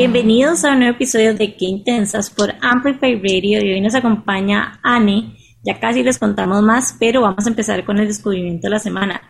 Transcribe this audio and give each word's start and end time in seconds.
Bienvenidos 0.00 0.64
a 0.64 0.72
un 0.72 0.78
nuevo 0.78 0.94
episodio 0.94 1.34
de 1.34 1.54
Qué 1.56 1.66
Intensas 1.66 2.30
por 2.30 2.54
Amplify 2.62 3.16
Radio 3.16 3.62
y 3.62 3.72
hoy 3.74 3.80
nos 3.82 3.94
acompaña 3.94 4.80
Anne. 4.82 5.39
Ya 5.62 5.78
casi 5.78 6.02
les 6.02 6.18
contamos 6.18 6.62
más, 6.62 6.96
pero 6.98 7.20
vamos 7.20 7.46
a 7.46 7.50
empezar 7.50 7.84
con 7.84 7.98
el 7.98 8.06
descubrimiento 8.08 8.66
de 8.66 8.70
la 8.70 8.78
semana. 8.78 9.20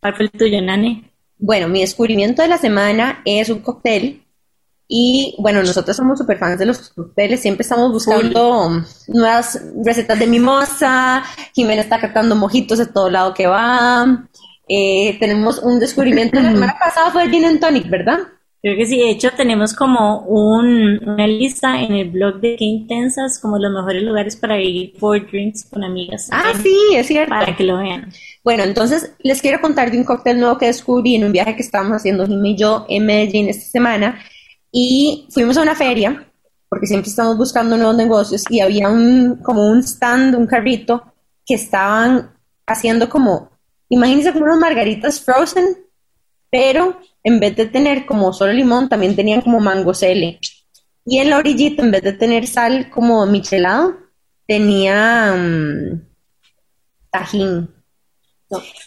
¿Cuál 0.00 0.14
fue 0.16 0.24
el 0.26 0.30
tuyo, 0.30 0.62
Nane? 0.62 1.12
Bueno, 1.38 1.68
mi 1.68 1.80
descubrimiento 1.80 2.42
de 2.42 2.48
la 2.48 2.58
semana 2.58 3.22
es 3.24 3.48
un 3.48 3.60
cóctel 3.60 4.24
y 4.92 5.36
bueno, 5.38 5.62
nosotros 5.62 5.96
somos 5.96 6.18
super 6.18 6.36
fans 6.38 6.58
de 6.58 6.66
los 6.66 6.90
cócteles, 6.90 7.40
siempre 7.40 7.62
estamos 7.62 7.92
buscando 7.92 8.82
nuevas 9.06 9.62
recetas 9.84 10.18
de 10.18 10.26
mimosa, 10.26 11.22
Jimena 11.54 11.82
está 11.82 12.00
captando 12.00 12.34
mojitos 12.34 12.78
de 12.78 12.86
todo 12.86 13.08
lado 13.08 13.32
que 13.32 13.46
va. 13.46 14.26
Eh, 14.68 15.16
tenemos 15.20 15.60
un 15.60 15.78
descubrimiento, 15.78 16.40
la 16.40 16.50
semana 16.52 16.76
pasada 16.78 17.10
fue 17.12 17.22
el 17.22 17.30
Gin 17.30 17.44
and 17.44 17.60
Tonic, 17.60 17.88
¿verdad? 17.88 18.18
Creo 18.62 18.76
que 18.76 18.84
sí, 18.84 18.98
de 18.98 19.10
hecho 19.10 19.30
tenemos 19.34 19.72
como 19.72 20.20
un, 20.24 21.00
una 21.08 21.26
lista 21.26 21.80
en 21.80 21.92
el 21.92 22.10
blog 22.10 22.40
de 22.40 22.56
Qué 22.56 22.64
Intensas, 22.66 23.38
como 23.38 23.58
los 23.58 23.72
mejores 23.72 24.02
lugares 24.02 24.36
para 24.36 24.60
ir 24.60 24.92
por 24.98 25.30
drinks 25.30 25.64
con 25.64 25.82
amigas. 25.82 26.28
Ah, 26.30 26.52
sí, 26.62 26.76
es 26.94 27.06
cierto. 27.06 27.30
Para 27.30 27.56
que 27.56 27.64
lo 27.64 27.78
vean. 27.78 28.12
Bueno, 28.44 28.64
entonces 28.64 29.14
les 29.20 29.40
quiero 29.40 29.62
contar 29.62 29.90
de 29.90 29.96
un 29.96 30.04
cóctel 30.04 30.38
nuevo 30.38 30.58
que 30.58 30.66
descubrí 30.66 31.14
en 31.14 31.24
un 31.24 31.32
viaje 31.32 31.56
que 31.56 31.62
estábamos 31.62 31.96
haciendo 31.96 32.26
Jim 32.26 32.44
y 32.44 32.56
yo 32.56 32.84
en 32.90 33.06
Medellín 33.06 33.48
esta 33.48 33.64
semana. 33.64 34.20
Y 34.70 35.26
fuimos 35.30 35.56
a 35.56 35.62
una 35.62 35.74
feria, 35.74 36.26
porque 36.68 36.86
siempre 36.86 37.08
estamos 37.08 37.38
buscando 37.38 37.78
nuevos 37.78 37.96
negocios, 37.96 38.44
y 38.50 38.60
había 38.60 38.90
un, 38.90 39.36
como 39.42 39.70
un 39.70 39.82
stand, 39.82 40.34
un 40.34 40.46
carrito, 40.46 41.02
que 41.46 41.54
estaban 41.54 42.30
haciendo 42.66 43.08
como, 43.08 43.50
imagínense 43.88 44.32
como 44.32 44.44
unas 44.44 44.58
margaritas 44.58 45.20
frozen, 45.20 45.64
pero 46.50 47.00
en 47.22 47.40
vez 47.40 47.56
de 47.56 47.66
tener 47.66 48.06
como 48.06 48.32
solo 48.32 48.52
limón, 48.52 48.88
también 48.88 49.16
tenían 49.16 49.40
como 49.40 49.60
mango 49.60 49.94
cele. 49.94 50.38
Y 51.04 51.18
en 51.18 51.30
la 51.30 51.38
orillita, 51.38 51.82
en 51.82 51.90
vez 51.90 52.02
de 52.02 52.12
tener 52.12 52.46
sal 52.46 52.90
como 52.90 53.24
michelado, 53.26 53.96
tenía 54.46 55.34
mm, 55.36 56.02
tajín. 57.10 57.68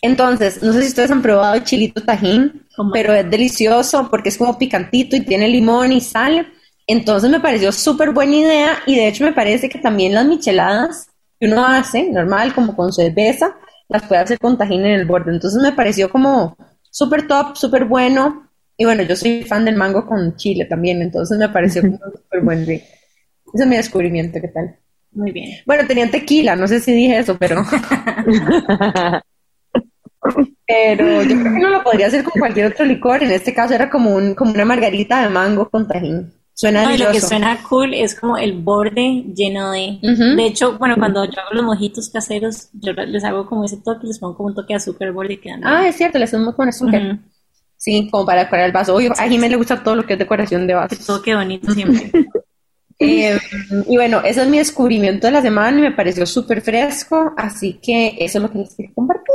Entonces, 0.01 0.61
no 0.61 0.73
sé 0.73 0.81
si 0.81 0.87
ustedes 0.89 1.11
han 1.11 1.21
probado 1.21 1.55
el 1.55 1.63
chilito 1.63 2.03
tajín, 2.03 2.65
pero 2.91 3.13
es 3.13 3.29
delicioso 3.29 4.09
porque 4.09 4.29
es 4.29 4.37
como 4.37 4.57
picantito 4.57 5.15
y 5.15 5.21
tiene 5.21 5.47
limón 5.47 5.91
y 5.91 6.01
sal. 6.01 6.51
Entonces 6.85 7.29
me 7.29 7.39
pareció 7.39 7.71
súper 7.71 8.11
buena 8.11 8.35
idea 8.35 8.77
y 8.85 8.95
de 8.95 9.07
hecho 9.07 9.23
me 9.23 9.31
parece 9.31 9.69
que 9.69 9.79
también 9.79 10.13
las 10.13 10.25
micheladas 10.25 11.07
que 11.39 11.47
uno 11.47 11.65
hace, 11.65 12.09
normal, 12.09 12.53
como 12.53 12.75
con 12.75 12.91
cerveza, 12.91 13.55
las 13.87 14.03
puede 14.03 14.21
hacer 14.21 14.39
con 14.39 14.57
tajín 14.57 14.85
en 14.85 14.99
el 14.99 15.05
borde. 15.05 15.31
Entonces 15.31 15.61
me 15.61 15.71
pareció 15.71 16.09
como 16.09 16.57
súper 16.93 17.27
top, 17.27 17.57
súper 17.57 17.85
bueno. 17.85 18.49
Y 18.77 18.85
bueno, 18.85 19.03
yo 19.03 19.15
soy 19.15 19.43
fan 19.43 19.65
del 19.65 19.75
mango 19.75 20.05
con 20.05 20.35
chile 20.37 20.65
también, 20.65 21.01
entonces 21.01 21.37
me 21.37 21.49
pareció 21.49 21.81
súper 21.81 22.41
buen 22.41 22.61
Ese 22.61 22.85
es 23.53 23.67
mi 23.67 23.75
descubrimiento, 23.75 24.39
¿qué 24.39 24.47
tal? 24.47 24.77
Muy 25.11 25.31
bien. 25.31 25.59
Bueno, 25.65 25.85
tenían 25.87 26.09
tequila, 26.11 26.55
no 26.55 26.67
sé 26.67 26.79
si 26.79 26.93
dije 26.93 27.19
eso, 27.19 27.37
pero... 27.37 27.63
pero 30.65 31.21
yo 31.23 31.39
creo 31.39 31.53
que 31.53 31.59
no 31.59 31.69
lo 31.69 31.83
podría 31.83 32.07
hacer 32.07 32.23
con 32.23 32.39
cualquier 32.39 32.67
otro 32.67 32.85
licor. 32.85 33.21
En 33.21 33.31
este 33.31 33.53
caso 33.53 33.73
era 33.73 33.89
como, 33.89 34.15
un, 34.15 34.33
como 34.33 34.51
una 34.51 34.65
margarita 34.65 35.21
de 35.21 35.29
mango 35.29 35.69
con 35.69 35.87
tajín. 35.87 36.33
Suena 36.55 36.83
no, 36.83 36.95
lo 36.95 37.11
que 37.11 37.19
suena 37.19 37.63
cool 37.67 37.93
es 37.93 38.13
como 38.19 38.37
el 38.37 38.53
borde 38.53 39.23
lleno 39.35 39.71
de... 39.71 39.97
De 40.01 40.45
hecho, 40.45 40.77
bueno, 40.77 40.95
cuando 40.97 41.25
yo 41.25 41.41
hago 41.41 41.53
los 41.53 41.63
mojitos 41.63 42.09
caseros, 42.09 42.69
yo 42.73 42.93
les 42.93 43.23
hago 43.23 43.47
como 43.47 43.65
ese 43.65 43.77
toque, 43.77 44.05
les 44.05 44.19
pongo 44.19 44.37
como 44.37 44.49
un 44.49 44.55
toque 44.55 44.73
de 44.73 44.75
azúcar 44.75 45.07
al 45.07 45.13
borde 45.13 45.33
y 45.33 45.37
quedan... 45.37 45.65
Ah, 45.65 45.87
es 45.87 45.95
cierto, 45.95 46.19
les 46.19 46.29
pongo 46.29 46.55
con 46.55 46.69
azúcar. 46.69 47.17
Sí, 47.77 48.07
como 48.09 48.25
para 48.25 48.43
decorar 48.43 48.67
el 48.67 48.71
vaso. 48.71 48.93
Oye, 48.93 49.09
a 49.09 49.27
Jiménez 49.27 49.51
le 49.51 49.57
gusta 49.57 49.83
todo 49.83 49.95
lo 49.95 50.05
que 50.05 50.13
es 50.13 50.19
decoración 50.19 50.67
de 50.67 50.75
vaso. 50.75 50.95
Todo 51.05 51.21
qué 51.21 51.35
bonito 51.35 51.71
siempre. 51.71 52.11
Eh, 52.99 53.37
y 53.89 53.97
bueno, 53.97 54.21
ese 54.23 54.43
es 54.43 54.47
mi 54.47 54.59
descubrimiento 54.59 55.27
de 55.27 55.33
la 55.33 55.41
semana 55.41 55.77
y 55.77 55.81
me 55.81 55.91
pareció 55.91 56.25
súper 56.25 56.61
fresco, 56.61 57.33
así 57.35 57.79
que 57.81 58.15
eso 58.19 58.37
es 58.37 58.41
lo 58.43 58.51
que 58.51 58.59
les 58.59 58.75
quiero 58.75 58.93
compartir. 58.93 59.33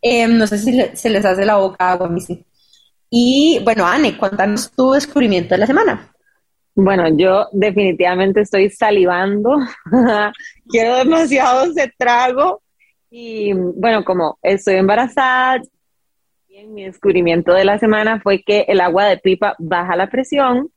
Eh, 0.00 0.26
no 0.26 0.46
sé 0.46 0.58
si 0.58 0.80
se 0.94 1.10
les 1.10 1.24
hace 1.24 1.44
la 1.44 1.56
boca 1.56 1.92
agua 1.92 2.06
a 2.06 2.10
mí 2.10 2.20
sí. 2.20 2.44
Y 3.10 3.60
bueno, 3.62 3.86
Anne, 3.86 4.16
cuéntanos 4.16 4.72
tu 4.72 4.92
descubrimiento 4.92 5.54
de 5.54 5.58
la 5.58 5.66
semana. 5.66 6.12
Bueno, 6.80 7.08
yo 7.08 7.48
definitivamente 7.50 8.42
estoy 8.42 8.70
salivando. 8.70 9.58
Quiero 10.68 10.98
demasiado 10.98 11.64
ese 11.64 11.92
trago. 11.98 12.62
Y 13.10 13.52
bueno, 13.52 14.04
como 14.04 14.38
estoy 14.42 14.76
embarazada, 14.76 15.60
mi 16.68 16.84
descubrimiento 16.84 17.52
de 17.52 17.64
la 17.64 17.80
semana 17.80 18.20
fue 18.20 18.44
que 18.44 18.60
el 18.68 18.80
agua 18.80 19.06
de 19.06 19.18
pipa 19.18 19.56
baja 19.58 19.96
la 19.96 20.08
presión 20.08 20.70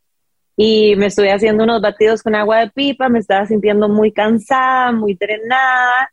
y 0.57 0.95
me 0.95 1.05
estoy 1.05 1.27
haciendo 1.27 1.65
unos 1.65 1.83
batidos 1.83 2.23
con 2.23 2.33
agua 2.33 2.61
de 2.61 2.71
pipa, 2.71 3.07
me 3.07 3.19
estaba 3.19 3.45
sintiendo 3.45 3.87
muy 3.87 4.11
cansada, 4.11 4.91
muy 4.91 5.13
drenada 5.13 6.11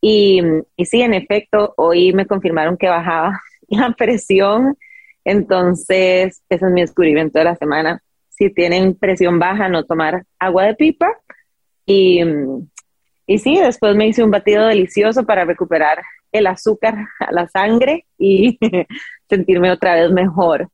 y, 0.00 0.40
y 0.78 0.86
sí, 0.86 1.02
en 1.02 1.12
efecto, 1.12 1.74
hoy 1.76 2.14
me 2.14 2.26
confirmaron 2.26 2.78
que 2.78 2.88
bajaba 2.88 3.38
la 3.68 3.92
presión, 3.98 4.78
entonces 5.26 6.42
ese 6.48 6.64
es 6.66 6.72
mi 6.72 6.80
descubrimiento 6.80 7.38
de 7.38 7.44
la 7.44 7.56
semana 7.56 8.02
si 8.36 8.52
tienen 8.52 8.94
presión 8.94 9.38
baja, 9.38 9.68
no 9.68 9.84
tomar 9.84 10.24
agua 10.38 10.64
de 10.64 10.74
pipa. 10.74 11.08
Y, 11.86 12.20
y 13.26 13.38
sí, 13.38 13.56
después 13.58 13.96
me 13.96 14.06
hice 14.06 14.22
un 14.22 14.30
batido 14.30 14.66
delicioso 14.66 15.24
para 15.24 15.44
recuperar 15.44 16.02
el 16.32 16.46
azúcar 16.46 16.94
a 17.20 17.32
la 17.32 17.48
sangre 17.48 18.06
y 18.18 18.58
sentirme 19.28 19.70
otra 19.70 19.94
vez 19.94 20.10
mejor. 20.10 20.68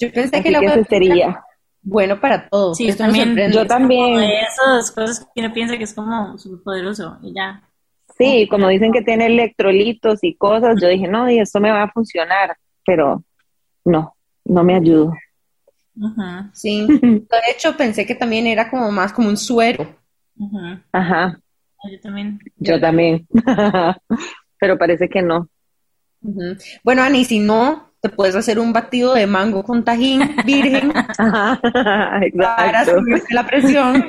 Yo 0.00 0.12
pensé 0.12 0.42
que 0.42 0.48
el 0.48 0.56
agua 0.56 0.76
de 0.76 0.84
sería 0.84 1.44
bueno 1.82 2.20
para 2.20 2.48
todos. 2.48 2.76
Sí, 2.76 2.86
yo 2.86 2.96
también. 2.96 3.36
Yo 3.52 3.66
también. 3.66 4.20
esas 4.20 4.90
cosas 4.92 5.28
que 5.34 5.40
uno 5.40 5.52
piensa 5.52 5.76
que 5.76 5.84
es 5.84 5.94
como 5.94 6.38
súper 6.38 6.62
poderoso 6.62 7.18
y 7.22 7.34
ya. 7.34 7.62
Sí, 8.16 8.48
como 8.48 8.68
dicen 8.68 8.92
que 8.92 9.02
tiene 9.02 9.26
electrolitos 9.26 10.18
y 10.22 10.34
cosas, 10.34 10.80
yo 10.80 10.88
dije, 10.88 11.06
no, 11.06 11.30
y 11.30 11.38
esto 11.38 11.60
me 11.60 11.70
va 11.70 11.84
a 11.84 11.92
funcionar, 11.92 12.56
pero 12.84 13.22
no, 13.84 14.14
no 14.44 14.64
me 14.64 14.74
ayudó. 14.74 15.12
Ajá. 16.02 16.50
Sí. 16.52 16.86
De 17.00 17.50
hecho, 17.50 17.76
pensé 17.76 18.06
que 18.06 18.14
también 18.14 18.46
era 18.46 18.70
como 18.70 18.90
más 18.90 19.12
como 19.12 19.28
un 19.28 19.36
suero. 19.36 19.96
Ajá. 20.40 20.82
Ajá. 20.92 21.40
Ah, 21.82 21.88
yo 21.90 22.00
también. 22.00 22.38
Yo 22.56 22.80
también. 22.80 23.26
Pero 24.60 24.78
parece 24.78 25.08
que 25.08 25.22
no. 25.22 25.48
Bueno, 26.82 27.02
Ani, 27.02 27.24
si 27.24 27.38
no, 27.38 27.92
te 28.00 28.08
puedes 28.08 28.34
hacer 28.34 28.58
un 28.58 28.72
batido 28.72 29.14
de 29.14 29.26
mango 29.26 29.62
con 29.62 29.84
tajín 29.84 30.36
virgen 30.44 30.92
Ajá, 31.18 31.60
para 32.36 32.84
subirte 32.84 33.34
la 33.34 33.46
presión. 33.46 34.04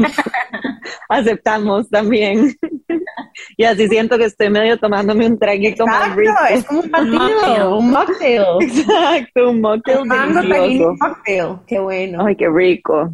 Aceptamos 1.07 1.89
también. 1.89 2.55
Y 3.57 3.63
así 3.63 3.87
siento 3.87 4.17
que 4.17 4.25
estoy 4.25 4.49
medio 4.49 4.77
tomándome 4.77 5.27
un 5.27 5.37
traguito 5.37 5.85
más 5.85 6.15
rico. 6.15 6.33
es 6.51 6.65
como 6.65 6.81
un 6.81 6.91
batido, 6.91 7.77
un 7.77 7.91
mocktail. 7.91 8.43
Exacto, 8.61 9.49
un 9.49 9.61
mocktail 9.61 10.05
mango, 10.05 10.41
tajín, 10.41 10.97
mocktail. 10.99 11.57
Qué 11.67 11.79
bueno. 11.79 12.25
Ay, 12.25 12.35
qué 12.35 12.49
rico. 12.49 13.11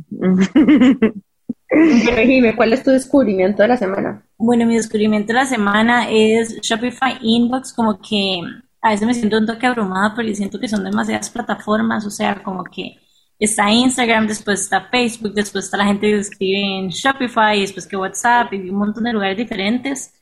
Pero 1.68 2.56
¿cuál 2.56 2.74
es 2.74 2.84
tu 2.84 2.92
descubrimiento 2.92 3.62
de 3.62 3.68
la 3.68 3.78
semana? 3.78 4.24
Bueno, 4.38 4.66
mi 4.66 4.76
descubrimiento 4.76 5.28
de 5.28 5.40
la 5.40 5.46
semana 5.46 6.10
es 6.10 6.60
Shopify 6.62 7.18
Inbox, 7.22 7.74
como 7.74 8.00
que 8.00 8.42
a 8.82 8.92
veces 8.92 9.08
me 9.08 9.14
siento 9.14 9.38
un 9.38 9.48
toque 9.48 9.66
abrumada 9.66 10.14
porque 10.14 10.36
siento 10.36 10.60
que 10.60 10.68
son 10.68 10.84
demasiadas 10.84 11.30
plataformas, 11.30 12.06
o 12.06 12.12
sea, 12.12 12.44
como 12.44 12.64
que 12.64 12.98
está 13.40 13.72
Instagram, 13.72 14.28
después 14.28 14.62
está 14.62 14.90
Facebook, 14.90 15.34
después 15.34 15.66
está 15.66 15.78
la 15.78 15.86
gente 15.86 16.08
que 16.08 16.18
escribe 16.18 16.80
en 16.80 16.90
Shopify, 16.90 17.60
después 17.62 17.88
que 17.88 17.98
WhatsApp 17.98 18.54
y 18.54 18.70
un 18.70 18.78
montón 18.78 19.04
de 19.04 19.14
lugares 19.14 19.38
diferentes. 19.38 20.14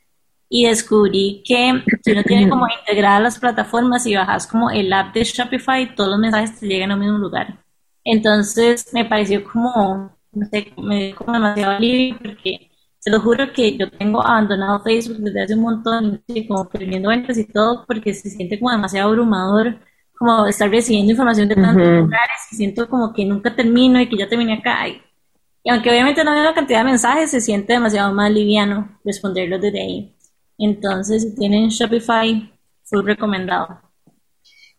Y 0.48 0.66
descubrí 0.66 1.42
que 1.44 1.82
si 2.02 2.12
uno 2.12 2.22
tiene 2.22 2.48
como 2.48 2.66
integradas 2.68 3.22
las 3.22 3.38
plataformas 3.38 4.06
y 4.06 4.14
bajas 4.14 4.46
como 4.46 4.70
el 4.70 4.92
app 4.92 5.14
de 5.14 5.24
Shopify, 5.24 5.94
todos 5.94 6.10
los 6.10 6.18
mensajes 6.18 6.60
te 6.60 6.66
llegan 6.66 6.92
al 6.92 7.00
mismo 7.00 7.18
lugar. 7.18 7.64
Entonces 8.04 8.92
me 8.92 9.04
pareció 9.04 9.42
como, 9.44 10.16
me 10.32 11.06
dio 11.06 11.16
como 11.16 11.32
demasiado 11.32 11.72
alivio 11.72 12.18
porque 12.22 12.70
se 13.04 13.10
lo 13.10 13.20
juro 13.20 13.52
que 13.52 13.76
yo 13.76 13.90
tengo 13.90 14.22
abandonado 14.22 14.82
Facebook 14.82 15.18
desde 15.18 15.42
hace 15.42 15.54
un 15.54 15.60
montón, 15.60 16.22
como 16.48 16.68
perdiendo 16.70 17.10
ventas 17.10 17.36
y 17.36 17.44
todo, 17.46 17.84
porque 17.86 18.14
se 18.14 18.30
siente 18.30 18.58
como 18.58 18.70
demasiado 18.70 19.10
abrumador, 19.10 19.78
como 20.16 20.46
estar 20.46 20.70
recibiendo 20.70 21.12
información 21.12 21.48
de 21.48 21.56
tantos 21.56 21.86
lugares 21.86 22.36
y 22.52 22.56
siento 22.56 22.88
como 22.88 23.12
que 23.12 23.24
nunca 23.24 23.54
termino 23.54 24.00
y 24.00 24.08
que 24.08 24.16
ya 24.16 24.28
terminé 24.28 24.54
acá. 24.54 24.88
Y, 24.88 25.00
aunque 25.68 25.90
obviamente 25.90 26.22
no 26.22 26.30
hay 26.30 26.40
una 26.40 26.54
cantidad 26.54 26.80
de 26.80 26.84
mensajes, 26.84 27.30
se 27.30 27.40
siente 27.40 27.72
demasiado 27.72 28.12
más 28.12 28.30
liviano 28.30 28.98
responderlos 29.04 29.60
desde 29.60 29.80
ahí. 29.80 30.14
Entonces, 30.58 31.22
si 31.22 31.34
tienen 31.34 31.68
Shopify, 31.68 32.52
full 32.84 33.04
recomendado. 33.04 33.80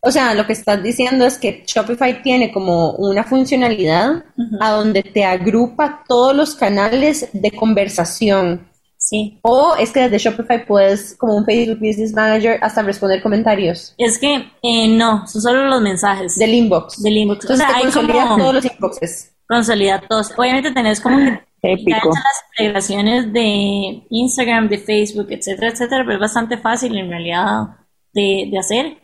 O 0.00 0.10
sea, 0.10 0.34
lo 0.34 0.46
que 0.46 0.52
estás 0.52 0.82
diciendo 0.82 1.26
es 1.26 1.36
que 1.36 1.64
Shopify 1.66 2.22
tiene 2.22 2.52
como 2.52 2.92
una 2.92 3.24
funcionalidad 3.24 4.24
a 4.60 4.70
donde 4.70 5.02
te 5.02 5.24
agrupa 5.24 6.04
todos 6.06 6.34
los 6.34 6.54
canales 6.54 7.28
de 7.32 7.50
conversación. 7.50 8.68
Sí. 8.98 9.38
O 9.42 9.76
es 9.78 9.92
que 9.92 10.08
desde 10.08 10.18
Shopify 10.18 10.66
puedes, 10.66 11.16
como 11.16 11.36
un 11.36 11.44
Facebook 11.44 11.78
Business 11.78 12.12
Manager, 12.12 12.58
hasta 12.62 12.82
responder 12.82 13.22
comentarios. 13.22 13.94
Es 13.98 14.18
que 14.18 14.50
eh, 14.62 14.88
no, 14.88 15.26
son 15.26 15.42
solo 15.42 15.64
los 15.66 15.80
mensajes. 15.80 16.36
Del 16.36 16.54
inbox. 16.54 17.02
Del 17.02 17.16
inbox. 17.18 17.44
Entonces 17.44 17.66
o 17.66 17.70
sea, 17.70 17.76
te 17.76 17.82
consolida 17.82 18.28
como 18.28 18.38
todos 18.38 18.54
los 18.54 18.64
inboxes. 18.64 19.36
consolida 19.48 20.00
todos. 20.00 20.32
Obviamente 20.36 20.72
tenés 20.72 21.00
como 21.00 21.18
que 21.18 21.40
Épico. 21.62 22.08
las 22.08 22.44
integraciones 22.58 23.32
de 23.32 24.06
Instagram, 24.10 24.68
de 24.68 24.78
Facebook, 24.78 25.26
etcétera, 25.30 25.70
etcétera, 25.70 26.02
pero 26.04 26.14
es 26.14 26.20
bastante 26.20 26.58
fácil 26.58 26.96
en 26.96 27.10
realidad 27.10 27.68
de, 28.12 28.48
de 28.50 28.58
hacer. 28.58 28.98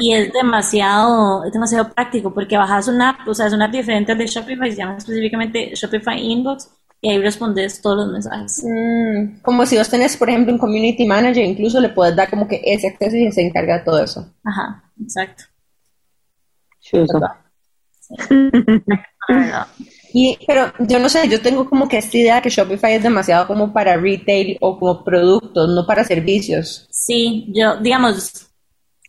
Y 0.00 0.12
es 0.12 0.32
demasiado, 0.32 1.44
es 1.44 1.52
demasiado 1.52 1.90
práctico 1.92 2.32
porque 2.34 2.58
bajas 2.58 2.88
una 2.88 3.10
app, 3.10 3.28
o 3.28 3.34
sea, 3.34 3.46
es 3.46 3.52
una 3.54 3.66
app 3.66 3.72
diferente 3.72 4.12
al 4.12 4.18
de 4.18 4.26
Shopify, 4.26 4.70
se 4.70 4.76
llama 4.76 4.98
específicamente 4.98 5.72
Shopify 5.74 6.20
Inbox 6.20 6.70
y 7.00 7.10
ahí 7.10 7.18
respondes 7.18 7.80
todos 7.80 7.98
los 7.98 8.12
mensajes. 8.12 8.64
Mm, 8.64 9.40
como 9.42 9.64
si 9.66 9.76
vos 9.76 9.88
tenés, 9.88 10.16
por 10.16 10.28
ejemplo, 10.28 10.52
un 10.52 10.58
community 10.58 11.06
manager, 11.06 11.44
incluso 11.44 11.80
le 11.80 11.90
puedes 11.90 12.16
dar 12.16 12.28
como 12.28 12.48
que 12.48 12.60
ese 12.64 12.88
acceso 12.88 13.16
y 13.16 13.30
se 13.30 13.42
encarga 13.42 13.78
de 13.78 13.84
todo 13.84 14.02
eso. 14.02 14.26
Ajá, 14.44 14.82
exacto. 15.00 15.44
Y, 20.10 20.38
pero 20.46 20.72
yo 20.78 20.98
no 20.98 21.10
sé, 21.10 21.28
yo 21.28 21.42
tengo 21.42 21.68
como 21.68 21.86
que 21.86 21.98
esta 21.98 22.16
idea 22.16 22.40
que 22.40 22.48
Shopify 22.48 22.94
es 22.94 23.02
demasiado 23.02 23.46
como 23.46 23.74
para 23.74 23.98
retail 23.98 24.56
o 24.62 24.78
como 24.78 25.04
productos, 25.04 25.68
no 25.68 25.86
para 25.86 26.02
servicios. 26.02 26.88
Sí, 26.90 27.46
yo, 27.54 27.76
digamos, 27.76 28.48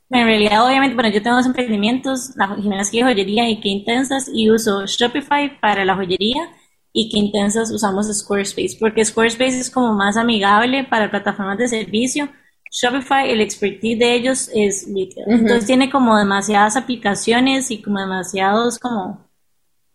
en 0.09 0.25
realidad, 0.25 0.65
obviamente, 0.65 0.95
bueno, 0.95 1.09
yo 1.09 1.21
tengo 1.21 1.37
dos 1.37 1.45
emprendimientos, 1.45 2.35
la 2.35 2.53
Jimena 2.55 2.81
Esquilla 2.81 3.05
Joyería 3.05 3.49
y 3.49 3.61
Qué 3.61 3.69
Intensas, 3.69 4.29
y 4.33 4.51
uso 4.51 4.85
Shopify 4.85 5.57
para 5.61 5.85
la 5.85 5.95
joyería 5.95 6.49
y 6.91 7.09
Qué 7.09 7.19
Intensas 7.19 7.71
usamos 7.71 8.07
Squarespace, 8.07 8.77
porque 8.79 9.05
Squarespace 9.05 9.59
es 9.59 9.69
como 9.69 9.93
más 9.93 10.17
amigable 10.17 10.83
para 10.83 11.09
plataformas 11.09 11.57
de 11.57 11.67
servicio. 11.67 12.29
Shopify, 12.71 13.29
el 13.29 13.41
expertise 13.41 13.97
de 13.97 14.13
ellos 14.13 14.49
es 14.53 14.85
retail. 14.87 15.25
Entonces 15.27 15.65
tiene 15.65 15.89
como 15.89 16.17
demasiadas 16.17 16.77
aplicaciones 16.77 17.71
y 17.71 17.81
como 17.81 17.99
demasiados 17.99 18.77
como 18.77 19.27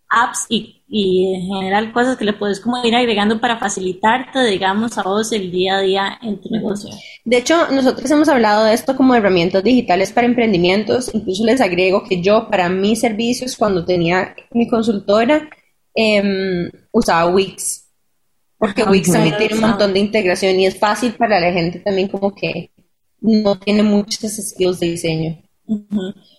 apps 0.09 0.45
y, 0.49 0.83
y 0.87 1.35
en 1.35 1.41
general 1.47 1.91
cosas 1.91 2.17
que 2.17 2.25
le 2.25 2.33
puedes 2.33 2.59
como 2.59 2.83
ir 2.85 2.95
agregando 2.95 3.39
para 3.39 3.57
facilitarte, 3.57 4.43
digamos, 4.43 4.97
a 4.97 5.03
vos 5.03 5.31
el 5.31 5.51
día 5.51 5.77
a 5.77 5.81
día 5.81 6.19
en 6.21 6.39
tu 6.39 6.49
negocio. 6.49 6.89
De 7.23 7.37
hecho, 7.37 7.69
nosotros 7.71 8.09
hemos 8.11 8.29
hablado 8.29 8.65
de 8.65 8.73
esto 8.73 8.95
como 8.95 9.15
herramientas 9.15 9.63
digitales 9.63 10.11
para 10.11 10.27
emprendimientos. 10.27 11.13
Incluso 11.13 11.45
les 11.45 11.61
agrego 11.61 12.03
que 12.03 12.21
yo 12.21 12.49
para 12.49 12.69
mis 12.69 12.99
servicios, 12.99 13.55
cuando 13.57 13.85
tenía 13.85 14.35
mi 14.51 14.67
consultora, 14.67 15.49
em, 15.95 16.69
usaba 16.91 17.31
Wix. 17.31 17.87
Porque 18.57 18.83
Ajá, 18.83 18.91
Wix 18.91 19.11
también 19.11 19.37
tiene 19.37 19.55
un 19.55 19.61
montón 19.61 19.93
de 19.93 19.99
integración 19.99 20.59
y 20.59 20.65
es 20.65 20.77
fácil 20.77 21.13
para 21.13 21.39
la 21.39 21.51
gente 21.51 21.79
también 21.79 22.07
como 22.07 22.33
que 22.33 22.71
no 23.21 23.57
tiene 23.59 23.83
muchos 23.83 24.31
skills 24.31 24.79
de 24.79 24.87
diseño. 24.87 25.41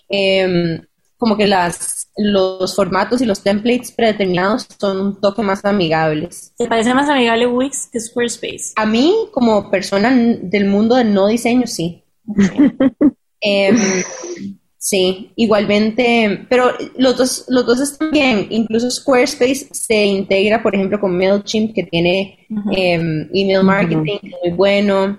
Em, 0.09 0.81
como 1.17 1.37
que 1.37 1.47
las, 1.47 2.09
los 2.17 2.75
formatos 2.75 3.21
y 3.21 3.27
los 3.27 3.43
templates 3.43 3.91
predeterminados 3.91 4.67
son 4.79 5.01
un 5.01 5.21
toque 5.21 5.43
más 5.43 5.65
amigables. 5.65 6.53
¿Te 6.57 6.69
parece 6.69 6.95
más 6.95 7.09
amigable 7.09 7.47
Wix 7.47 7.89
que 7.91 8.01
Squarespace? 8.01 8.73
A 8.77 8.87
mí, 8.87 9.15
como 9.33 9.71
persona 9.71 10.15
del 10.15 10.67
mundo 10.67 10.97
del 10.97 11.13
no 11.15 11.29
diseño, 11.29 11.67
sí. 11.67 12.05
Em, 13.41 13.77
sí, 14.87 15.33
igualmente, 15.35 16.47
pero 16.49 16.71
los 16.97 17.17
dos, 17.17 17.45
los 17.49 17.67
dos 17.67 17.81
están 17.81 18.13
bien. 18.13 18.47
Incluso 18.51 18.89
Squarespace 18.89 19.67
se 19.73 20.07
integra, 20.07 20.63
por 20.63 20.77
ejemplo, 20.77 21.01
con 21.01 21.19
MailChimp, 21.19 21.75
que 21.75 21.83
tiene 21.83 22.47
em, 22.71 23.29
email 23.35 23.65
marketing, 23.65 24.19
muy 24.45 24.53
bueno. 24.53 25.19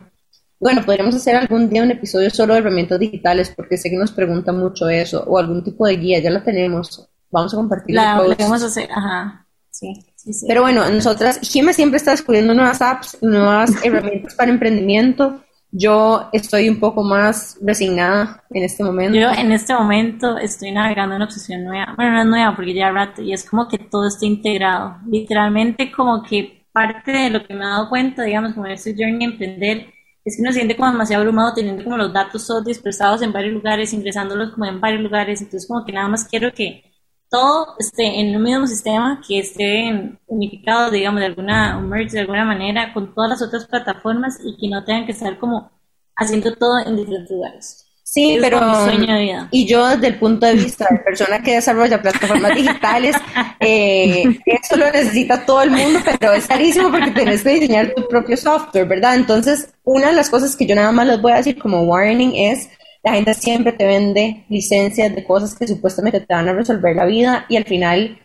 Bueno, 0.58 0.86
podríamos 0.86 1.16
hacer 1.16 1.36
algún 1.36 1.70
día 1.70 1.84
un 1.84 1.92
episodio 1.92 2.30
solo 2.30 2.54
de 2.54 2.62
herramientas 2.62 2.98
digitales, 2.98 3.52
porque 3.54 3.78
sé 3.78 3.90
que 3.90 3.98
nos 3.98 4.14
preguntan 4.14 4.58
mucho 4.58 4.88
eso, 4.88 5.26
o 5.28 5.38
algún 5.38 5.62
tipo 5.62 5.86
de 5.86 5.98
guía, 5.98 6.20
ya 6.20 6.30
la 6.30 6.46
tenemos. 6.46 7.06
Vamos 7.30 7.54
a 7.54 7.58
compartir 7.58 7.94
La, 7.94 8.22
la 8.26 8.36
vamos 8.36 8.64
a 8.64 8.68
hacer, 8.68 8.90
ajá, 8.90 9.46
sí, 9.70 9.94
sí, 10.16 10.32
sí. 10.32 10.46
Pero 10.48 10.62
bueno, 10.62 10.90
nosotras, 10.90 11.42
Jime 11.42 11.74
siempre 11.74 11.98
está 11.98 12.12
descubriendo 12.12 12.54
nuevas 12.54 12.82
apps, 12.82 13.18
nuevas 13.20 13.72
herramientas 13.84 14.34
para 14.36 14.50
emprendimiento. 14.50 15.44
Yo 15.72 16.30
estoy 16.32 16.70
un 16.70 16.80
poco 16.80 17.04
más 17.04 17.58
resignada 17.62 18.44
en 18.50 18.64
este 18.64 18.84
momento. 18.84 19.18
Yo 19.18 19.30
en 19.32 19.52
este 19.52 19.74
momento 19.74 20.38
estoy 20.38 20.72
navegando 20.72 21.16
en 21.16 21.22
obsesión 21.22 21.66
nueva. 21.66 21.94
Bueno, 21.98 22.14
no 22.14 22.22
es 22.22 22.26
nueva 22.26 22.56
porque 22.56 22.74
ya 22.74 22.92
rato 22.92 23.22
y 23.22 23.34
es 23.34 23.48
como 23.48 23.68
que 23.68 23.78
todo 23.78 24.08
está 24.08 24.26
integrado. 24.26 24.98
Literalmente 25.10 25.92
como 25.92 26.24
que 26.24 26.66
parte 26.72 27.12
de 27.12 27.30
lo 27.30 27.46
que 27.46 27.54
me 27.54 27.66
he 27.66 27.68
dado 27.68 27.90
cuenta, 27.90 28.24
digamos, 28.24 28.54
como 28.54 28.66
en 28.68 28.74
este 28.74 28.94
journey 28.94 29.26
emprender, 29.26 29.88
es 30.24 30.36
que 30.36 30.42
uno 30.42 30.52
se 30.52 30.60
siente 30.60 30.76
como 30.76 30.92
demasiado 30.92 31.22
abrumado 31.22 31.54
teniendo 31.54 31.84
como 31.84 31.98
los 31.98 32.14
datos 32.14 32.46
todos 32.46 32.66
dispersados 32.66 33.22
en 33.22 33.34
varios 33.34 33.54
lugares, 33.54 33.94
ingresándolos 33.94 34.52
como 34.52 34.66
en 34.66 34.80
varios 34.80 35.02
lugares. 35.02 35.42
Entonces 35.42 35.68
como 35.68 35.86
que 35.86 35.92
nada 35.92 36.08
más 36.08 36.26
quiero 36.26 36.54
que 36.54 36.84
todo 37.30 37.76
esté 37.80 38.20
en 38.22 38.36
un 38.36 38.44
mismo 38.44 38.68
sistema, 38.68 39.22
que 39.28 39.40
esté 39.40 40.18
unificado, 40.28 40.92
digamos, 40.92 41.20
de 41.20 41.26
alguna, 41.28 41.78
un 41.78 41.90
merge 41.90 42.12
de 42.12 42.22
alguna 42.22 42.46
manera 42.46 42.94
con 42.94 43.14
todas 43.14 43.30
las 43.32 43.42
otras 43.42 43.68
plataformas 43.68 44.40
y 44.44 44.58
que 44.58 44.70
no 44.70 44.84
tengan 44.86 45.06
que 45.06 45.12
estar 45.12 45.38
como 45.40 45.72
haciendo 46.16 46.56
todo 46.56 46.80
en 46.86 46.96
diferentes 46.96 47.32
lugares. 47.32 47.84
Sí, 48.04 48.36
Es 48.36 48.40
pero 48.40 48.60
como 48.60 48.72
mi 48.72 48.76
sueño 48.76 49.14
de 49.16 49.22
vida. 49.22 49.48
y 49.52 49.66
yo 49.68 49.86
desde 49.90 50.08
el 50.08 50.18
punto 50.20 50.46
de 50.46 50.54
vista 50.56 50.88
de 50.90 51.00
persona 51.00 51.42
que 51.44 51.56
desarrolla 51.56 52.02
plataformas 52.02 52.56
digitales, 52.56 53.16
eh, 53.60 54.24
eso 54.46 54.78
lo 54.78 54.90
necesita 54.92 55.46
todo 55.46 55.62
el 55.64 55.72
mundo, 55.72 56.00
pero 56.20 56.32
es 56.34 56.48
carísimo 56.48 56.90
porque 56.90 57.12
tienes 57.12 57.44
que 57.44 57.50
diseñar 57.56 57.94
tu 57.94 58.08
propio 58.08 58.38
software, 58.38 58.88
¿verdad? 58.88 59.16
Entonces, 59.16 59.74
una 59.84 60.08
de 60.08 60.14
las 60.14 60.30
cosas 60.30 60.56
que 60.56 60.66
yo 60.66 60.74
nada 60.76 60.92
más 60.94 61.06
les 61.08 61.22
voy 61.22 61.34
a 61.34 61.38
decir 61.38 61.60
como 61.60 61.84
warning 61.84 62.34
es, 62.36 62.70
la 63.08 63.14
gente 63.14 63.34
siempre 63.34 63.72
te 63.72 63.86
vende 63.86 64.44
licencias 64.50 65.16
de 65.16 65.24
cosas 65.24 65.56
que 65.56 65.66
supuestamente 65.66 66.20
te 66.20 66.34
van 66.34 66.50
a 66.50 66.54
resolver 66.54 66.94
la 66.94 67.06
vida 67.06 67.46
y 67.48 67.56
al 67.56 67.64
final 67.64 68.20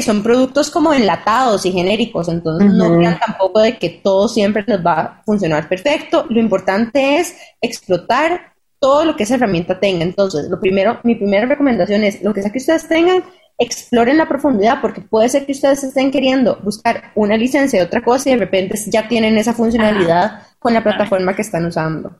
son 0.00 0.22
productos 0.22 0.70
como 0.70 0.92
enlatados 0.94 1.66
y 1.66 1.72
genéricos, 1.72 2.28
entonces 2.28 2.72
no 2.72 2.96
crean 2.96 3.18
tampoco 3.18 3.60
de 3.60 3.78
que 3.78 3.88
todo 3.88 4.28
siempre 4.28 4.62
les 4.64 4.84
va 4.84 5.00
a 5.00 5.22
funcionar 5.24 5.68
perfecto. 5.68 6.24
Lo 6.28 6.38
importante 6.38 7.16
es 7.16 7.34
explotar 7.60 8.52
todo 8.78 9.04
lo 9.04 9.16
que 9.16 9.24
esa 9.24 9.34
herramienta 9.34 9.80
tenga. 9.80 10.04
Entonces, 10.04 10.48
lo 10.48 10.60
primero, 10.60 11.00
mi 11.02 11.16
primera 11.16 11.46
recomendación 11.46 12.04
es, 12.04 12.22
lo 12.22 12.32
que 12.32 12.42
sea 12.42 12.52
que 12.52 12.58
ustedes 12.58 12.86
tengan, 12.86 13.24
exploren 13.58 14.18
la 14.18 14.28
profundidad, 14.28 14.80
porque 14.80 15.00
puede 15.00 15.28
ser 15.30 15.46
que 15.46 15.52
ustedes 15.52 15.82
estén 15.82 16.12
queriendo 16.12 16.60
buscar 16.62 17.10
una 17.16 17.36
licencia 17.36 17.80
de 17.80 17.86
otra 17.86 18.04
cosa 18.04 18.28
y 18.28 18.34
de 18.34 18.38
repente 18.38 18.78
ya 18.86 19.08
tienen 19.08 19.36
esa 19.36 19.52
funcionalidad 19.52 20.42
con 20.60 20.74
la 20.74 20.84
plataforma 20.84 21.34
que 21.34 21.42
están 21.42 21.66
usando. 21.66 22.12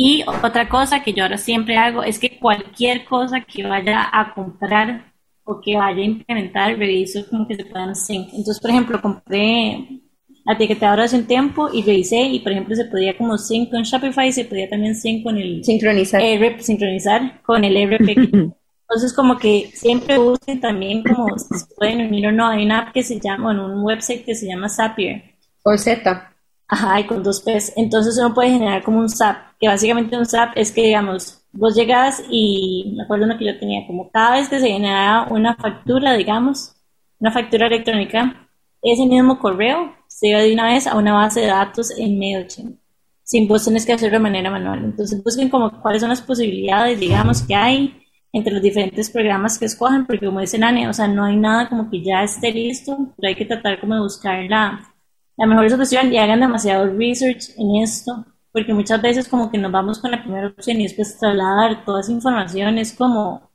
Y 0.00 0.22
otra 0.44 0.68
cosa 0.68 1.02
que 1.02 1.12
yo 1.12 1.24
ahora 1.24 1.38
siempre 1.38 1.76
hago 1.76 2.04
es 2.04 2.20
que 2.20 2.38
cualquier 2.38 3.04
cosa 3.04 3.40
que 3.40 3.66
vaya 3.66 4.08
a 4.12 4.32
comprar 4.32 5.12
o 5.42 5.60
que 5.60 5.76
vaya 5.76 6.00
a 6.00 6.04
implementar, 6.04 6.78
reviso 6.78 7.28
como 7.28 7.48
que 7.48 7.56
se 7.56 7.64
puedan 7.64 7.96
sync. 7.96 8.28
Entonces, 8.28 8.60
por 8.60 8.70
ejemplo, 8.70 9.02
compré 9.02 10.00
la 10.44 10.52
etiquetadora 10.52 11.02
hace 11.02 11.16
un 11.16 11.26
tiempo 11.26 11.68
y 11.72 11.82
revisé 11.82 12.20
y, 12.20 12.38
por 12.38 12.52
ejemplo, 12.52 12.76
se 12.76 12.84
podía 12.84 13.18
como 13.18 13.36
sync 13.36 13.72
con 13.72 13.82
Shopify, 13.82 14.30
se 14.30 14.44
podía 14.44 14.70
también 14.70 14.94
sync 14.94 15.24
con 15.24 15.36
el 15.36 15.64
Sincronizar. 15.64 16.22
Sincronizar 16.60 17.42
con 17.42 17.64
el 17.64 17.76
RP. 17.76 18.08
Entonces, 18.82 19.12
como 19.12 19.36
que 19.36 19.68
siempre 19.74 20.16
busquen 20.16 20.60
también 20.60 21.02
como 21.02 21.36
si 21.36 21.58
se 21.58 21.74
pueden 21.74 22.06
unir 22.06 22.28
o 22.28 22.30
no. 22.30 22.46
Hay 22.46 22.64
una 22.64 22.82
app 22.82 22.92
que 22.92 23.02
se 23.02 23.18
llama, 23.18 23.46
bueno, 23.46 23.66
un 23.66 23.82
website 23.82 24.24
que 24.24 24.36
se 24.36 24.46
llama 24.46 24.68
Zapier. 24.68 25.24
Con 25.60 25.76
Z. 25.76 26.37
Ajá, 26.68 27.00
y 27.00 27.06
con 27.06 27.22
dos 27.22 27.40
P's. 27.40 27.72
Entonces 27.76 28.18
uno 28.18 28.34
puede 28.34 28.50
generar 28.50 28.82
como 28.82 29.00
un 29.00 29.08
SAP, 29.08 29.36
que 29.58 29.68
básicamente 29.68 30.18
un 30.18 30.26
SAP 30.26 30.52
es 30.56 30.70
que, 30.70 30.82
digamos, 30.82 31.42
vos 31.52 31.74
llegas 31.74 32.22
y 32.30 32.92
me 32.96 33.04
acuerdo 33.04 33.24
uno 33.24 33.38
que 33.38 33.46
yo 33.46 33.58
tenía, 33.58 33.86
como 33.86 34.10
cada 34.10 34.32
vez 34.32 34.48
que 34.48 34.60
se 34.60 34.68
generaba 34.68 35.28
una 35.32 35.56
factura, 35.56 36.14
digamos, 36.14 36.74
una 37.18 37.32
factura 37.32 37.66
electrónica, 37.66 38.48
ese 38.82 39.06
mismo 39.06 39.38
correo 39.38 39.94
se 40.06 40.28
iba 40.28 40.40
de 40.40 40.52
una 40.52 40.66
vez 40.66 40.86
a 40.86 40.96
una 40.96 41.14
base 41.14 41.40
de 41.40 41.46
datos 41.46 41.90
en 41.98 42.18
MailChimp, 42.18 42.78
sin 43.22 43.48
vos 43.48 43.64
tenés 43.64 43.86
que 43.86 43.94
hacerlo 43.94 44.18
de 44.18 44.22
manera 44.22 44.50
manual. 44.50 44.84
Entonces 44.84 45.22
busquen 45.24 45.48
como 45.48 45.80
cuáles 45.80 46.00
son 46.02 46.10
las 46.10 46.20
posibilidades, 46.20 47.00
digamos, 47.00 47.42
que 47.42 47.54
hay 47.54 48.02
entre 48.32 48.52
los 48.52 48.62
diferentes 48.62 49.08
programas 49.10 49.58
que 49.58 49.64
escojan, 49.64 50.06
porque 50.06 50.26
como 50.26 50.40
dice 50.40 50.58
Nani, 50.58 50.86
o 50.86 50.92
sea, 50.92 51.08
no 51.08 51.24
hay 51.24 51.36
nada 51.36 51.68
como 51.68 51.90
que 51.90 52.02
ya 52.02 52.22
esté 52.22 52.52
listo, 52.52 52.96
pero 53.16 53.28
hay 53.28 53.34
que 53.34 53.46
tratar 53.46 53.80
como 53.80 53.94
de 53.94 54.02
buscar 54.02 54.44
la 54.44 54.94
la 55.38 55.46
mejor 55.46 55.70
solución 55.70 56.12
y 56.12 56.18
hagan 56.18 56.40
demasiado 56.40 56.86
research 56.86 57.50
en 57.56 57.76
esto, 57.76 58.26
porque 58.52 58.74
muchas 58.74 59.00
veces 59.00 59.28
como 59.28 59.50
que 59.50 59.56
nos 59.56 59.70
vamos 59.70 60.00
con 60.00 60.10
la 60.10 60.20
primera 60.20 60.48
opción 60.48 60.80
y 60.80 60.82
después 60.82 61.16
trasladar 61.16 61.84
toda 61.84 62.00
esa 62.00 62.10
información 62.10 62.76
es 62.76 62.92
como 62.92 63.48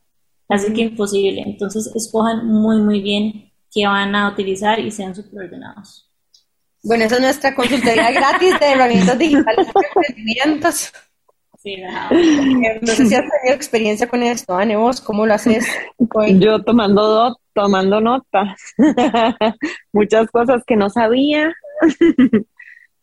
casi 0.47 0.71
que 0.73 0.81
imposible. 0.81 1.43
Entonces 1.45 1.91
escojan 1.93 2.47
muy 2.47 2.81
muy 2.81 3.01
bien 3.01 3.51
qué 3.69 3.85
van 3.85 4.15
a 4.15 4.29
utilizar 4.29 4.79
y 4.79 4.91
sean 4.91 5.13
súper 5.13 5.43
ordenados. 5.43 6.09
Bueno, 6.83 7.03
esa 7.03 7.15
es 7.15 7.21
nuestra 7.21 7.53
consultoría 7.53 8.11
gratis 8.11 8.59
de 8.59 8.71
herramientas 8.71 9.17
digitales 9.17 9.67
de 9.67 9.87
emprendimientos. 9.87 10.93
Sí, 11.61 11.75
eh, 11.75 12.79
no. 12.81 12.87
sé 12.87 13.05
si 13.05 13.15
has 13.15 13.23
tenido 13.23 13.55
experiencia 13.55 14.07
con 14.07 14.21
esto, 14.21 14.53
Anne, 14.53 14.75
vos, 14.75 14.99
¿cómo 14.99 15.25
lo 15.25 15.33
haces? 15.33 15.65
Yo 16.39 16.61
tomando, 16.61 17.37
tomando 17.53 18.01
notas, 18.01 18.57
muchas 19.93 20.29
cosas 20.29 20.63
que 20.67 20.75
no 20.75 20.89
sabía. 20.89 21.53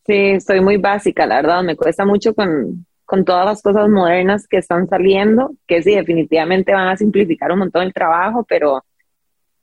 sí, 0.05 0.39
soy 0.39 0.61
muy 0.61 0.77
básica, 0.77 1.25
la 1.25 1.37
verdad, 1.37 1.63
me 1.63 1.75
cuesta 1.75 2.05
mucho 2.05 2.33
con, 2.33 2.85
con 3.05 3.25
todas 3.25 3.45
las 3.45 3.61
cosas 3.61 3.89
modernas 3.89 4.47
que 4.47 4.57
están 4.57 4.87
saliendo, 4.87 5.51
que 5.67 5.81
sí, 5.81 5.95
definitivamente 5.95 6.73
van 6.73 6.87
a 6.87 6.97
simplificar 6.97 7.51
un 7.51 7.59
montón 7.59 7.83
el 7.83 7.93
trabajo, 7.93 8.45
pero 8.47 8.83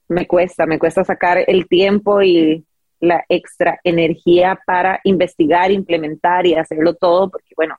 me 0.09 0.27
cuesta, 0.27 0.67
me 0.67 0.79
cuesta 0.79 1.05
sacar 1.05 1.45
el 1.47 1.67
tiempo 1.69 2.23
y 2.23 2.65
la 3.01 3.25
extra 3.29 3.79
energía 3.85 4.59
para 4.67 5.01
investigar, 5.05 5.71
implementar 5.71 6.47
y 6.47 6.55
hacerlo 6.55 6.95
todo, 6.95 7.31
porque 7.31 7.55
bueno, 7.57 7.77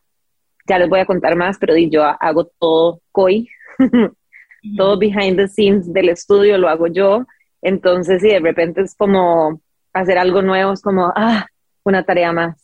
ya 0.68 0.80
les 0.80 0.90
voy 0.90 1.00
a 1.00 1.06
contar 1.06 1.36
más, 1.36 1.58
pero 1.60 1.76
yo 1.76 2.04
hago 2.04 2.46
todo 2.60 3.02
COI, 3.12 3.50
todo 4.78 4.98
behind 4.98 5.38
the 5.38 5.48
scenes 5.48 5.92
del 5.92 6.10
estudio 6.10 6.58
lo 6.58 6.70
hago 6.70 6.88
yo, 6.88 7.26
entonces 7.62 8.22
si 8.22 8.30
de 8.30 8.40
repente 8.40 8.82
es 8.82 8.96
como 8.96 9.62
hacer 9.94 10.18
algo 10.18 10.42
nuevo, 10.42 10.74
es 10.74 10.82
como, 10.82 11.12
ah, 11.16 11.46
una 11.84 12.04
tarea 12.04 12.32
más. 12.32 12.56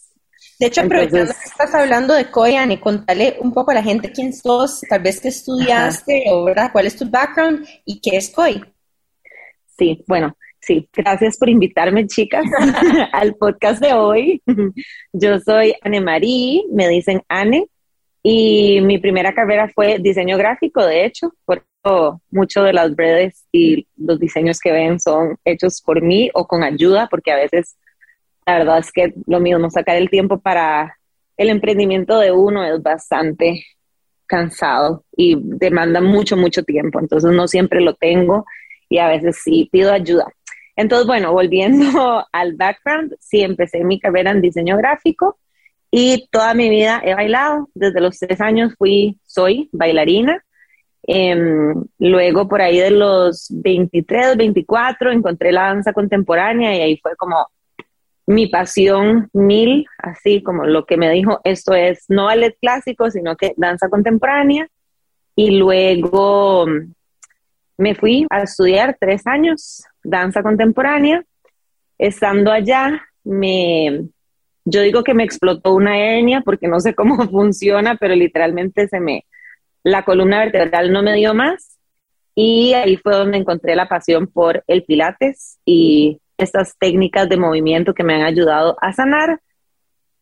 De 0.59 0.67
hecho, 0.67 0.81
aprovechando 0.81 1.33
que 1.33 1.49
estás 1.49 1.73
hablando 1.73 2.13
de 2.13 2.31
COI, 2.31 2.55
Ani, 2.55 2.77
contale 2.77 3.37
un 3.41 3.53
poco 3.53 3.71
a 3.71 3.75
la 3.75 3.83
gente 3.83 4.11
quién 4.11 4.33
sos, 4.33 4.81
tal 4.89 5.01
vez 5.01 5.19
que 5.19 5.27
estudiaste, 5.29 6.25
o 6.31 6.45
¿verdad? 6.45 6.69
cuál 6.71 6.85
es 6.85 6.95
tu 6.95 7.09
background 7.09 7.67
y 7.85 7.99
qué 7.99 8.17
es 8.17 8.29
COI. 8.29 8.63
Sí, 9.77 10.03
bueno, 10.07 10.35
Sí, 10.65 10.89
gracias 10.91 11.37
por 11.37 11.47
invitarme, 11.47 12.07
chicas, 12.07 12.43
al 13.13 13.35
podcast 13.35 13.79
de 13.79 13.93
hoy. 13.93 14.41
Yo 15.13 15.39
soy 15.39 15.75
Anne 15.81 16.01
Marie, 16.01 16.63
me 16.71 16.87
dicen 16.87 17.21
Anne, 17.29 17.67
y 18.27 18.81
mi 18.81 18.97
primera 18.97 19.35
carrera 19.35 19.69
fue 19.75 19.99
diseño 19.99 20.35
gráfico, 20.35 20.83
de 20.83 21.05
hecho, 21.05 21.31
por 21.45 21.63
mucho 22.31 22.63
de 22.63 22.73
las 22.73 22.95
redes 22.95 23.45
y 23.51 23.87
los 23.97 24.19
diseños 24.19 24.59
que 24.59 24.71
ven 24.71 24.99
son 24.99 25.37
hechos 25.45 25.79
por 25.85 26.01
mí 26.01 26.31
o 26.33 26.47
con 26.47 26.63
ayuda, 26.63 27.07
porque 27.07 27.31
a 27.31 27.35
veces 27.35 27.77
la 28.47 28.57
verdad 28.57 28.79
es 28.79 28.91
que 28.91 29.13
lo 29.27 29.39
mismo, 29.39 29.69
sacar 29.69 29.97
el 29.97 30.09
tiempo 30.09 30.39
para 30.39 30.97
el 31.37 31.49
emprendimiento 31.49 32.17
de 32.17 32.31
uno 32.31 32.65
es 32.65 32.81
bastante 32.81 33.63
cansado 34.25 35.05
y 35.15 35.37
demanda 35.39 36.01
mucho, 36.01 36.35
mucho 36.35 36.63
tiempo, 36.63 36.99
entonces 36.99 37.31
no 37.31 37.47
siempre 37.47 37.79
lo 37.79 37.93
tengo 37.93 38.43
y 38.89 38.97
a 38.97 39.07
veces 39.07 39.39
sí 39.43 39.69
pido 39.71 39.91
ayuda. 39.91 40.25
Entonces, 40.75 41.05
bueno, 41.05 41.31
volviendo 41.31 42.25
al 42.31 42.55
background, 42.55 43.13
sí, 43.19 43.41
empecé 43.41 43.83
mi 43.83 43.99
carrera 43.99 44.31
en 44.31 44.41
diseño 44.41 44.77
gráfico 44.77 45.37
y 45.91 46.27
toda 46.31 46.53
mi 46.53 46.69
vida 46.69 47.01
he 47.03 47.13
bailado. 47.13 47.69
Desde 47.73 48.01
los 48.01 48.17
tres 48.19 48.41
años 48.41 48.73
fui, 48.77 49.17
soy 49.25 49.69
bailarina. 49.71 50.43
Em, 51.07 51.83
luego, 51.99 52.47
por 52.47 52.61
ahí 52.61 52.79
de 52.79 52.91
los 52.91 53.47
23, 53.49 54.37
24, 54.37 55.11
encontré 55.11 55.51
la 55.51 55.67
danza 55.67 55.93
contemporánea 55.93 56.75
y 56.75 56.81
ahí 56.81 56.97
fue 56.97 57.15
como 57.15 57.47
mi 58.27 58.47
pasión 58.47 59.29
mil, 59.33 59.85
así 59.99 60.41
como 60.41 60.65
lo 60.65 60.85
que 60.85 60.97
me 60.97 61.11
dijo, 61.11 61.41
esto 61.43 61.73
es 61.73 62.05
no 62.09 62.25
ballet 62.25 62.57
clásico, 62.59 63.11
sino 63.11 63.35
que 63.35 63.53
danza 63.55 63.87
contemporánea. 63.89 64.67
Y 65.35 65.51
luego 65.51 66.65
me 67.77 67.93
fui 67.93 68.25
a 68.29 68.43
estudiar 68.43 68.97
tres 68.99 69.27
años 69.27 69.83
danza 70.03 70.41
contemporánea. 70.41 71.23
Estando 71.97 72.51
allá, 72.51 73.01
me, 73.23 74.05
yo 74.65 74.81
digo 74.81 75.03
que 75.03 75.13
me 75.13 75.23
explotó 75.23 75.73
una 75.73 75.97
hernia 75.97 76.41
porque 76.41 76.67
no 76.67 76.79
sé 76.79 76.95
cómo 76.95 77.17
funciona, 77.29 77.95
pero 77.95 78.15
literalmente 78.15 78.87
se 78.87 78.99
me, 78.99 79.25
la 79.83 80.03
columna 80.03 80.39
vertebral 80.39 80.91
no 80.91 81.03
me 81.03 81.13
dio 81.13 81.33
más. 81.33 81.77
Y 82.37 82.73
ahí 82.73 82.97
fue 82.97 83.15
donde 83.15 83.37
encontré 83.37 83.75
la 83.75 83.87
pasión 83.87 84.27
por 84.27 84.63
el 84.67 84.83
pilates 84.83 85.59
y 85.63 86.19
estas 86.37 86.77
técnicas 86.77 87.29
de 87.29 87.37
movimiento 87.37 87.93
que 87.93 88.03
me 88.03 88.15
han 88.15 88.23
ayudado 88.23 88.75
a 88.81 88.91
sanar. 88.91 89.39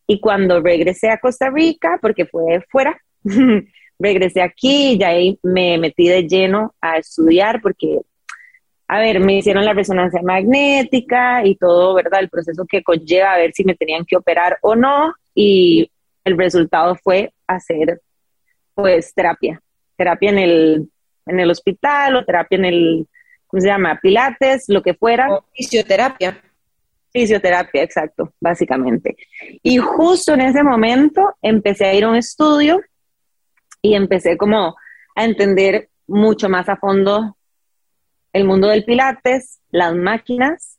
Y 0.06 0.20
cuando 0.20 0.60
regresé 0.60 1.10
a 1.10 1.18
Costa 1.18 1.50
Rica, 1.50 1.98
porque 2.00 2.26
fue 2.26 2.62
fuera, 2.70 2.96
regresé 3.98 4.42
aquí 4.42 4.96
y 5.00 5.02
ahí 5.02 5.38
me 5.42 5.78
metí 5.78 6.06
de 6.06 6.28
lleno 6.28 6.74
a 6.80 6.98
estudiar 6.98 7.60
porque 7.60 8.00
a 8.86 8.98
ver, 8.98 9.20
me 9.20 9.38
hicieron 9.38 9.64
la 9.64 9.72
resonancia 9.72 10.20
magnética 10.22 11.44
y 11.44 11.56
todo, 11.56 11.94
¿verdad? 11.94 12.20
El 12.20 12.28
proceso 12.28 12.66
que 12.68 12.82
conlleva 12.82 13.32
a 13.32 13.38
ver 13.38 13.52
si 13.54 13.64
me 13.64 13.74
tenían 13.74 14.04
que 14.04 14.16
operar 14.16 14.58
o 14.60 14.76
no 14.76 15.14
y 15.34 15.90
el 16.24 16.36
resultado 16.36 16.94
fue 16.96 17.32
hacer 17.46 18.00
pues 18.74 19.14
terapia, 19.14 19.60
terapia 19.96 20.30
en 20.30 20.38
el, 20.38 20.88
en 21.26 21.40
el 21.40 21.50
hospital 21.50 22.16
o 22.16 22.24
terapia 22.24 22.58
en 22.58 22.64
el, 22.64 23.08
¿cómo 23.46 23.60
se 23.60 23.68
llama? 23.68 23.98
Pilates, 24.02 24.64
lo 24.68 24.82
que 24.82 24.94
fuera. 24.94 25.28
fisioterapia. 25.54 26.42
Fisioterapia, 27.12 27.82
exacto, 27.82 28.34
básicamente. 28.40 29.16
Y 29.62 29.78
justo 29.78 30.34
en 30.34 30.40
ese 30.40 30.62
momento 30.64 31.36
empecé 31.40 31.86
a 31.86 31.94
ir 31.94 32.04
a 32.04 32.10
un 32.10 32.16
estudio 32.16 32.82
y 33.80 33.94
empecé 33.94 34.36
como 34.36 34.74
a 35.14 35.24
entender 35.24 35.88
mucho 36.06 36.48
más 36.48 36.68
a 36.68 36.76
fondo 36.76 37.36
el 38.34 38.44
mundo 38.44 38.68
del 38.68 38.84
pilates, 38.84 39.60
las 39.70 39.94
máquinas, 39.94 40.78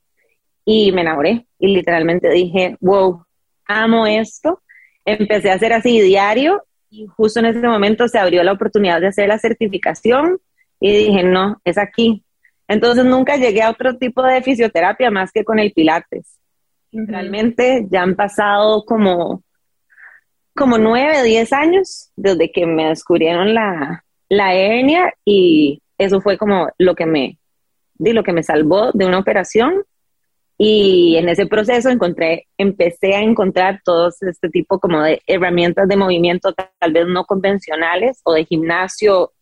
y 0.65 0.91
me 0.91 1.01
enamoré. 1.01 1.47
Y 1.57 1.74
literalmente 1.74 2.29
dije, 2.29 2.75
wow, 2.81 3.24
amo 3.65 4.05
esto. 4.05 4.62
Empecé 5.05 5.51
a 5.51 5.55
hacer 5.55 5.71
así 5.71 6.01
diario 6.01 6.63
y 6.89 7.07
justo 7.07 7.39
en 7.39 7.45
ese 7.45 7.67
momento 7.67 8.07
se 8.07 8.19
abrió 8.19 8.43
la 8.43 8.51
oportunidad 8.51 9.00
de 9.00 9.07
hacer 9.07 9.27
la 9.27 9.39
certificación 9.39 10.39
y 10.79 10.91
dije, 10.91 11.24
no, 11.24 11.62
es 11.63 11.77
aquí. 11.77 12.24
Entonces 12.67 13.05
nunca 13.05 13.38
llegué 13.38 13.62
a 13.62 13.69
otro 13.69 13.97
tipo 13.97 14.21
de 14.24 14.41
fisioterapia 14.41 15.09
más 15.09 15.31
que 15.31 15.45
con 15.45 15.59
el 15.59 15.71
pilates. 15.71 16.38
Realmente 16.91 17.85
ya 17.89 18.01
han 18.01 18.15
pasado 18.15 18.83
como, 18.85 19.43
como 20.55 20.77
nueve, 20.77 21.24
diez 21.24 21.53
años 21.53 22.12
desde 22.15 22.51
que 22.51 22.65
me 22.65 22.88
descubrieron 22.88 23.53
la, 23.53 24.03
la 24.29 24.55
hernia 24.55 25.13
y 25.24 25.81
eso 25.97 26.21
fue 26.21 26.38
como 26.38 26.69
lo 26.77 26.95
que 26.95 27.05
me, 27.05 27.38
de 27.95 28.13
lo 28.13 28.23
que 28.23 28.33
me 28.33 28.43
salvó 28.43 28.91
de 28.93 29.05
una 29.05 29.19
operación 29.19 29.83
y 30.57 31.17
en 31.17 31.27
ese 31.27 31.47
proceso 31.47 31.89
encontré, 31.89 32.47
empecé 32.57 33.13
a 33.13 33.21
encontrar 33.21 33.81
todos 33.83 34.21
este 34.21 34.49
tipo 34.49 34.79
como 34.79 35.01
de 35.01 35.21
herramientas 35.27 35.87
de 35.87 35.97
movimiento 35.97 36.53
tal 36.53 36.93
vez 36.93 37.05
no 37.07 37.25
convencionales 37.25 38.21
o 38.23 38.33
de 38.33 38.45
gimnasio, 38.45 39.33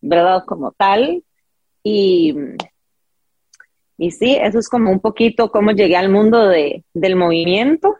¿verdad? 0.00 0.44
Como 0.46 0.72
tal. 0.72 1.22
Y, 1.82 2.34
y 3.98 4.10
sí, 4.12 4.34
eso 4.40 4.58
es 4.58 4.68
como 4.70 4.90
un 4.90 5.00
poquito 5.00 5.50
cómo 5.50 5.72
llegué 5.72 5.96
al 5.96 6.08
mundo 6.08 6.48
de, 6.48 6.84
del 6.94 7.16
movimiento. 7.16 7.96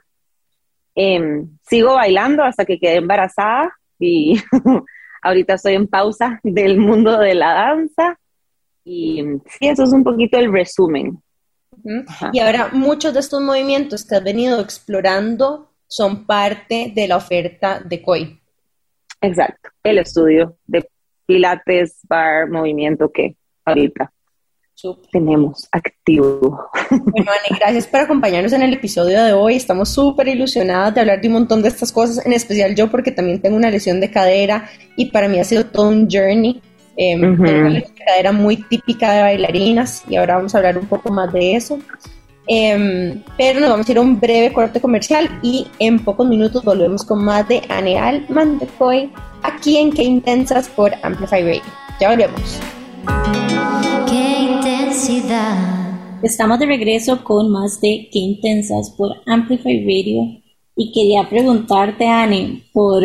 Em, 0.95 1.59
sigo 1.69 1.95
bailando 1.95 2.43
hasta 2.43 2.65
que 2.65 2.79
quedé 2.79 2.97
embarazada 2.97 3.71
y 3.99 4.41
ahorita 5.23 5.55
estoy 5.55 5.75
en 5.75 5.89
pausa 5.89 6.41
del 6.43 6.79
mundo 6.79 7.19
de 7.19 7.35
la 7.35 7.53
danza 7.53 8.19
y 8.85 9.23
sí, 9.47 9.69
eso 9.69 9.85
es 9.85 9.93
un 9.93 10.05
poquito 10.05 10.39
el 10.39 10.53
resumen. 10.53 11.23
Y 12.33 12.39
ahora 12.41 12.71
muchos 12.73 13.15
de 13.15 13.21
estos 13.21 13.41
movimientos 13.41 14.05
que 14.05 14.17
has 14.17 14.25
venido 14.25 14.61
explorando 14.61 15.71
son 15.87 16.27
parte 16.27 16.93
de 16.95 17.09
la 17.09 17.17
oferta 17.17 17.81
de 17.81 18.03
COI. 18.03 18.41
Exacto, 19.21 19.71
el 19.83 19.99
estudio 19.99 20.57
de 20.67 20.89
pilates, 21.27 22.01
bar, 22.09 22.49
movimiento 22.49 23.11
que 23.13 23.37
ahorita 23.65 24.13
tenemos 25.13 25.69
activo. 25.73 26.71
Bueno, 26.91 27.31
Ani, 27.31 27.59
gracias 27.59 27.87
por 27.87 28.01
acompañarnos 28.01 28.53
en 28.53 28.63
el 28.63 28.73
episodio 28.73 29.23
de 29.23 29.33
hoy. 29.33 29.57
Estamos 29.57 29.91
súper 29.91 30.29
ilusionadas 30.29 30.95
de 30.95 31.01
hablar 31.01 31.21
de 31.21 31.29
un 31.29 31.35
montón 31.35 31.63
de 31.63 31.69
estas 31.69 31.93
cosas, 31.93 32.25
en 32.25 32.33
especial 32.33 32.75
yo 32.75 32.91
porque 32.91 33.13
también 33.13 33.43
tengo 33.43 33.57
una 33.57 33.71
lesión 33.71 34.01
de 34.01 34.11
cadera 34.11 34.71
y 34.97 35.11
para 35.11 35.29
mí 35.29 35.39
ha 35.39 35.45
sido 35.45 35.67
todo 35.67 35.89
un 35.89 36.09
journey 36.11 36.63
eh, 37.01 37.17
Una 37.17 37.83
cadera 38.05 38.31
muy 38.31 38.57
típica 38.57 39.11
de 39.13 39.23
bailarinas 39.23 40.05
y 40.07 40.17
ahora 40.17 40.37
vamos 40.37 40.55
a 40.55 40.59
hablar 40.59 40.77
un 40.77 40.87
poco 40.87 41.11
más 41.11 41.33
de 41.33 41.57
eso. 41.57 41.79
Em, 42.47 43.23
pero 43.39 43.61
nos 43.61 43.71
vamos 43.71 43.89
a 43.89 43.93
ir 43.93 43.99
a 43.99 44.03
un 44.03 44.21
breve 44.21 44.53
corte 44.53 44.81
comercial 44.81 45.31
y 45.43 45.67
en 45.79 46.01
pocos 46.01 46.29
minutos 46.29 46.63
volvemos 46.63 47.03
con 47.05 47.25
más 47.25 47.49
de 47.49 47.63
Anne 47.71 47.99
Alman 47.99 48.59
de 48.59 48.67
COI 48.67 49.11
aquí 49.43 49.79
en 49.79 49.93
Qué 49.93 50.03
Intensas 50.03 50.69
por 50.69 50.93
Amplify 51.03 51.43
Radio. 51.43 51.63
Ya 51.99 52.11
volvemos. 52.11 52.61
Qué 54.07 54.41
intensidad. 54.53 55.57
Estamos 56.23 56.59
de 56.59 56.67
regreso 56.67 57.25
con 57.25 57.51
más 57.51 57.81
de 57.81 58.11
Qué 58.13 58.19
Intensas 58.19 58.91
por 58.91 59.17
Amplify 59.27 59.85
Radio 59.87 60.43
y 60.77 60.93
quería 60.93 61.27
preguntarte, 61.31 62.07
Anne, 62.07 62.63
por 62.75 63.05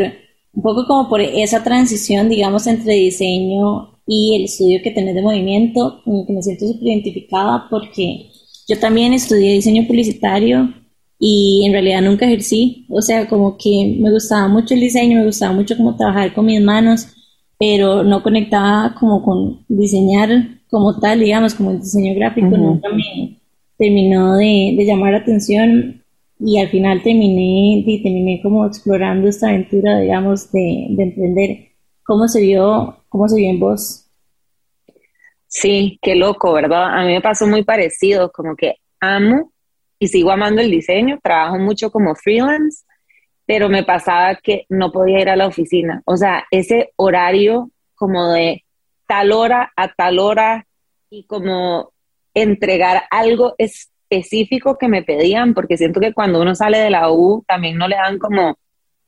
un 0.56 0.64
poco 0.64 0.86
como 0.88 1.10
por 1.10 1.22
esa 1.22 1.64
transición, 1.64 2.30
digamos, 2.30 2.66
entre 2.68 2.94
diseño 2.94 3.92
y 4.08 4.36
el 4.36 4.44
estudio 4.46 4.80
que 4.84 4.92
tenés 4.92 5.16
de 5.16 5.22
movimiento, 5.22 6.02
como 6.04 6.26
que 6.26 6.34
me 6.34 6.42
siento 6.42 6.68
súper 6.68 6.88
identificada 6.88 7.68
porque 7.70 8.30
yo 8.68 8.80
también 8.80 9.14
estudié 9.14 9.54
diseño 9.54 9.86
publicitario 9.86 10.74
y 11.20 11.64
en 11.66 11.74
realidad 11.74 12.02
nunca 12.02 12.26
ejercí, 12.26 12.86
o 12.90 13.02
sea, 13.02 13.28
como 13.28 13.58
que 13.58 13.98
me 14.00 14.12
gustaba 14.12 14.48
mucho 14.48 14.74
el 14.74 14.82
diseño, 14.82 15.20
me 15.20 15.26
gustaba 15.26 15.54
mucho 15.54 15.76
como 15.78 15.96
trabajar 15.96 16.34
con 16.34 16.46
mis 16.46 16.62
manos, 16.62 17.08
pero 17.60 18.04
no 18.04 18.22
conectaba 18.24 18.96
como 19.00 19.24
con 19.24 19.66
diseñar 19.68 20.30
como 20.70 21.00
tal, 21.00 21.20
digamos, 21.20 21.54
como 21.54 21.72
el 21.72 21.80
diseño 21.80 22.16
gráfico, 22.16 22.48
nunca 22.48 22.90
me 22.90 23.40
terminó 23.78 24.36
de, 24.36 24.76
llamar 24.86 25.14
la 25.14 25.20
atención 25.20 26.04
y 26.40 26.60
al 26.60 26.70
final 26.70 27.02
terminé, 27.02 27.84
y 27.86 28.04
terminé 28.04 28.42
como 28.42 28.66
explorando 28.66 29.28
esta 29.28 29.50
aventura, 29.50 30.00
digamos, 30.00 30.52
de, 30.52 30.88
de 30.90 31.04
emprender. 31.04 31.72
¿Cómo 32.04 32.28
se 32.28 32.42
vio, 32.42 32.98
cómo 33.10 33.28
se 33.28 33.38
vio 33.38 33.50
en 33.50 33.60
vos? 33.60 34.06
Sí, 35.48 35.98
qué 36.02 36.16
loco, 36.16 36.54
¿verdad? 36.54 36.98
A 36.98 37.06
mí 37.06 37.14
me 37.14 37.22
pasó 37.22 37.48
muy 37.48 37.64
parecido, 37.64 38.32
como 38.32 38.56
que 38.56 38.76
amo 39.00 39.52
y 40.00 40.08
sigo 40.08 40.32
amando 40.32 40.62
el 40.62 40.70
diseño, 40.70 41.20
trabajo 41.24 41.58
mucho 41.58 41.92
como 41.92 42.14
freelance, 42.16 42.84
pero 43.46 43.70
me 43.70 43.84
pasaba 43.84 44.36
que 44.36 44.66
no 44.70 44.92
podía 44.92 45.22
ir 45.22 45.30
a 45.30 45.36
la 45.36 45.48
oficina. 45.48 46.02
O 46.06 46.18
sea, 46.18 46.46
ese 46.52 46.92
horario 46.98 47.72
como 47.96 48.28
de 48.34 48.66
tal 49.08 49.32
hora 49.32 49.72
a 49.76 49.94
tal 49.94 50.20
hora 50.20 50.68
y 51.10 51.26
como 51.26 51.94
entregar 52.34 53.04
algo 53.10 53.56
específico 54.10 54.78
que 54.78 54.88
me 54.88 55.04
pedían, 55.04 55.54
porque 55.54 55.78
siento 55.78 56.00
que 56.00 56.14
cuando 56.14 56.42
uno 56.42 56.56
sale 56.56 56.80
de 56.80 56.90
la 56.90 57.12
U 57.12 57.44
también 57.48 57.78
no 57.78 57.88
le 57.88 57.96
dan 57.96 58.20
como 58.20 58.58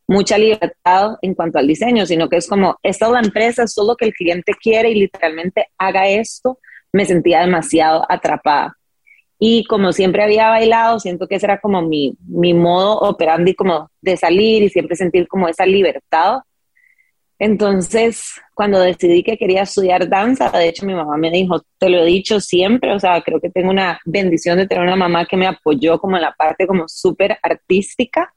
mucha 0.07 0.37
libertad 0.37 1.17
en 1.21 1.33
cuanto 1.35 1.59
al 1.59 1.67
diseño, 1.67 2.05
sino 2.05 2.29
que 2.29 2.37
es 2.37 2.47
como, 2.47 2.77
esta 2.81 3.07
es 3.07 3.11
la 3.11 3.19
empresa, 3.19 3.63
es 3.63 3.75
todo 3.75 3.89
lo 3.89 3.95
que 3.95 4.05
el 4.05 4.13
cliente 4.13 4.53
quiere 4.53 4.89
y 4.91 4.95
literalmente 4.95 5.67
haga 5.77 6.07
esto, 6.07 6.59
me 6.93 7.05
sentía 7.05 7.41
demasiado 7.41 8.05
atrapada. 8.09 8.77
Y 9.39 9.65
como 9.65 9.91
siempre 9.91 10.23
había 10.23 10.49
bailado, 10.49 10.99
siento 10.99 11.27
que 11.27 11.35
ese 11.35 11.45
era 11.45 11.59
como 11.59 11.81
mi, 11.81 12.15
mi 12.27 12.53
modo 12.53 12.97
operandi 12.99 13.53
como 13.53 13.91
de 14.01 14.17
salir 14.17 14.63
y 14.63 14.69
siempre 14.69 14.95
sentir 14.95 15.27
como 15.27 15.47
esa 15.47 15.65
libertad. 15.65 16.39
Entonces, 17.39 18.41
cuando 18.55 18.79
decidí 18.79 19.23
que 19.23 19.37
quería 19.37 19.61
estudiar 19.61 20.09
danza, 20.09 20.49
de 20.49 20.69
hecho 20.69 20.85
mi 20.85 20.95
mamá 20.95 21.17
me 21.17 21.29
dijo, 21.29 21.61
te 21.77 21.89
lo 21.89 21.99
he 21.99 22.05
dicho 22.05 22.39
siempre, 22.39 22.93
o 22.93 22.99
sea, 22.99 23.21
creo 23.21 23.39
que 23.39 23.51
tengo 23.51 23.69
una 23.69 23.99
bendición 24.05 24.57
de 24.57 24.67
tener 24.67 24.83
una 24.83 24.95
mamá 24.95 25.25
que 25.25 25.37
me 25.37 25.45
apoyó 25.45 25.99
como 25.99 26.15
en 26.15 26.23
la 26.23 26.33
parte 26.33 26.65
como 26.65 26.85
súper 26.87 27.37
artística. 27.43 28.33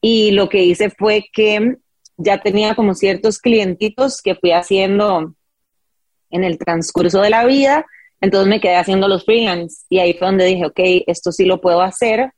Y 0.00 0.32
lo 0.32 0.48
que 0.48 0.62
hice 0.62 0.90
fue 0.90 1.24
que 1.32 1.76
ya 2.16 2.38
tenía 2.38 2.74
como 2.74 2.94
ciertos 2.94 3.38
clientitos 3.38 4.20
que 4.22 4.34
fui 4.34 4.52
haciendo 4.52 5.34
en 6.30 6.44
el 6.44 6.58
transcurso 6.58 7.22
de 7.22 7.30
la 7.30 7.46
vida, 7.46 7.86
entonces 8.20 8.48
me 8.48 8.60
quedé 8.60 8.76
haciendo 8.76 9.08
los 9.08 9.24
freelance. 9.24 9.84
Y 9.88 10.00
ahí 10.00 10.14
fue 10.14 10.28
donde 10.28 10.44
dije, 10.44 10.66
ok, 10.66 10.80
esto 11.06 11.32
sí 11.32 11.44
lo 11.44 11.60
puedo 11.60 11.80
hacer 11.80 12.32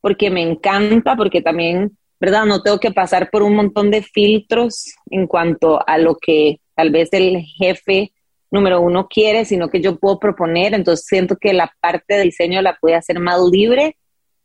porque 0.00 0.30
me 0.30 0.42
encanta, 0.42 1.16
porque 1.16 1.42
también, 1.42 1.96
¿verdad? 2.20 2.44
No 2.44 2.62
tengo 2.62 2.78
que 2.78 2.90
pasar 2.90 3.30
por 3.30 3.42
un 3.42 3.54
montón 3.54 3.90
de 3.90 4.02
filtros 4.02 4.94
en 5.10 5.26
cuanto 5.26 5.80
a 5.86 5.98
lo 5.98 6.16
que 6.16 6.60
tal 6.74 6.90
vez 6.90 7.12
el 7.12 7.42
jefe 7.42 8.12
número 8.50 8.80
uno 8.80 9.08
quiere, 9.08 9.44
sino 9.44 9.68
que 9.68 9.80
yo 9.80 9.98
puedo 9.98 10.18
proponer, 10.18 10.74
entonces 10.74 11.06
siento 11.06 11.36
que 11.36 11.52
la 11.52 11.72
parte 11.80 12.14
de 12.14 12.22
diseño 12.22 12.62
la 12.62 12.76
pude 12.80 12.94
hacer 12.94 13.20
más 13.20 13.40
libre 13.50 13.96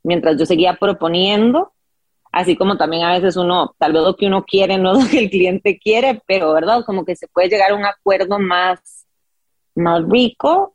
mientras 0.03 0.37
yo 0.37 0.45
seguía 0.45 0.75
proponiendo. 0.75 1.71
Así 2.31 2.55
como 2.55 2.77
también 2.77 3.03
a 3.03 3.13
veces 3.13 3.37
uno, 3.37 3.75
tal 3.77 3.93
vez 3.93 4.01
lo 4.01 4.15
que 4.15 4.25
uno 4.25 4.43
quiere 4.43 4.77
no 4.77 4.93
es 4.93 5.03
lo 5.03 5.09
que 5.09 5.19
el 5.19 5.29
cliente 5.29 5.77
quiere, 5.77 6.21
pero 6.27 6.51
verdad, 6.51 6.83
como 6.85 7.05
que 7.05 7.15
se 7.15 7.27
puede 7.27 7.49
llegar 7.49 7.71
a 7.71 7.75
un 7.75 7.85
acuerdo 7.85 8.39
más, 8.39 9.05
más 9.75 10.03
rico 10.09 10.72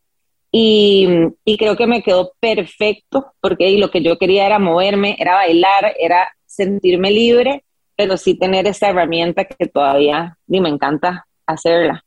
y, 0.50 1.56
creo 1.58 1.76
que 1.76 1.86
me 1.86 2.02
quedó 2.02 2.32
perfecto 2.40 3.32
porque 3.40 3.76
lo 3.78 3.90
que 3.90 4.02
yo 4.02 4.18
quería 4.18 4.46
era 4.46 4.58
moverme, 4.58 5.16
era 5.18 5.34
bailar, 5.34 5.94
era 5.98 6.28
sentirme 6.46 7.10
libre, 7.10 7.64
pero 7.96 8.16
sí 8.16 8.38
tener 8.38 8.66
esa 8.66 8.88
herramienta 8.88 9.44
que 9.44 9.66
todavía 9.66 10.38
y 10.46 10.60
me 10.60 10.68
encanta 10.68 11.26
hacerla, 11.46 12.04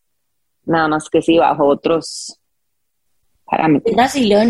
nada 0.65 0.87
más 0.87 1.09
que 1.09 1.21
sí 1.21 1.37
bajo 1.37 1.65
otros 1.65 2.39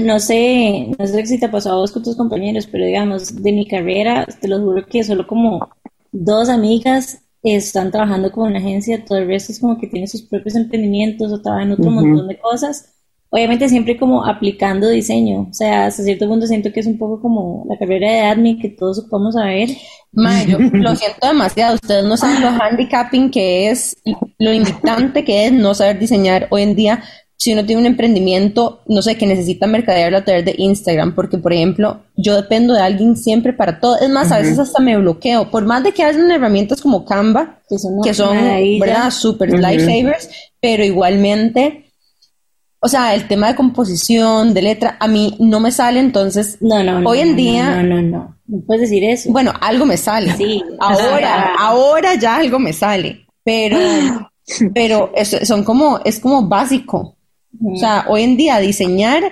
no 0.05 0.19
sé, 0.19 0.91
no 0.97 1.07
sé 1.07 1.25
si 1.25 1.39
te 1.39 1.49
pasado 1.49 1.77
a 1.77 1.79
vos 1.79 1.91
con 1.91 2.03
tus 2.03 2.15
compañeros, 2.15 2.67
pero 2.67 2.85
digamos, 2.85 3.41
de 3.41 3.51
mi 3.51 3.67
carrera, 3.67 4.25
te 4.39 4.47
lo 4.47 4.59
juro 4.59 4.85
que 4.85 5.03
solo 5.03 5.25
como 5.25 5.69
dos 6.11 6.49
amigas 6.49 7.23
están 7.41 7.91
trabajando 7.91 8.31
con 8.31 8.49
una 8.49 8.59
agencia, 8.59 9.03
todo 9.03 9.17
el 9.17 9.27
resto 9.27 9.51
es 9.51 9.59
como 9.59 9.79
que 9.79 9.87
tiene 9.87 10.07
sus 10.07 10.21
propios 10.21 10.55
emprendimientos 10.55 11.31
o 11.31 11.41
trabajan 11.41 11.69
en 11.69 11.73
otro 11.73 11.89
montón 11.89 12.27
de 12.27 12.37
cosas. 12.37 12.93
Obviamente 13.33 13.69
siempre 13.69 13.97
como 13.97 14.25
aplicando 14.25 14.89
diseño, 14.89 15.47
o 15.49 15.53
sea, 15.53 15.85
hasta 15.85 16.03
cierto 16.03 16.27
punto 16.27 16.45
siento 16.47 16.73
que 16.73 16.81
es 16.81 16.85
un 16.85 16.97
poco 16.97 17.21
como 17.21 17.65
la 17.69 17.77
carrera 17.77 18.11
de 18.11 18.19
admin 18.19 18.59
que 18.59 18.67
todos 18.67 18.99
ocupamos 18.99 19.37
a 19.37 19.45
ver. 19.45 19.69
yo 19.69 20.59
lo 20.73 20.95
siento 20.97 21.27
demasiado, 21.27 21.75
ustedes 21.75 22.03
no 22.03 22.17
saben 22.17 22.41
lo 22.41 22.49
handicapping 22.61 23.31
que 23.31 23.69
es, 23.69 23.95
lo 24.37 24.51
limitante 24.51 25.23
que 25.23 25.45
es 25.45 25.53
no 25.53 25.73
saber 25.73 25.97
diseñar 25.97 26.47
hoy 26.49 26.63
en 26.63 26.75
día. 26.75 27.03
Si 27.37 27.53
uno 27.53 27.65
tiene 27.65 27.79
un 27.79 27.85
emprendimiento, 27.87 28.81
no 28.87 29.01
sé, 29.01 29.17
que 29.17 29.25
necesita 29.25 29.65
mercadearlo 29.65 30.17
a 30.17 30.25
través 30.25 30.43
de 30.43 30.53
Instagram, 30.57 31.15
porque 31.15 31.37
por 31.37 31.53
ejemplo, 31.53 32.01
yo 32.17 32.35
dependo 32.35 32.73
de 32.73 32.81
alguien 32.81 33.15
siempre 33.15 33.53
para 33.53 33.79
todo. 33.79 33.97
Es 33.97 34.09
más, 34.09 34.31
a 34.33 34.39
veces 34.39 34.59
hasta 34.59 34.81
me 34.81 34.97
bloqueo, 34.97 35.49
por 35.49 35.65
más 35.65 35.83
de 35.83 35.93
que 35.93 36.03
hacen 36.03 36.29
herramientas 36.29 36.81
como 36.81 37.05
Canva, 37.05 37.61
que 37.69 37.79
son, 37.79 38.01
que 38.03 38.13
son 38.13 38.37
¿verdad? 38.77 39.09
Super 39.09 39.53
lifesavers, 39.53 40.29
pero 40.59 40.83
igualmente, 40.83 41.90
o 42.83 42.87
sea, 42.87 43.13
el 43.13 43.27
tema 43.27 43.47
de 43.47 43.55
composición, 43.55 44.55
de 44.55 44.63
letra, 44.63 44.97
a 44.99 45.07
mí 45.07 45.37
no 45.39 45.59
me 45.59 45.71
sale, 45.71 45.99
entonces, 45.99 46.57
no, 46.61 46.83
no, 46.83 47.07
hoy 47.07 47.19
en 47.19 47.35
día... 47.35 47.75
No, 47.75 47.83
no, 47.83 48.01
no, 48.01 48.35
no, 48.47 48.61
puedes 48.65 48.89
decir 48.89 49.03
eso. 49.03 49.31
Bueno, 49.31 49.53
algo 49.61 49.85
me 49.85 49.97
sale. 49.97 50.35
Sí. 50.35 50.63
Ahora, 50.79 51.53
ahora 51.59 52.15
ya 52.15 52.37
algo 52.37 52.57
me 52.57 52.73
sale, 52.73 53.25
pero... 53.43 53.77
pero 54.73 55.11
son 55.43 55.63
como, 55.63 55.99
es 56.03 56.19
como 56.19 56.47
básico. 56.47 57.15
O 57.63 57.75
sea, 57.77 58.05
hoy 58.07 58.23
en 58.23 58.35
día 58.37 58.57
diseñar 58.59 59.23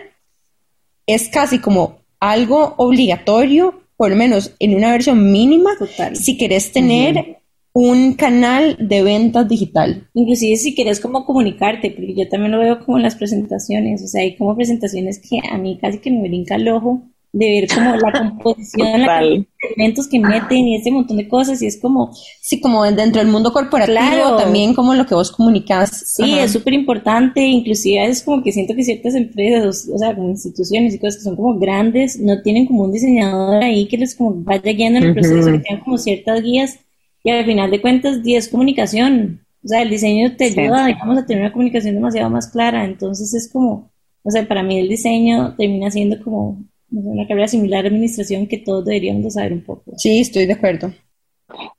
es 1.07 1.29
casi 1.29 1.57
como 1.57 1.99
algo 2.19 2.75
obligatorio, 2.77 3.81
por 3.97 4.11
lo 4.11 4.15
menos 4.15 4.53
en 4.59 4.75
una 4.75 4.91
versión 4.91 5.31
mínima, 5.31 5.71
si 6.13 6.37
quieres 6.37 6.71
tener 6.71 7.39
un 7.81 8.13
canal 8.13 8.75
de 8.77 9.03
ventas 9.03 9.47
digital. 9.47 10.09
Inclusive 10.13 10.57
si 10.57 10.75
quieres 10.75 10.99
como 10.99 11.25
comunicarte, 11.25 11.91
porque 11.91 12.13
yo 12.13 12.27
también 12.27 12.51
lo 12.51 12.59
veo 12.59 12.83
como 12.83 12.97
en 12.97 13.03
las 13.03 13.15
presentaciones, 13.15 14.03
o 14.03 14.07
sea, 14.07 14.21
hay 14.21 14.35
como 14.35 14.53
presentaciones 14.53 15.19
que 15.19 15.39
a 15.49 15.57
mí 15.57 15.77
casi 15.81 15.99
que 15.99 16.11
me 16.11 16.27
brinca 16.27 16.55
el 16.55 16.67
ojo 16.67 17.03
de 17.31 17.45
ver 17.45 17.69
como 17.73 17.95
la 17.95 18.11
composición, 18.11 19.01
los 19.05 19.45
elementos 19.61 20.07
que 20.09 20.19
meten 20.19 20.67
y 20.67 20.75
ese 20.75 20.91
montón 20.91 21.15
de 21.17 21.29
cosas 21.29 21.61
y 21.61 21.67
es 21.67 21.79
como... 21.79 22.11
Sí, 22.41 22.59
como 22.59 22.83
dentro 22.83 23.21
del 23.21 23.31
mundo 23.31 23.53
corporativo 23.53 24.35
también 24.37 24.73
como 24.73 24.93
lo 24.93 25.05
que 25.05 25.15
vos 25.15 25.31
comunicas. 25.31 25.89
Sí, 26.15 26.37
es 26.37 26.51
súper 26.51 26.73
importante, 26.73 27.45
inclusive 27.45 28.03
es 28.03 28.23
como 28.23 28.43
que 28.43 28.51
siento 28.51 28.75
que 28.75 28.83
ciertas 28.83 29.15
empresas, 29.15 29.87
o, 29.93 29.97
sea, 29.97 30.13
como 30.13 30.29
instituciones 30.29 30.95
y 30.95 30.99
cosas 30.99 31.17
que 31.17 31.23
son 31.23 31.37
como 31.37 31.57
grandes, 31.57 32.19
no 32.19 32.41
tienen 32.41 32.65
como 32.65 32.83
un 32.83 32.91
diseñador 32.91 33.63
ahí 33.63 33.87
que 33.87 33.97
les 33.97 34.15
como 34.15 34.33
vaya 34.33 34.73
guiando 34.73 34.99
en 34.99 35.05
el 35.05 35.13
proceso, 35.13 35.49
que 35.49 35.59
tengan 35.59 35.83
como 35.85 35.97
ciertas 35.97 36.41
guías 36.41 36.79
y 37.23 37.29
al 37.31 37.45
final 37.45 37.71
de 37.71 37.81
cuentas, 37.81 38.19
es 38.25 38.49
comunicación. 38.49 39.45
O 39.63 39.67
sea, 39.67 39.81
el 39.81 39.89
diseño 39.89 40.35
te 40.37 40.45
ayuda, 40.45 40.85
digamos, 40.85 41.17
a 41.17 41.25
tener 41.25 41.43
una 41.43 41.51
comunicación 41.51 41.95
demasiado 41.95 42.29
más 42.29 42.47
clara, 42.47 42.85
entonces 42.85 43.33
es 43.33 43.51
como, 43.51 43.91
o 44.23 44.31
sea, 44.31 44.47
para 44.47 44.63
mí 44.63 44.79
el 44.79 44.87
diseño 44.87 45.55
termina 45.57 45.91
siendo 45.91 46.21
como 46.23 46.63
una 46.91 47.27
carrera 47.27 47.47
similar 47.47 47.85
a 47.85 47.89
administración 47.89 48.47
que 48.47 48.57
todos 48.57 48.85
deberíamos 48.85 49.23
de 49.23 49.31
saber 49.31 49.53
un 49.53 49.63
poco. 49.63 49.91
Sí, 49.97 50.21
estoy 50.21 50.45
de 50.45 50.53
acuerdo. 50.53 50.93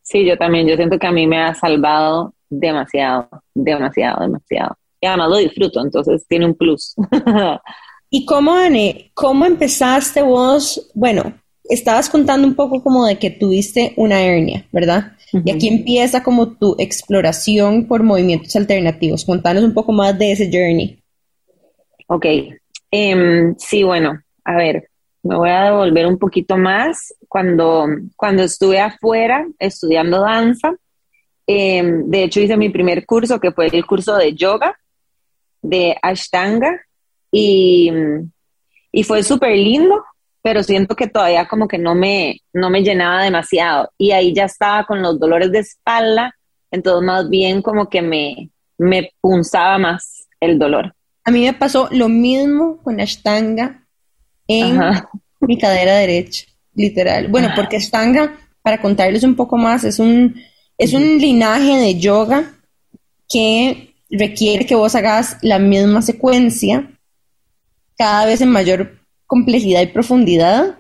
Sí, 0.03 0.27
yo 0.27 0.37
también, 0.37 0.67
yo 0.67 0.77
siento 0.77 0.99
que 0.99 1.07
a 1.07 1.13
mí 1.13 1.27
me 1.27 1.43
ha 1.43 1.55
salvado 1.55 2.35
demasiado, 2.49 3.29
demasiado, 3.55 4.23
demasiado. 4.23 4.77
Y 5.01 5.07
además 5.07 5.31
lo 5.31 5.37
disfruto, 5.39 5.81
entonces 5.81 6.27
tiene 6.29 6.47
un 6.47 6.55
plus. 6.55 6.95
¿Y 8.11 8.27
cómo, 8.27 8.53
Anne, 8.53 9.13
cómo 9.15 9.47
empezaste 9.47 10.21
vos? 10.21 10.91
Bueno, 10.95 11.33
estabas 11.65 12.11
contando 12.11 12.47
un 12.47 12.55
poco 12.55 12.83
como 12.83 13.07
de 13.07 13.19
que 13.19 13.31
tuviste 13.31 13.95
una 13.97 14.21
hernia, 14.21 14.67
¿verdad? 14.73 15.13
Y 15.33 15.51
aquí 15.51 15.69
empieza 15.69 16.23
como 16.23 16.53
tu 16.57 16.75
exploración 16.79 17.87
por 17.87 18.03
movimientos 18.03 18.55
alternativos. 18.57 19.25
Contanos 19.25 19.63
un 19.63 19.75
poco 19.75 19.93
más 19.93 20.19
de 20.19 20.33
ese 20.33 20.47
journey. 20.47 21.03
Ok, 22.07 22.27
em, 22.91 23.55
sí, 23.57 23.85
bueno, 23.85 24.21
a 24.45 24.57
ver, 24.57 24.91
me 25.23 25.37
voy 25.37 25.51
a 25.51 25.65
devolver 25.65 26.07
un 26.07 26.19
poquito 26.19 26.57
más. 26.57 27.15
Cuando, 27.29 27.87
cuando 28.17 28.43
estuve 28.43 28.81
afuera 28.81 29.47
estudiando 29.59 30.21
danza, 30.21 30.75
em, 31.47 32.09
de 32.09 32.25
hecho 32.25 32.41
hice 32.41 32.57
mi 32.57 32.69
primer 32.69 33.07
curso, 33.07 33.39
que 33.39 33.53
fue 33.53 33.69
el 33.69 33.87
curso 33.87 34.17
de 34.17 34.35
yoga, 34.35 34.77
de 35.63 35.97
Ashtanga, 36.03 36.81
y, 37.31 37.93
y 38.91 39.05
fue 39.05 39.23
súper 39.23 39.57
lindo, 39.57 40.03
pero 40.43 40.63
siento 40.63 40.97
que 40.97 41.07
todavía 41.07 41.47
como 41.49 41.69
que 41.69 41.79
no 41.79 41.95
me, 41.95 42.41
no 42.53 42.71
me 42.71 42.83
llenaba 42.83 43.23
demasiado. 43.23 43.91
Y 43.99 44.13
ahí 44.13 44.35
ya 44.35 44.45
estaba 44.45 44.85
con 44.87 45.03
los 45.03 45.19
dolores 45.19 45.53
de 45.53 45.61
espalda, 45.61 46.35
entonces 46.71 47.07
más 47.07 47.29
bien 47.29 47.63
como 47.63 47.89
que 47.89 48.03
me, 48.03 48.51
me 48.79 49.13
punzaba 49.21 49.79
más 49.79 50.29
el 50.41 50.59
dolor. 50.59 50.95
A 51.25 51.31
mí 51.31 51.45
me 51.45 51.53
pasó 51.53 51.89
lo 51.91 52.09
mismo 52.09 52.79
con 52.83 53.01
Ashtanga 53.01 53.85
en 54.49 54.81
mi 55.41 55.59
cadera 55.59 55.97
derecha. 55.97 56.47
literal. 56.75 57.29
Bueno, 57.29 57.51
porque 57.55 57.77
Ashtanga, 57.77 58.39
para 58.63 58.81
contarles 58.81 59.23
un 59.23 59.37
poco 59.37 59.57
más, 59.57 59.85
es 59.85 59.99
un, 59.99 60.41
es 60.79 60.95
un 60.95 61.19
linaje 61.19 61.77
de 61.77 61.99
yoga 61.99 62.55
que 63.29 63.95
requiere 64.11 64.67
que 64.67 64.75
vos 64.75 64.95
hagas 64.95 65.37
la 65.43 65.59
misma 65.59 66.03
secuencia 66.03 66.91
cada 67.97 68.25
vez 68.25 68.41
en 68.41 68.49
mayor 68.49 69.00
complejidad 69.31 69.81
y 69.83 69.87
profundidad, 69.87 70.75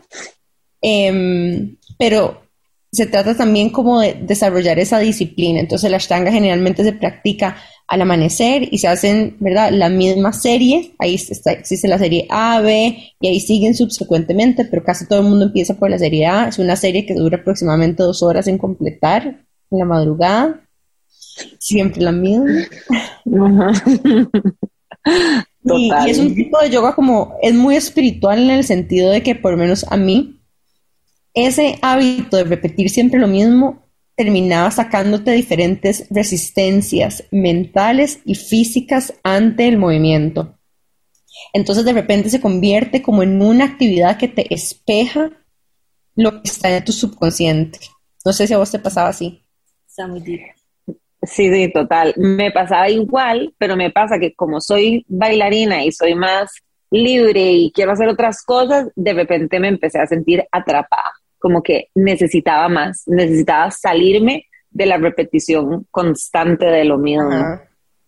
em, 0.82 1.76
pero 1.96 2.42
se 2.90 3.06
trata 3.06 3.36
también 3.36 3.70
como 3.70 4.00
de 4.00 4.14
desarrollar 4.14 4.80
esa 4.80 4.98
disciplina. 4.98 5.60
Entonces 5.60 5.88
la 5.88 5.98
ashtanga 5.98 6.32
generalmente 6.32 6.82
se 6.82 6.92
practica 6.92 7.56
al 7.86 8.02
amanecer 8.02 8.68
y 8.68 8.78
se 8.78 8.88
hacen, 8.88 9.36
¿verdad? 9.38 9.70
La 9.70 9.88
misma 9.88 10.32
serie, 10.32 10.94
ahí 10.98 11.14
existe 11.14 11.86
la 11.86 11.98
serie 11.98 12.26
A, 12.28 12.60
B 12.60 12.98
y 13.20 13.28
ahí 13.28 13.38
siguen 13.38 13.76
subsecuentemente, 13.76 14.64
pero 14.64 14.82
casi 14.82 15.06
todo 15.06 15.20
el 15.20 15.26
mundo 15.26 15.44
empieza 15.44 15.74
por 15.74 15.88
la 15.88 15.98
serie 15.98 16.26
A. 16.26 16.48
Es 16.48 16.58
una 16.58 16.74
serie 16.74 17.06
que 17.06 17.14
dura 17.14 17.38
aproximadamente 17.38 18.02
dos 18.02 18.20
horas 18.24 18.48
en 18.48 18.58
completar 18.58 19.46
en 19.70 19.78
la 19.78 19.84
madrugada. 19.84 20.60
Siempre 21.60 22.02
la 22.02 22.10
misma. 22.10 22.66
Y, 25.64 25.90
y 25.90 26.10
es 26.10 26.18
un 26.18 26.34
tipo 26.34 26.58
de 26.60 26.70
yoga 26.70 26.94
como, 26.94 27.34
es 27.42 27.54
muy 27.54 27.76
espiritual 27.76 28.38
en 28.38 28.50
el 28.50 28.64
sentido 28.64 29.10
de 29.10 29.22
que 29.22 29.34
por 29.34 29.52
lo 29.52 29.58
menos 29.58 29.84
a 29.90 29.96
mí, 29.96 30.40
ese 31.34 31.78
hábito 31.82 32.36
de 32.36 32.44
repetir 32.44 32.90
siempre 32.90 33.20
lo 33.20 33.28
mismo 33.28 33.86
terminaba 34.16 34.70
sacándote 34.70 35.30
diferentes 35.32 36.06
resistencias 36.10 37.24
mentales 37.30 38.20
y 38.24 38.34
físicas 38.34 39.14
ante 39.22 39.66
el 39.66 39.78
movimiento. 39.78 40.58
Entonces 41.52 41.84
de 41.84 41.92
repente 41.92 42.28
se 42.28 42.40
convierte 42.40 43.02
como 43.02 43.22
en 43.22 43.40
una 43.40 43.64
actividad 43.64 44.18
que 44.18 44.28
te 44.28 44.52
espeja 44.52 45.30
lo 46.14 46.42
que 46.42 46.50
está 46.50 46.76
en 46.76 46.84
tu 46.84 46.92
subconsciente. 46.92 47.78
No 48.24 48.32
sé 48.32 48.46
si 48.46 48.52
a 48.52 48.58
vos 48.58 48.70
te 48.70 48.78
pasaba 48.78 49.08
así. 49.08 49.42
Está 49.88 50.06
muy 50.06 50.20
Sí, 51.22 51.52
sí, 51.52 51.70
total. 51.72 52.14
Me 52.16 52.50
pasaba 52.50 52.88
igual, 52.88 53.54
pero 53.58 53.76
me 53.76 53.90
pasa 53.90 54.18
que 54.18 54.34
como 54.34 54.60
soy 54.60 55.04
bailarina 55.08 55.84
y 55.84 55.92
soy 55.92 56.14
más 56.14 56.50
libre 56.90 57.52
y 57.52 57.72
quiero 57.72 57.92
hacer 57.92 58.08
otras 58.08 58.42
cosas, 58.42 58.88
de 58.96 59.12
repente 59.12 59.60
me 59.60 59.68
empecé 59.68 60.00
a 60.00 60.06
sentir 60.06 60.44
atrapada 60.50 61.12
como 61.40 61.62
que 61.62 61.88
necesitaba 61.94 62.68
más, 62.68 63.02
necesitaba 63.06 63.70
salirme 63.70 64.46
de 64.70 64.86
la 64.86 64.98
repetición 64.98 65.86
constante 65.90 66.66
de 66.66 66.84
lo 66.84 66.98
mío. 66.98 67.22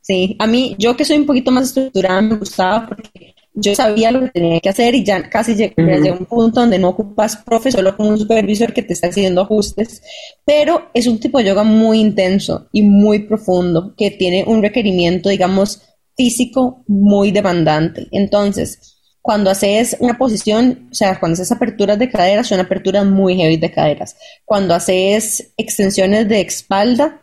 Sí, 0.00 0.36
a 0.38 0.46
mí, 0.46 0.76
yo 0.78 0.96
que 0.96 1.04
soy 1.04 1.16
un 1.16 1.26
poquito 1.26 1.50
más 1.50 1.68
estructurada, 1.68 2.20
me 2.20 2.36
gustaba 2.36 2.86
porque 2.86 3.31
yo 3.54 3.74
sabía 3.74 4.10
lo 4.10 4.20
que 4.20 4.30
tenía 4.30 4.60
que 4.60 4.68
hacer 4.68 4.94
y 4.94 5.04
ya 5.04 5.28
casi 5.28 5.54
llegué, 5.54 6.08
a 6.08 6.12
un 6.12 6.26
punto 6.26 6.60
donde 6.60 6.78
no 6.78 6.88
ocupas 6.88 7.36
profe, 7.36 7.70
solo 7.70 7.96
como 7.96 8.10
un 8.10 8.18
supervisor 8.18 8.72
que 8.72 8.82
te 8.82 8.94
está 8.94 9.08
haciendo 9.08 9.42
ajustes, 9.42 10.02
pero 10.44 10.88
es 10.94 11.06
un 11.06 11.20
tipo 11.20 11.38
de 11.38 11.44
yoga 11.44 11.62
muy 11.62 12.00
intenso 12.00 12.68
y 12.72 12.82
muy 12.82 13.20
profundo, 13.20 13.94
que 13.96 14.10
tiene 14.10 14.44
un 14.46 14.62
requerimiento, 14.62 15.28
digamos, 15.28 15.82
físico 16.16 16.82
muy 16.86 17.30
demandante. 17.30 18.08
Entonces, 18.10 18.98
cuando 19.20 19.50
haces 19.50 19.96
una 20.00 20.18
posición, 20.18 20.88
o 20.90 20.94
sea, 20.94 21.20
cuando 21.20 21.34
haces 21.34 21.52
aperturas 21.52 21.98
de 21.98 22.10
caderas, 22.10 22.48
son 22.48 22.58
aperturas 22.58 23.06
muy 23.06 23.36
heavy 23.36 23.56
de 23.56 23.70
caderas. 23.70 24.16
Cuando 24.44 24.74
haces 24.74 25.52
extensiones 25.56 26.28
de 26.28 26.40
espalda 26.40 27.22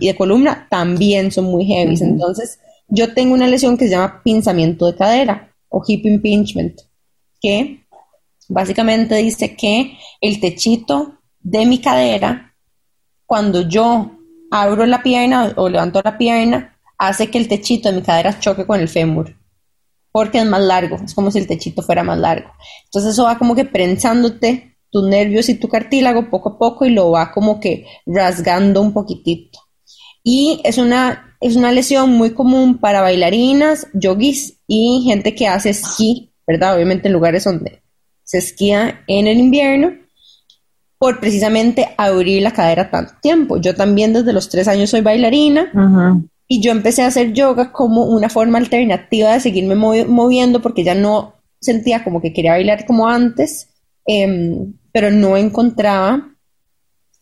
y 0.00 0.08
de 0.08 0.16
columna, 0.16 0.66
también 0.70 1.30
son 1.30 1.46
muy 1.46 1.66
heavy. 1.66 1.96
Entonces, 2.00 2.58
yo 2.88 3.14
tengo 3.14 3.34
una 3.34 3.46
lesión 3.46 3.76
que 3.76 3.86
se 3.86 3.92
llama 3.92 4.22
pinzamiento 4.22 4.86
de 4.86 4.96
cadera 4.96 5.52
o 5.68 5.82
hip 5.86 6.06
impingement, 6.06 6.80
que 7.40 7.84
básicamente 8.48 9.16
dice 9.16 9.56
que 9.56 9.96
el 10.20 10.40
techito 10.40 11.18
de 11.40 11.66
mi 11.66 11.78
cadera, 11.80 12.54
cuando 13.26 13.62
yo 13.68 14.12
abro 14.50 14.86
la 14.86 15.02
pierna 15.02 15.52
o 15.56 15.68
levanto 15.68 16.00
la 16.04 16.16
pierna, 16.16 16.78
hace 16.98 17.30
que 17.30 17.38
el 17.38 17.48
techito 17.48 17.90
de 17.90 17.96
mi 17.96 18.02
cadera 18.02 18.38
choque 18.38 18.66
con 18.66 18.80
el 18.80 18.88
fémur 18.88 19.34
porque 20.14 20.38
es 20.38 20.46
más 20.46 20.60
largo, 20.60 20.94
es 21.04 21.12
como 21.12 21.32
si 21.32 21.40
el 21.40 21.48
techito 21.48 21.82
fuera 21.82 22.04
más 22.04 22.16
largo. 22.16 22.48
Entonces 22.84 23.14
eso 23.14 23.24
va 23.24 23.36
como 23.36 23.56
que 23.56 23.64
prensándote 23.64 24.76
tus 24.88 25.02
nervios 25.08 25.48
y 25.48 25.56
tu 25.56 25.68
cartílago 25.68 26.30
poco 26.30 26.50
a 26.50 26.58
poco 26.58 26.84
y 26.84 26.90
lo 26.90 27.10
va 27.10 27.32
como 27.32 27.58
que 27.58 27.84
rasgando 28.06 28.80
un 28.80 28.92
poquitito. 28.92 29.58
Y 30.24 30.60
es 30.64 30.78
una, 30.78 31.36
es 31.40 31.54
una 31.54 31.70
lesión 31.70 32.10
muy 32.10 32.30
común 32.30 32.78
para 32.78 33.02
bailarinas, 33.02 33.86
yogis 33.92 34.58
y 34.66 35.04
gente 35.06 35.34
que 35.34 35.46
hace 35.46 35.70
esquí, 35.70 36.32
¿verdad? 36.46 36.74
Obviamente 36.74 37.08
en 37.08 37.12
lugares 37.12 37.44
donde 37.44 37.82
se 38.24 38.38
esquía 38.38 39.04
en 39.06 39.26
el 39.26 39.38
invierno 39.38 39.92
por 40.98 41.20
precisamente 41.20 41.90
abrir 41.98 42.42
la 42.42 42.52
cadera 42.52 42.90
tanto 42.90 43.12
tiempo. 43.20 43.58
Yo 43.58 43.74
también 43.74 44.14
desde 44.14 44.32
los 44.32 44.48
tres 44.48 44.66
años 44.66 44.88
soy 44.88 45.02
bailarina 45.02 45.70
y 46.48 46.62
yo 46.62 46.72
empecé 46.72 47.02
a 47.02 47.08
hacer 47.08 47.34
yoga 47.34 47.72
como 47.72 48.04
una 48.04 48.30
forma 48.30 48.56
alternativa 48.56 49.34
de 49.34 49.40
seguirme 49.40 49.74
moviendo 49.74 50.62
porque 50.62 50.82
ya 50.82 50.94
no 50.94 51.34
sentía 51.60 52.04
como 52.04 52.22
que 52.22 52.32
quería 52.32 52.52
bailar 52.52 52.86
como 52.86 53.08
antes, 53.08 53.68
em, 54.06 54.74
pero 54.92 55.10
no 55.10 55.36
encontraba 55.36 56.33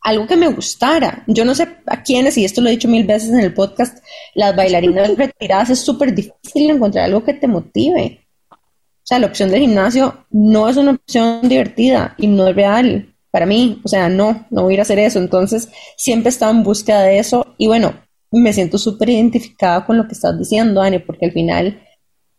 algo 0.02 0.26
que 0.26 0.36
me 0.36 0.48
gustara. 0.48 1.22
Yo 1.26 1.44
no 1.44 1.54
sé 1.54 1.68
a 1.86 2.02
quiénes, 2.02 2.36
y 2.36 2.44
esto 2.44 2.60
lo 2.60 2.68
he 2.68 2.72
dicho 2.72 2.88
mil 2.88 3.06
veces 3.06 3.30
en 3.30 3.40
el 3.40 3.54
podcast, 3.54 3.98
las 4.34 4.54
bailarinas 4.54 5.14
retiradas 5.16 5.70
es 5.70 5.80
súper 5.80 6.14
difícil 6.14 6.70
encontrar 6.70 7.04
algo 7.04 7.24
que 7.24 7.34
te 7.34 7.46
motive. 7.46 8.26
O 8.50 9.04
sea, 9.04 9.18
la 9.18 9.26
opción 9.26 9.50
del 9.50 9.60
gimnasio 9.60 10.26
no 10.30 10.68
es 10.68 10.76
una 10.76 10.92
opción 10.92 11.48
divertida 11.48 12.14
y 12.18 12.26
no 12.26 12.46
es 12.48 12.54
real 12.54 13.14
para 13.30 13.46
mí. 13.46 13.80
O 13.84 13.88
sea, 13.88 14.08
no, 14.08 14.46
no 14.50 14.62
voy 14.62 14.72
a 14.72 14.74
ir 14.74 14.80
a 14.80 14.82
hacer 14.82 14.98
eso. 14.98 15.18
Entonces, 15.18 15.68
siempre 15.96 16.28
estaba 16.28 16.52
en 16.52 16.62
búsqueda 16.62 17.02
de 17.02 17.18
eso. 17.18 17.54
Y 17.58 17.66
bueno, 17.66 17.94
me 18.30 18.52
siento 18.52 18.78
súper 18.78 19.10
identificada 19.10 19.84
con 19.84 19.96
lo 19.96 20.06
que 20.06 20.14
estás 20.14 20.38
diciendo, 20.38 20.80
Ani, 20.80 21.00
porque 21.00 21.26
al 21.26 21.32
final, 21.32 21.82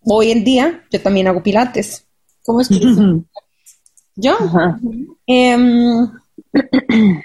hoy 0.02 0.32
en 0.32 0.44
día, 0.44 0.84
yo 0.90 1.02
también 1.02 1.28
hago 1.28 1.44
pilates. 1.44 2.06
¿Cómo 2.44 2.62
es 2.62 2.70
que 2.70 2.80
Yo, 4.16 4.38
em, 5.26 6.08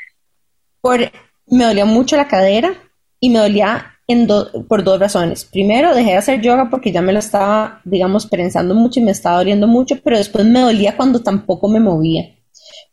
por, 0.81 1.01
me 1.47 1.65
dolía 1.65 1.85
mucho 1.85 2.17
la 2.17 2.29
cadera 2.29 2.73
y 3.21 3.31
me 3.31 3.39
dolía 3.39 3.99
en 4.09 4.27
por 4.67 4.83
dos 4.83 4.99
razones. 4.99 5.45
Primero, 5.45 5.95
dejé 5.95 6.11
de 6.13 6.17
hacer 6.17 6.41
yoga 6.41 6.71
porque 6.71 6.93
ya 6.93 7.03
me 7.03 7.13
lo 7.13 7.19
estaba, 7.19 7.83
digamos, 7.85 8.27
pensando 8.27 8.75
mucho 8.75 9.01
y 9.01 9.03
me 9.03 9.11
estaba 9.11 9.37
doliendo 9.37 9.67
mucho, 9.67 9.97
pero 10.03 10.17
después 10.17 10.47
me 10.47 10.61
dolía 10.61 10.97
cuando 10.97 11.21
tampoco 11.21 11.69
me 11.69 11.79
movía. 11.79 12.35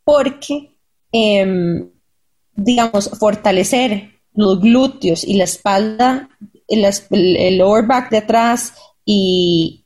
Porque, 0.03 0.77
em, 1.11 1.89
digamos, 2.53 3.09
fortalecer 3.17 4.11
los 4.33 4.59
glúteos 4.59 5.23
y 5.23 5.35
la 5.35 5.45
espalda, 5.45 6.29
el, 6.67 7.57
lower 7.57 7.85
back 7.85 8.09
de 8.09 8.17
atrás 8.17 8.73
y, 9.05 9.85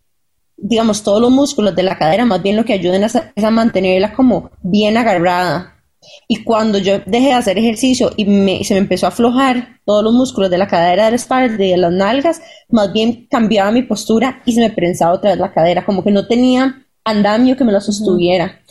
digamos, 0.57 1.03
todos 1.03 1.21
los 1.21 1.31
músculos 1.31 1.75
de 1.75 1.83
la 1.83 1.97
cadera, 1.97 2.25
más 2.25 2.41
bien 2.41 2.55
lo 2.55 2.65
que 2.65 2.73
ayuden 2.73 3.03
es 3.03 3.15
a, 3.15 3.51
mantenerla 3.51 4.13
como 4.13 4.49
bien 4.63 4.97
agarrada. 4.97 5.78
Y 6.27 6.43
cuando 6.43 6.77
yo 6.77 6.99
dejé 7.05 7.27
de 7.27 7.33
hacer 7.33 7.57
ejercicio 7.57 8.11
y 8.15 8.63
se 8.63 8.73
me 8.73 8.79
empezó 8.79 9.05
a 9.05 9.09
aflojar 9.09 9.79
todos 9.85 10.03
los 10.03 10.13
músculos 10.13 10.49
de 10.49 10.57
la 10.57 10.67
cadera, 10.67 11.05
de 11.05 11.11
la 11.11 11.15
espalda 11.15 11.65
y 11.65 11.71
de 11.71 11.77
las 11.77 11.91
nalgas, 11.91 12.41
más 12.69 12.93
bien 12.93 13.27
cambiaba 13.29 13.71
mi 13.71 13.83
postura 13.83 14.41
y 14.45 14.53
se 14.53 14.61
me 14.61 14.69
prensaba 14.69 15.13
otra 15.13 15.31
vez 15.31 15.39
la 15.39 15.53
cadera, 15.53 15.85
como 15.85 16.03
que 16.03 16.11
no 16.11 16.27
tenía 16.27 16.85
andamio 17.03 17.57
que 17.57 17.63
me 17.63 17.71
lo 17.71 17.81
sostuviera. 17.81 18.61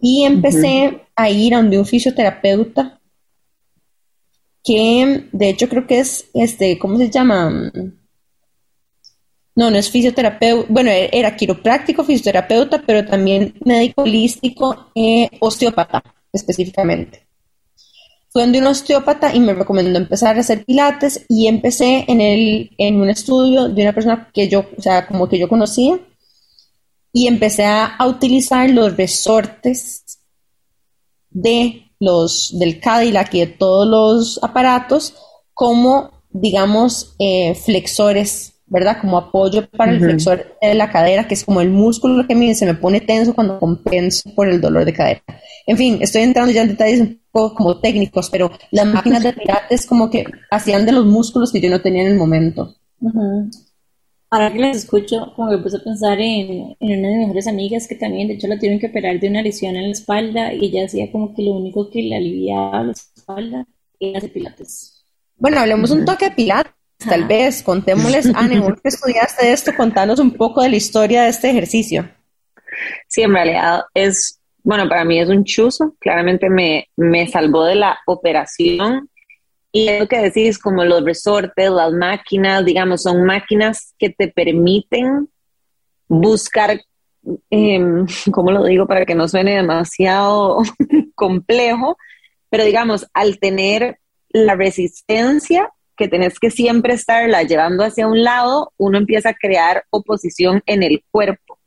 Y 0.00 0.24
empecé 0.24 1.06
a 1.16 1.28
ir 1.30 1.54
a 1.54 1.58
donde 1.58 1.78
un 1.78 1.86
fisioterapeuta 1.86 3.00
que 4.62 5.28
de 5.32 5.48
hecho 5.48 5.68
creo 5.68 5.86
que 5.86 6.00
es, 6.00 6.28
este, 6.34 6.78
¿cómo 6.78 6.98
se 6.98 7.10
llama? 7.10 7.72
No, 9.56 9.70
no 9.70 9.76
es 9.76 9.90
fisioterapeuta, 9.90 10.66
bueno, 10.68 10.90
era 10.92 11.34
quiropráctico, 11.34 12.04
fisioterapeuta, 12.04 12.82
pero 12.86 13.04
también 13.04 13.54
médico 13.64 14.02
holístico, 14.02 14.90
eh, 14.94 15.28
osteópata 15.40 16.02
específicamente. 16.38 17.26
Fue 18.30 18.42
donde 18.42 18.60
un 18.60 18.66
osteópata 18.66 19.34
y 19.34 19.40
me 19.40 19.54
recomendó 19.54 19.98
empezar 19.98 20.36
a 20.36 20.40
hacer 20.40 20.64
pilates 20.64 21.24
y 21.28 21.46
empecé 21.46 22.04
en, 22.08 22.20
el, 22.20 22.70
en 22.78 23.00
un 23.00 23.08
estudio 23.08 23.68
de 23.68 23.82
una 23.82 23.92
persona 23.92 24.30
que 24.32 24.48
yo, 24.48 24.66
o 24.76 24.82
sea, 24.82 25.06
como 25.06 25.28
que 25.28 25.38
yo 25.38 25.48
conocía 25.48 25.98
y 27.12 27.26
empecé 27.26 27.64
a 27.64 27.96
utilizar 28.06 28.68
los 28.70 28.96
resortes 28.96 30.18
de 31.30 31.90
los 32.00 32.56
del 32.58 32.80
Cadillac 32.80 33.32
y 33.34 33.40
de 33.40 33.46
todos 33.46 33.86
los 33.86 34.40
aparatos 34.42 35.14
como, 35.54 36.10
digamos, 36.30 37.14
eh, 37.18 37.54
flexores, 37.54 38.57
¿verdad? 38.68 38.98
Como 39.00 39.18
apoyo 39.18 39.68
para 39.70 39.92
el 39.92 40.00
flexor 40.00 40.56
de 40.60 40.74
la 40.74 40.90
cadera, 40.90 41.26
que 41.26 41.34
es 41.34 41.44
como 41.44 41.60
el 41.60 41.70
músculo 41.70 42.26
que 42.26 42.54
se 42.54 42.66
me 42.66 42.74
pone 42.74 43.00
tenso 43.00 43.34
cuando 43.34 43.58
compenso 43.58 44.30
por 44.34 44.48
el 44.48 44.60
dolor 44.60 44.84
de 44.84 44.92
cadera. 44.92 45.22
En 45.66 45.76
fin, 45.76 45.98
estoy 46.00 46.22
entrando 46.22 46.52
ya 46.52 46.62
en 46.62 46.68
detalles 46.68 47.00
un 47.00 47.20
poco 47.30 47.54
como 47.54 47.80
técnicos, 47.80 48.30
pero 48.30 48.50
las 48.70 48.86
máquinas 48.86 49.22
de 49.22 49.32
pilates 49.32 49.86
como 49.86 50.10
que 50.10 50.24
hacían 50.50 50.86
de 50.86 50.92
los 50.92 51.06
músculos 51.06 51.52
que 51.52 51.60
yo 51.60 51.70
no 51.70 51.80
tenía 51.80 52.02
en 52.02 52.12
el 52.12 52.18
momento. 52.18 52.74
Ahora 54.30 54.52
que 54.52 54.58
les 54.58 54.78
escucho, 54.78 55.32
como 55.34 55.50
me 55.50 55.58
puse 55.58 55.78
a 55.78 55.84
pensar 55.84 56.20
en, 56.20 56.76
en 56.78 56.98
una 56.98 57.08
de 57.08 57.14
mis 57.14 57.26
mejores 57.28 57.46
amigas 57.46 57.88
que 57.88 57.94
también, 57.94 58.28
de 58.28 58.34
hecho, 58.34 58.46
la 58.46 58.56
tuvieron 58.56 58.78
que 58.78 58.88
operar 58.88 59.18
de 59.18 59.28
una 59.28 59.40
lesión 59.40 59.74
en 59.76 59.84
la 59.84 59.92
espalda 59.92 60.52
y 60.52 60.66
ella 60.66 60.82
decía 60.82 61.10
como 61.10 61.34
que 61.34 61.42
lo 61.42 61.52
único 61.52 61.88
que 61.90 62.02
le 62.02 62.16
aliviaba 62.16 62.84
la 62.84 62.92
espalda 62.92 63.66
era 63.98 64.18
hacer 64.18 64.32
pilates. 64.32 65.06
Bueno, 65.36 65.60
hablemos 65.60 65.90
un 65.92 66.04
toque 66.04 66.26
de 66.26 66.30
pilates, 66.32 66.72
tal 66.98 67.24
vez. 67.24 67.62
Contémosles, 67.62 68.26
Anne, 68.34 68.60
vos 68.60 68.80
que 68.82 68.88
estudiaste 68.88 69.52
esto, 69.52 69.72
contanos 69.76 70.18
un 70.18 70.32
poco 70.32 70.62
de 70.62 70.70
la 70.70 70.76
historia 70.76 71.22
de 71.22 71.30
este 71.30 71.50
ejercicio. 71.50 72.08
Sí, 73.06 73.22
en 73.22 73.32
realidad 73.32 73.82
es, 73.94 74.40
bueno, 74.62 74.88
para 74.88 75.04
mí 75.04 75.18
es 75.18 75.28
un 75.28 75.44
chuzo. 75.44 75.94
Claramente 75.98 76.48
me, 76.50 76.88
me 76.96 77.26
salvó 77.28 77.64
de 77.64 77.76
la 77.76 77.98
operación 78.06 79.08
y 79.70 79.98
lo 79.98 80.08
que 80.08 80.18
decís, 80.18 80.58
como 80.58 80.84
los 80.84 81.04
resortes, 81.04 81.70
las 81.70 81.92
máquinas, 81.92 82.64
digamos, 82.64 83.02
son 83.02 83.24
máquinas 83.24 83.94
que 83.98 84.10
te 84.10 84.28
permiten 84.28 85.28
buscar, 86.08 86.80
eh, 87.50 87.80
¿cómo 88.32 88.50
lo 88.50 88.64
digo 88.64 88.86
para 88.86 89.04
que 89.04 89.14
no 89.14 89.28
suene 89.28 89.56
demasiado 89.56 90.62
complejo? 91.14 91.96
Pero 92.50 92.64
digamos, 92.64 93.06
al 93.12 93.38
tener 93.38 93.98
la 94.30 94.54
resistencia 94.54 95.70
que 95.98 96.08
tenés 96.08 96.38
que 96.38 96.50
siempre 96.50 96.94
estarla 96.94 97.42
llevando 97.42 97.84
hacia 97.84 98.06
un 98.06 98.22
lado, 98.22 98.72
uno 98.78 98.96
empieza 98.96 99.30
a 99.30 99.34
crear 99.34 99.84
oposición 99.90 100.62
en 100.64 100.82
el 100.82 101.02
cuerpo. 101.10 101.58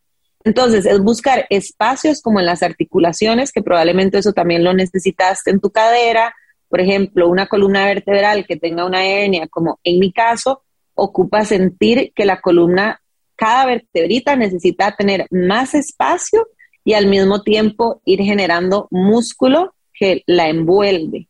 Entonces, 0.44 0.86
es 0.86 1.00
buscar 1.00 1.46
espacios 1.50 2.22
como 2.22 2.40
en 2.40 2.48
las 2.48 2.64
articulaciones, 2.64 3.52
que 3.52 3.62
probablemente 3.62 4.18
eso 4.18 4.34
también 4.34 4.64
lo 4.64 4.74
necesitaste 4.74 5.52
en 5.52 5.60
tu 5.60 5.70
cadera, 5.70 6.34
por 6.72 6.80
ejemplo, 6.80 7.28
una 7.28 7.48
columna 7.48 7.86
vertebral 7.86 8.46
que 8.48 8.56
tenga 8.56 8.86
una 8.86 9.06
hernia, 9.06 9.48
como 9.48 9.80
en 9.84 10.00
mi 10.00 10.14
caso, 10.14 10.64
ocupa 10.96 11.44
sentir 11.44 12.14
que 12.16 12.26
la 12.26 12.40
columna, 12.40 13.02
cada 13.36 13.66
vertebrita 13.66 14.38
necesita 14.38 14.96
tener 14.96 15.28
más 15.30 15.76
espacio 15.76 16.48
y 16.86 16.94
al 16.94 17.08
mismo 17.08 17.44
tiempo 17.44 18.02
ir 18.06 18.22
generando 18.22 18.88
músculo 18.90 19.76
que 19.94 20.24
la 20.26 20.48
envuelve. 20.48 21.28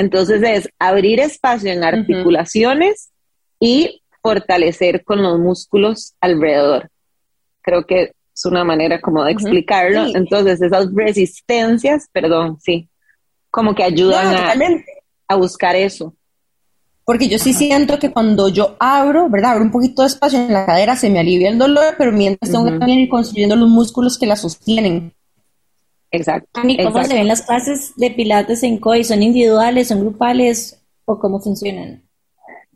Entonces 0.00 0.42
es 0.42 0.68
abrir 0.78 1.20
espacio 1.20 1.70
en 1.70 1.84
articulaciones 1.84 3.10
y 3.60 4.02
fortalecer 4.22 5.04
con 5.04 5.22
los 5.22 5.38
músculos 5.38 6.14
alrededor. 6.22 6.88
Creo 7.60 7.84
que 7.84 8.12
es 8.34 8.44
una 8.46 8.64
manera 8.64 8.98
como 9.02 9.22
de 9.24 9.32
explicarlo. 9.32 10.06
Entonces 10.14 10.62
esas 10.62 10.86
resistencias, 10.94 12.08
perdón, 12.12 12.58
sí, 12.60 12.88
como 13.50 13.74
que 13.74 13.84
ayudan 13.84 14.34
a, 15.28 15.36
buscar 15.36 15.76
eso. 15.76 16.14
Porque 17.04 17.28
yo 17.28 17.38
sí 17.38 17.52
siento 17.52 17.98
que 17.98 18.10
cuando 18.10 18.48
yo 18.48 18.76
abro, 18.80 19.28
¿verdad? 19.28 19.52
Abro 19.52 19.64
un 19.64 19.70
poquito 19.70 20.00
de 20.00 20.08
espacio 20.08 20.38
en 20.38 20.52
la 20.52 20.64
cadera, 20.64 20.96
se 20.96 21.10
me 21.10 21.18
alivia 21.18 21.50
el 21.50 21.58
dolor, 21.58 21.94
pero 21.98 22.10
mientras 22.10 22.50
tengo 22.50 22.64
que 22.64 22.78
también 22.78 23.00
ir 23.00 23.08
construyendo 23.10 23.54
los 23.54 23.68
músculos 23.68 24.16
que 24.18 24.26
la 24.26 24.36
sostienen. 24.36 25.12
Exacto. 26.10 26.60
¿Y 26.64 26.82
cómo 26.82 27.04
se 27.04 27.14
ven 27.14 27.28
las 27.28 27.42
clases 27.42 27.92
de 27.96 28.10
pilates 28.10 28.62
en 28.62 28.78
COI? 28.78 29.04
¿Son 29.04 29.22
individuales, 29.22 29.88
son 29.88 30.00
grupales 30.00 30.82
o 31.04 31.18
cómo 31.18 31.40
funcionan? 31.40 32.02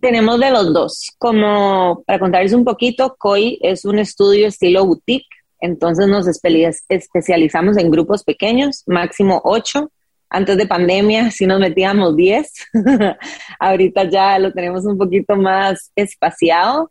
Tenemos 0.00 0.38
de 0.38 0.50
los 0.50 0.72
dos. 0.72 1.12
Como 1.18 2.02
para 2.06 2.18
contarles 2.18 2.52
un 2.52 2.64
poquito, 2.64 3.16
COI 3.18 3.58
es 3.62 3.84
un 3.84 3.98
estudio 3.98 4.46
estilo 4.46 4.84
boutique, 4.86 5.26
entonces 5.60 6.06
nos 6.08 6.28
especializamos 6.28 7.76
en 7.78 7.90
grupos 7.90 8.22
pequeños, 8.22 8.84
máximo 8.86 9.40
ocho, 9.44 9.90
antes 10.34 10.56
de 10.56 10.66
pandemia 10.66 11.30
sí 11.30 11.46
nos 11.46 11.60
metíamos 11.60 12.16
10, 12.16 12.52
ahorita 13.58 14.04
ya 14.10 14.38
lo 14.38 14.52
tenemos 14.52 14.84
un 14.84 14.98
poquito 14.98 15.36
más 15.36 15.90
espaciado 15.94 16.90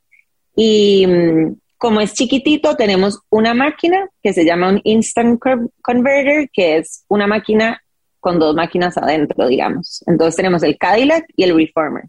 y 0.55 1.05
mm, 1.07 1.55
como 1.83 1.99
es 1.99 2.13
chiquitito 2.13 2.77
tenemos 2.77 3.19
una 3.29 3.53
máquina 3.53 4.07
que 4.21 4.31
se 4.31 4.45
llama 4.45 4.69
un 4.69 4.79
Instant 4.85 5.37
Converter, 5.81 6.49
que 6.53 6.77
es 6.77 7.03
una 7.09 7.27
máquina 7.27 7.83
con 8.21 8.39
dos 8.39 8.55
máquinas 8.55 8.97
adentro, 8.97 9.47
digamos. 9.47 10.01
Entonces 10.07 10.37
tenemos 10.37 10.63
el 10.63 10.77
Cadillac 10.77 11.25
y 11.35 11.43
el 11.43 11.53
Reformer, 11.53 12.05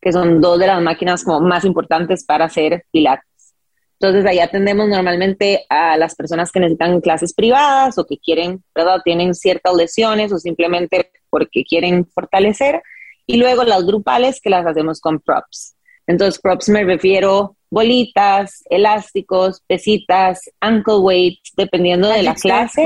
que 0.00 0.10
son 0.10 0.40
dos 0.40 0.58
de 0.58 0.66
las 0.66 0.82
máquinas 0.82 1.22
como 1.22 1.38
más 1.46 1.64
importantes 1.64 2.24
para 2.24 2.46
hacer 2.46 2.86
pilates. 2.90 3.54
Entonces 4.00 4.26
ahí 4.26 4.40
atendemos 4.40 4.88
normalmente 4.88 5.64
a 5.68 5.96
las 5.96 6.16
personas 6.16 6.50
que 6.50 6.58
necesitan 6.58 7.00
clases 7.00 7.34
privadas 7.34 7.96
o 7.98 8.06
que 8.06 8.18
quieren, 8.18 8.64
¿verdad? 8.74 9.00
Tienen 9.04 9.32
ciertas 9.34 9.76
lesiones 9.76 10.32
o 10.32 10.40
simplemente 10.40 11.12
porque 11.30 11.62
quieren 11.62 12.04
fortalecer. 12.04 12.82
Y 13.26 13.36
luego 13.36 13.62
las 13.62 13.86
grupales 13.86 14.40
que 14.40 14.50
las 14.50 14.66
hacemos 14.66 15.00
con 15.00 15.20
props. 15.20 15.76
Entonces 16.08 16.40
props 16.40 16.68
me 16.68 16.82
refiero 16.82 17.56
bolitas, 17.70 18.62
elásticos, 18.70 19.62
pesitas, 19.66 20.40
ankle 20.60 20.98
weights, 20.98 21.52
dependiendo 21.56 22.08
de 22.08 22.22
la 22.22 22.34
clase. 22.34 22.84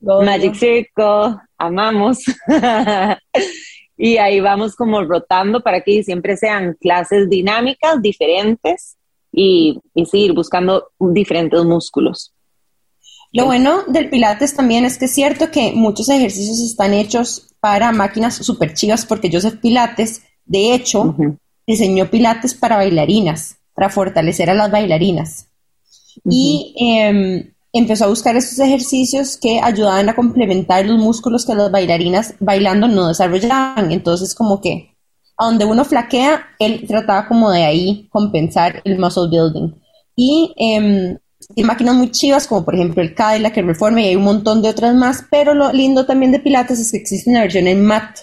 Magic 0.00 0.54
Circle, 0.54 1.36
amamos. 1.58 2.18
y 3.96 4.16
ahí 4.16 4.40
vamos 4.40 4.74
como 4.76 5.02
rotando 5.02 5.62
para 5.62 5.82
que 5.82 6.02
siempre 6.02 6.36
sean 6.36 6.76
clases 6.80 7.28
dinámicas, 7.28 8.00
diferentes 8.00 8.96
y, 9.32 9.78
seguir 10.10 10.32
buscando 10.32 10.88
diferentes 10.98 11.62
músculos. 11.64 12.32
Lo 13.32 13.44
bueno 13.44 13.84
del 13.86 14.10
Pilates 14.10 14.56
también 14.56 14.84
es 14.84 14.98
que 14.98 15.04
es 15.04 15.14
cierto 15.14 15.50
que 15.50 15.72
muchos 15.72 16.08
ejercicios 16.08 16.60
están 16.60 16.94
hechos 16.94 17.54
para 17.60 17.92
máquinas 17.92 18.34
super 18.36 18.74
chivas, 18.74 19.06
porque 19.06 19.30
Joseph 19.30 19.60
Pilates, 19.60 20.22
de 20.46 20.74
hecho, 20.74 21.14
diseñó 21.66 22.10
Pilates 22.10 22.54
para 22.54 22.76
bailarinas, 22.76 23.58
para 23.80 23.88
fortalecer 23.88 24.50
a 24.50 24.54
las 24.54 24.70
bailarinas. 24.70 25.48
Y 26.22 26.74
em, 26.78 27.54
empezó 27.72 28.04
a 28.04 28.08
buscar 28.08 28.36
estos 28.36 28.58
ejercicios 28.58 29.38
que 29.38 29.58
ayudaban 29.58 30.06
a 30.10 30.14
complementar 30.14 30.84
los 30.84 30.98
músculos 30.98 31.46
que 31.46 31.54
las 31.54 31.70
bailarinas 31.70 32.34
bailando 32.40 32.88
no 32.88 33.08
desarrollaban. 33.08 33.90
Entonces, 33.90 34.34
como 34.34 34.60
que 34.60 34.94
a 35.38 35.46
donde 35.46 35.64
uno 35.64 35.86
flaquea, 35.86 36.42
él 36.58 36.84
trataba 36.86 37.26
como 37.26 37.50
de 37.50 37.64
ahí 37.64 38.06
compensar 38.10 38.82
el 38.84 38.98
muscle 38.98 39.30
building. 39.30 39.72
Y 40.14 40.52
eh, 40.58 41.16
hay 41.56 41.64
máquinas 41.64 41.94
muy 41.94 42.10
chivas, 42.10 42.46
como 42.46 42.66
por 42.66 42.74
ejemplo 42.74 43.02
el 43.02 43.14
Cadillac, 43.14 43.56
el 43.56 43.66
Reforma, 43.66 44.02
y 44.02 44.08
hay 44.08 44.16
un 44.16 44.24
montón 44.24 44.60
de 44.60 44.68
otras 44.68 44.94
más, 44.94 45.24
pero 45.30 45.54
lo 45.54 45.72
lindo 45.72 46.04
también 46.04 46.32
de 46.32 46.40
Pilates 46.40 46.80
es 46.80 46.92
que 46.92 46.98
existe 46.98 47.30
una 47.30 47.40
versión 47.40 47.66
en 47.66 47.82
mat, 47.82 48.18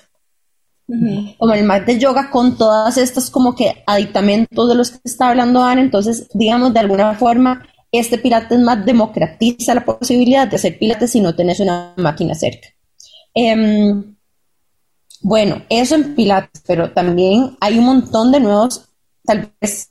como 1.37 1.53
el 1.53 1.65
mat 1.65 1.85
de 1.85 1.99
yoga, 1.99 2.29
con 2.29 2.57
todas 2.57 2.97
estas 2.97 3.29
como 3.29 3.55
que 3.55 3.83
aditamentos 3.85 4.69
de 4.69 4.75
los 4.75 4.91
que 4.91 4.99
está 5.03 5.29
hablando 5.29 5.61
Ana, 5.61 5.81
entonces, 5.81 6.27
digamos, 6.33 6.73
de 6.73 6.79
alguna 6.79 7.13
forma, 7.15 7.67
este 7.91 8.17
Pilates 8.17 8.59
mat 8.59 8.85
democratiza 8.85 9.75
la 9.75 9.85
posibilidad 9.85 10.47
de 10.47 10.55
hacer 10.55 10.79
Pilates 10.79 11.11
si 11.11 11.19
no 11.19 11.35
tenés 11.35 11.59
una 11.59 11.93
máquina 11.97 12.35
cerca. 12.35 12.69
Em, 13.33 14.15
bueno, 15.21 15.63
eso 15.69 15.95
en 15.95 16.15
Pilates, 16.15 16.63
pero 16.65 16.91
también 16.91 17.57
hay 17.59 17.77
un 17.79 17.85
montón 17.85 18.31
de 18.31 18.39
nuevos, 18.39 18.85
tal 19.25 19.51
vez, 19.59 19.89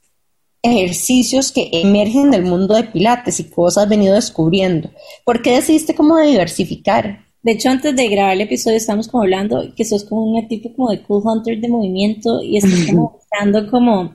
ejercicios 0.63 1.53
que 1.53 1.69
emergen 1.73 2.31
del 2.31 2.43
mundo 2.43 2.75
de 2.75 2.85
Pilates 2.85 3.39
y 3.41 3.51
cosas 3.51 3.85
has 3.85 3.91
venido 3.91 4.15
descubriendo. 4.15 4.91
¿Por 5.25 5.43
qué 5.43 5.53
decidiste 5.53 5.95
como 5.95 6.17
de 6.17 6.29
diversificar? 6.29 7.26
De 7.47 7.53
hecho, 7.53 7.69
antes 7.69 7.95
de 7.95 8.09
grabar 8.09 8.33
el 8.33 8.41
episodio 8.41 8.77
estamos 8.77 9.07
como 9.07 9.23
hablando 9.23 9.73
que 9.77 9.85
sos 9.85 10.03
como 10.03 10.25
un 10.25 10.49
tipo 10.49 10.75
como 10.75 10.91
de 10.91 11.01
cool 11.03 11.23
hunter 11.25 11.61
de 11.61 11.69
movimiento 11.69 12.43
y 12.43 12.57
estás 12.57 12.87
como 12.91 13.11
buscando 13.21 13.71
como, 13.71 14.01
o 14.01 14.15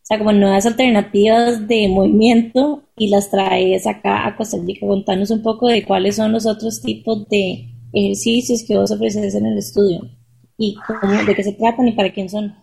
sea, 0.00 0.16
como 0.16 0.32
nuevas 0.32 0.64
alternativas 0.64 1.68
de 1.68 1.88
movimiento 1.88 2.82
y 2.96 3.10
las 3.10 3.30
traes 3.30 3.86
acá 3.86 4.26
a 4.26 4.34
Costa 4.34 4.56
Rica. 4.64 4.86
Contanos 4.86 5.30
un 5.30 5.42
poco 5.42 5.68
de 5.68 5.84
cuáles 5.84 6.16
son 6.16 6.32
los 6.32 6.46
otros 6.46 6.80
tipos 6.80 7.28
de 7.28 7.68
ejercicios 7.92 8.64
que 8.66 8.78
vos 8.78 8.90
ofreces 8.90 9.34
en 9.34 9.44
el 9.44 9.58
estudio 9.58 10.00
y 10.56 10.74
de 11.26 11.34
qué 11.34 11.42
se 11.42 11.52
tratan 11.52 11.86
y 11.86 11.92
para 11.92 12.10
quién 12.10 12.30
son. 12.30 12.56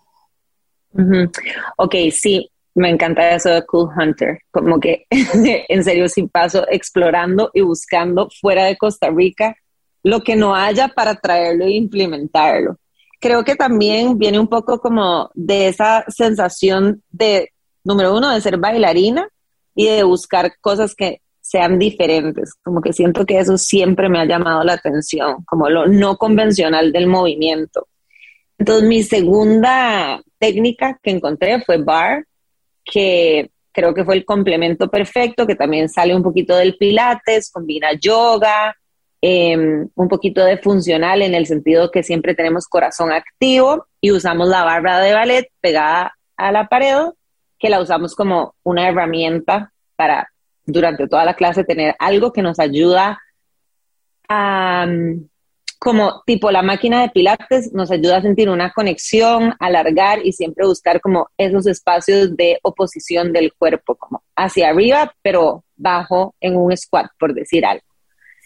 Ok, 1.78 1.94
sí, 2.10 2.50
me 2.74 2.90
encanta 2.90 3.36
eso 3.36 3.50
de 3.50 3.64
Cool 3.68 3.90
Hunter, 3.96 4.40
como 4.50 4.80
que 4.80 5.06
en 5.12 5.84
serio 5.84 6.10
sí 6.10 6.24
paso 6.24 6.66
explorando 6.72 7.52
y 7.54 7.62
buscando 7.62 8.30
fuera 8.42 8.66
de 8.66 8.78
Costa 8.78 9.12
Rica 9.12 9.56
lo 10.04 10.22
que 10.22 10.36
no 10.36 10.56
haya 10.56 10.88
para 10.90 11.16
traerlo 11.16 11.66
e 11.66 11.72
implementarlo. 11.72 12.78
Creo 13.20 13.44
que 13.44 13.56
también 13.56 14.18
viene 14.18 14.40
un 14.40 14.48
poco 14.48 14.80
como 14.80 15.32
de 15.34 15.68
esa 15.68 16.06
sensación 16.08 17.04
de, 17.10 17.52
número 17.84 18.16
uno, 18.16 18.32
de 18.32 18.42
ser 18.42 18.58
bailarina 18.58 19.28
y 19.76 19.88
de 19.88 20.04
buscar 20.04 20.54
cosas 20.62 20.94
que 20.96 21.22
sean 21.42 21.80
diferentes. 21.80 22.54
Como 22.64 22.82
que 22.82 22.94
siento 22.94 23.26
que 23.26 23.40
eso 23.40 23.58
siempre 23.58 24.10
me 24.10 24.20
ha 24.20 24.26
llamado 24.26 24.64
la 24.64 24.74
atención, 24.74 25.44
como 25.46 25.70
lo 25.70 25.88
no 25.88 26.18
convencional 26.18 26.92
del 26.92 27.08
movimiento. 27.08 27.88
Entonces, 28.58 28.88
mi 28.88 29.04
segunda 29.04 30.22
técnica 30.40 31.00
que 31.02 31.12
encontré 31.12 31.62
fue 31.62 31.78
bar, 31.78 32.26
que 32.84 33.50
creo 33.72 33.94
que 33.94 34.04
fue 34.04 34.16
el 34.16 34.26
complemento 34.26 34.90
perfecto, 34.90 35.46
que 35.46 35.56
también 35.56 35.90
sale 35.90 36.16
un 36.16 36.24
poquito 36.24 36.56
del 36.56 36.78
pilates, 36.78 37.52
combina 37.52 37.94
yoga, 37.94 38.76
em, 39.22 39.90
un 39.96 40.08
poquito 40.08 40.44
de 40.44 40.58
funcional 40.58 41.22
en 41.22 41.36
el 41.36 41.46
sentido 41.46 41.92
que 41.92 42.04
siempre 42.04 42.36
tenemos 42.36 42.68
corazón 42.68 43.12
activo 43.12 43.88
y 44.02 44.12
usamos 44.12 44.48
la 44.48 44.64
barra 44.64 45.00
de 45.00 45.14
ballet 45.14 45.52
pegada 45.62 46.14
a 46.36 46.52
la 46.52 46.68
pared 46.68 47.10
que 47.60 47.70
la 47.70 47.82
usamos 47.82 48.16
como 48.16 48.56
una 48.64 48.88
herramienta 48.88 49.72
para 49.96 50.30
durante 50.66 51.08
toda 51.08 51.26
la 51.26 51.34
clase 51.34 51.64
tener 51.64 51.96
algo 51.98 52.32
que 52.32 52.42
nos 52.42 52.60
ayuda 52.60 53.20
a, 54.28 54.86
mm, 54.86 55.28
como 55.80 56.24
tipo 56.26 56.52
la 56.52 56.62
máquina 56.62 57.02
de 57.02 57.10
pilates, 57.10 57.72
nos 57.74 57.92
ayuda 57.92 58.18
a 58.18 58.22
sentir 58.22 58.50
una 58.50 58.72
conexión, 58.74 59.54
alargar 59.60 60.20
y 60.26 60.34
siempre 60.34 60.66
buscar 60.66 61.00
como 61.00 61.30
esos 61.38 61.68
espacios 61.68 62.36
de 62.36 62.60
oposición 62.64 63.32
del 63.32 63.54
cuerpo, 63.54 63.96
como 63.96 64.24
hacia 64.36 64.70
arriba, 64.70 65.14
pero 65.22 65.64
bajo 65.76 66.36
en 66.42 66.58
un 66.58 66.76
squat, 66.76 67.08
por 67.20 67.34
decir 67.34 67.66
algo. 67.66 67.87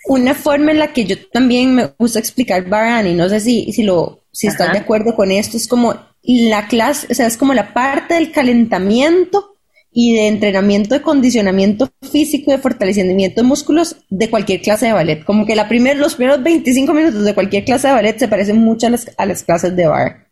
Una 0.05 0.33
forma 0.33 0.71
en 0.71 0.79
la 0.79 0.93
que 0.93 1.05
yo 1.05 1.15
también 1.29 1.75
me 1.75 1.93
gusta 1.97 2.19
explicar 2.19 2.67
Baran, 2.67 3.07
y 3.07 3.13
no 3.13 3.29
sé 3.29 3.39
si, 3.39 3.71
si, 3.71 3.83
lo, 3.83 4.23
si 4.31 4.47
estás 4.47 4.71
de 4.73 4.79
acuerdo 4.79 5.15
con 5.15 5.31
esto, 5.31 5.57
es 5.57 5.67
como 5.67 5.95
la 6.23 6.67
clase, 6.67 7.07
o 7.11 7.13
sea, 7.13 7.27
es 7.27 7.37
como 7.37 7.53
la 7.53 7.73
parte 7.73 8.15
del 8.15 8.31
calentamiento 8.31 9.57
y 9.93 10.15
de 10.15 10.27
entrenamiento 10.27 10.95
de 10.95 11.01
condicionamiento 11.01 11.89
físico 12.11 12.49
y 12.49 12.55
de 12.55 12.61
fortalecimiento 12.61 13.41
de 13.41 13.47
músculos 13.47 13.97
de 14.09 14.29
cualquier 14.29 14.61
clase 14.61 14.87
de 14.87 14.93
ballet. 14.93 15.23
Como 15.23 15.45
que 15.45 15.55
la 15.55 15.67
primer, 15.67 15.97
los 15.97 16.15
primeros 16.15 16.41
25 16.41 16.93
minutos 16.93 17.25
de 17.25 17.33
cualquier 17.33 17.65
clase 17.65 17.89
de 17.89 17.93
ballet 17.93 18.17
se 18.17 18.27
parecen 18.27 18.57
mucho 18.59 18.87
a 18.87 18.91
las, 18.91 19.11
a 19.17 19.25
las 19.25 19.43
clases 19.43 19.75
de 19.75 19.87
bar. 19.87 20.27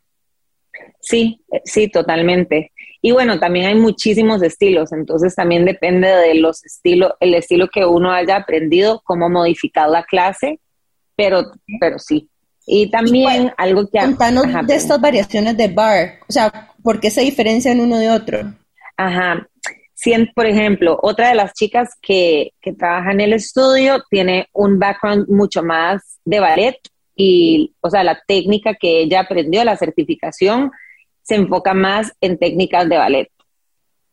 Sí, 1.01 1.43
sí, 1.65 1.89
totalmente. 1.89 2.71
Y 3.01 3.11
bueno, 3.11 3.39
también 3.39 3.67
hay 3.67 3.75
muchísimos 3.75 4.41
estilos, 4.43 4.91
entonces 4.91 5.33
también 5.33 5.63
depende 5.63 6.07
de 6.07 6.35
los 6.35 6.63
estilos, 6.65 7.13
el 7.21 7.33
estilo 7.33 7.69
que 7.69 7.85
uno 7.85 8.11
haya 8.11 8.35
aprendido, 8.35 9.01
cómo 9.05 9.29
modificar 9.29 9.89
la 9.89 10.03
clase, 10.03 10.59
pero, 11.15 11.51
pero 11.79 11.97
sí. 11.97 12.29
Y 12.65 12.91
también 12.91 13.51
algo 13.57 13.87
que... 13.89 13.99
Contanos 13.99 14.45
de 14.67 14.75
estas 14.75 14.99
variaciones 14.99 15.55
de 15.55 15.69
bar, 15.69 16.19
o 16.27 16.31
sea, 16.31 16.71
¿por 16.83 16.99
qué 16.99 17.09
se 17.09 17.21
diferencian 17.21 17.79
uno 17.79 17.97
de 17.97 18.11
otro? 18.11 18.53
Ajá. 18.97 19.47
Si, 19.93 20.13
por 20.35 20.45
ejemplo, 20.45 20.97
otra 21.01 21.29
de 21.29 21.35
las 21.35 21.53
chicas 21.53 21.89
que, 22.01 22.51
que 22.61 22.73
trabaja 22.73 23.11
en 23.11 23.21
el 23.21 23.33
estudio 23.33 24.03
tiene 24.09 24.47
un 24.53 24.77
background 24.77 25.27
mucho 25.29 25.63
más 25.63 26.19
de 26.25 26.39
ballet 26.39 26.77
y, 27.15 27.75
o 27.81 27.89
sea, 27.89 28.03
la 28.03 28.21
técnica 28.25 28.75
que 28.75 29.01
ella 29.01 29.21
aprendió, 29.21 29.63
la 29.65 29.75
certificación, 29.75 30.71
se 31.29 31.35
enfoca 31.35 31.75
más 31.75 32.11
en 32.21 32.39
técnicas 32.39 32.89
de 32.89 32.97
ballet. 32.97 33.29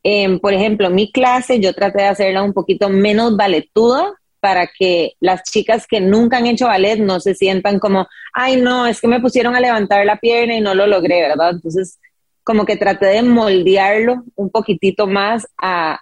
Em, 0.02 0.38
por 0.38 0.52
ejemplo, 0.52 0.90
mi 0.90 1.10
clase 1.10 1.58
yo 1.58 1.72
traté 1.72 2.02
de 2.02 2.08
hacerla 2.08 2.42
un 2.42 2.52
poquito 2.52 2.90
menos 2.90 3.36
balletuda 3.36 4.12
para 4.38 4.68
que 4.68 5.14
las 5.18 5.42
chicas 5.42 5.86
que 5.86 5.98
nunca 6.00 6.36
han 6.36 6.46
hecho 6.46 6.66
ballet 6.66 6.98
no 6.98 7.18
se 7.18 7.34
sientan 7.34 7.78
como, 7.78 8.06
ay, 8.34 8.60
no, 8.60 8.86
es 8.86 9.00
que 9.00 9.08
me 9.08 9.20
pusieron 9.20 9.56
a 9.56 9.60
levantar 9.60 10.04
la 10.04 10.18
pierna 10.18 10.54
y 10.54 10.60
no 10.60 10.74
lo 10.74 10.86
logré, 10.86 11.22
¿verdad? 11.22 11.52
Entonces, 11.54 11.98
como 12.44 12.66
que 12.66 12.76
traté 12.76 13.06
de 13.06 13.22
moldearlo 13.22 14.22
un 14.36 14.50
poquitito 14.50 15.06
más 15.06 15.48
a 15.56 15.98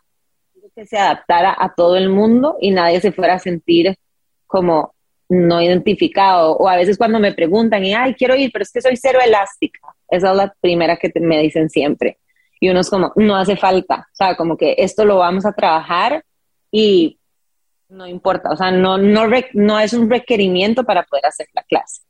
que 0.74 0.84
se 0.84 0.98
adaptara 0.98 1.54
a 1.56 1.72
todo 1.72 1.96
el 1.96 2.08
mundo 2.08 2.56
y 2.60 2.72
nadie 2.72 3.00
se 3.00 3.12
fuera 3.12 3.34
a 3.34 3.38
sentir 3.38 3.94
como 4.48 4.92
no 5.28 5.62
identificado. 5.62 6.56
O 6.56 6.68
a 6.68 6.76
veces 6.76 6.98
cuando 6.98 7.20
me 7.20 7.32
preguntan, 7.32 7.84
y 7.84 7.94
ay, 7.94 8.14
quiero 8.14 8.34
ir, 8.34 8.50
pero 8.52 8.64
es 8.64 8.72
que 8.72 8.82
soy 8.82 8.96
cero 8.96 9.20
elástica. 9.24 9.78
Esa 10.16 10.30
es 10.30 10.36
la 10.36 10.54
primera 10.60 10.96
que 10.96 11.12
me 11.20 11.40
dicen 11.40 11.68
siempre. 11.68 12.18
Y 12.60 12.68
uno 12.68 12.80
es 12.80 12.90
como, 12.90 13.12
no 13.16 13.36
hace 13.36 13.56
falta. 13.56 14.06
O 14.12 14.16
sea, 14.16 14.36
como 14.36 14.56
que 14.56 14.74
esto 14.78 15.04
lo 15.04 15.18
vamos 15.18 15.44
a 15.44 15.52
trabajar 15.52 16.24
y 16.70 17.18
no 17.88 18.06
importa. 18.06 18.50
O 18.50 18.56
sea, 18.56 18.70
no, 18.70 18.98
no, 18.98 19.28
no 19.52 19.80
es 19.80 19.92
un 19.92 20.08
requerimiento 20.10 20.84
para 20.84 21.04
poder 21.04 21.26
hacer 21.26 21.48
la 21.52 21.62
clase. 21.62 22.02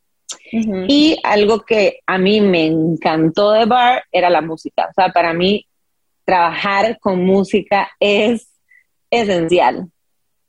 Y 0.52 1.18
algo 1.22 1.60
que 1.60 2.00
a 2.06 2.18
mí 2.18 2.40
me 2.40 2.66
encantó 2.66 3.52
de 3.52 3.66
Bar 3.66 4.04
era 4.12 4.30
la 4.30 4.40
música. 4.40 4.86
O 4.90 4.92
sea, 4.94 5.10
para 5.10 5.32
mí 5.32 5.66
trabajar 6.24 6.98
con 7.00 7.24
música 7.24 7.90
es 7.98 8.48
esencial. 9.10 9.90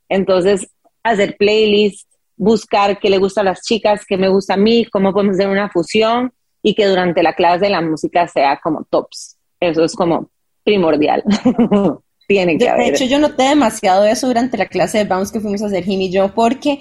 Entonces, 0.08 0.70
hacer 1.02 1.36
playlists, 1.36 2.06
buscar 2.36 2.98
qué 2.98 3.10
le 3.10 3.18
gusta 3.18 3.40
a 3.40 3.44
las 3.44 3.62
chicas, 3.62 4.04
qué 4.06 4.16
me 4.16 4.28
gusta 4.28 4.54
a 4.54 4.58
mí, 4.58 4.84
cómo 4.86 5.12
podemos 5.12 5.34
hacer 5.34 5.48
una 5.48 5.70
fusión 5.70 6.32
y 6.66 6.74
que 6.74 6.86
durante 6.86 7.22
la 7.22 7.32
clase 7.32 7.66
de 7.66 7.70
la 7.70 7.80
música 7.80 8.26
sea 8.26 8.58
como 8.60 8.82
tops. 8.90 9.36
Eso 9.60 9.84
es 9.84 9.94
como 9.94 10.30
primordial. 10.64 11.22
Tiene 12.26 12.58
que 12.58 12.64
de, 12.64 12.70
haber. 12.70 12.86
De 12.86 12.90
hecho, 12.90 13.04
yo 13.04 13.20
noté 13.20 13.44
demasiado 13.44 14.04
eso 14.04 14.26
durante 14.26 14.58
la 14.58 14.66
clase 14.66 14.98
de 14.98 15.04
bounce 15.04 15.32
que 15.32 15.38
fuimos 15.38 15.62
a 15.62 15.66
hacer 15.66 15.84
Jimmy 15.84 16.06
y 16.06 16.10
yo, 16.10 16.34
porque, 16.34 16.80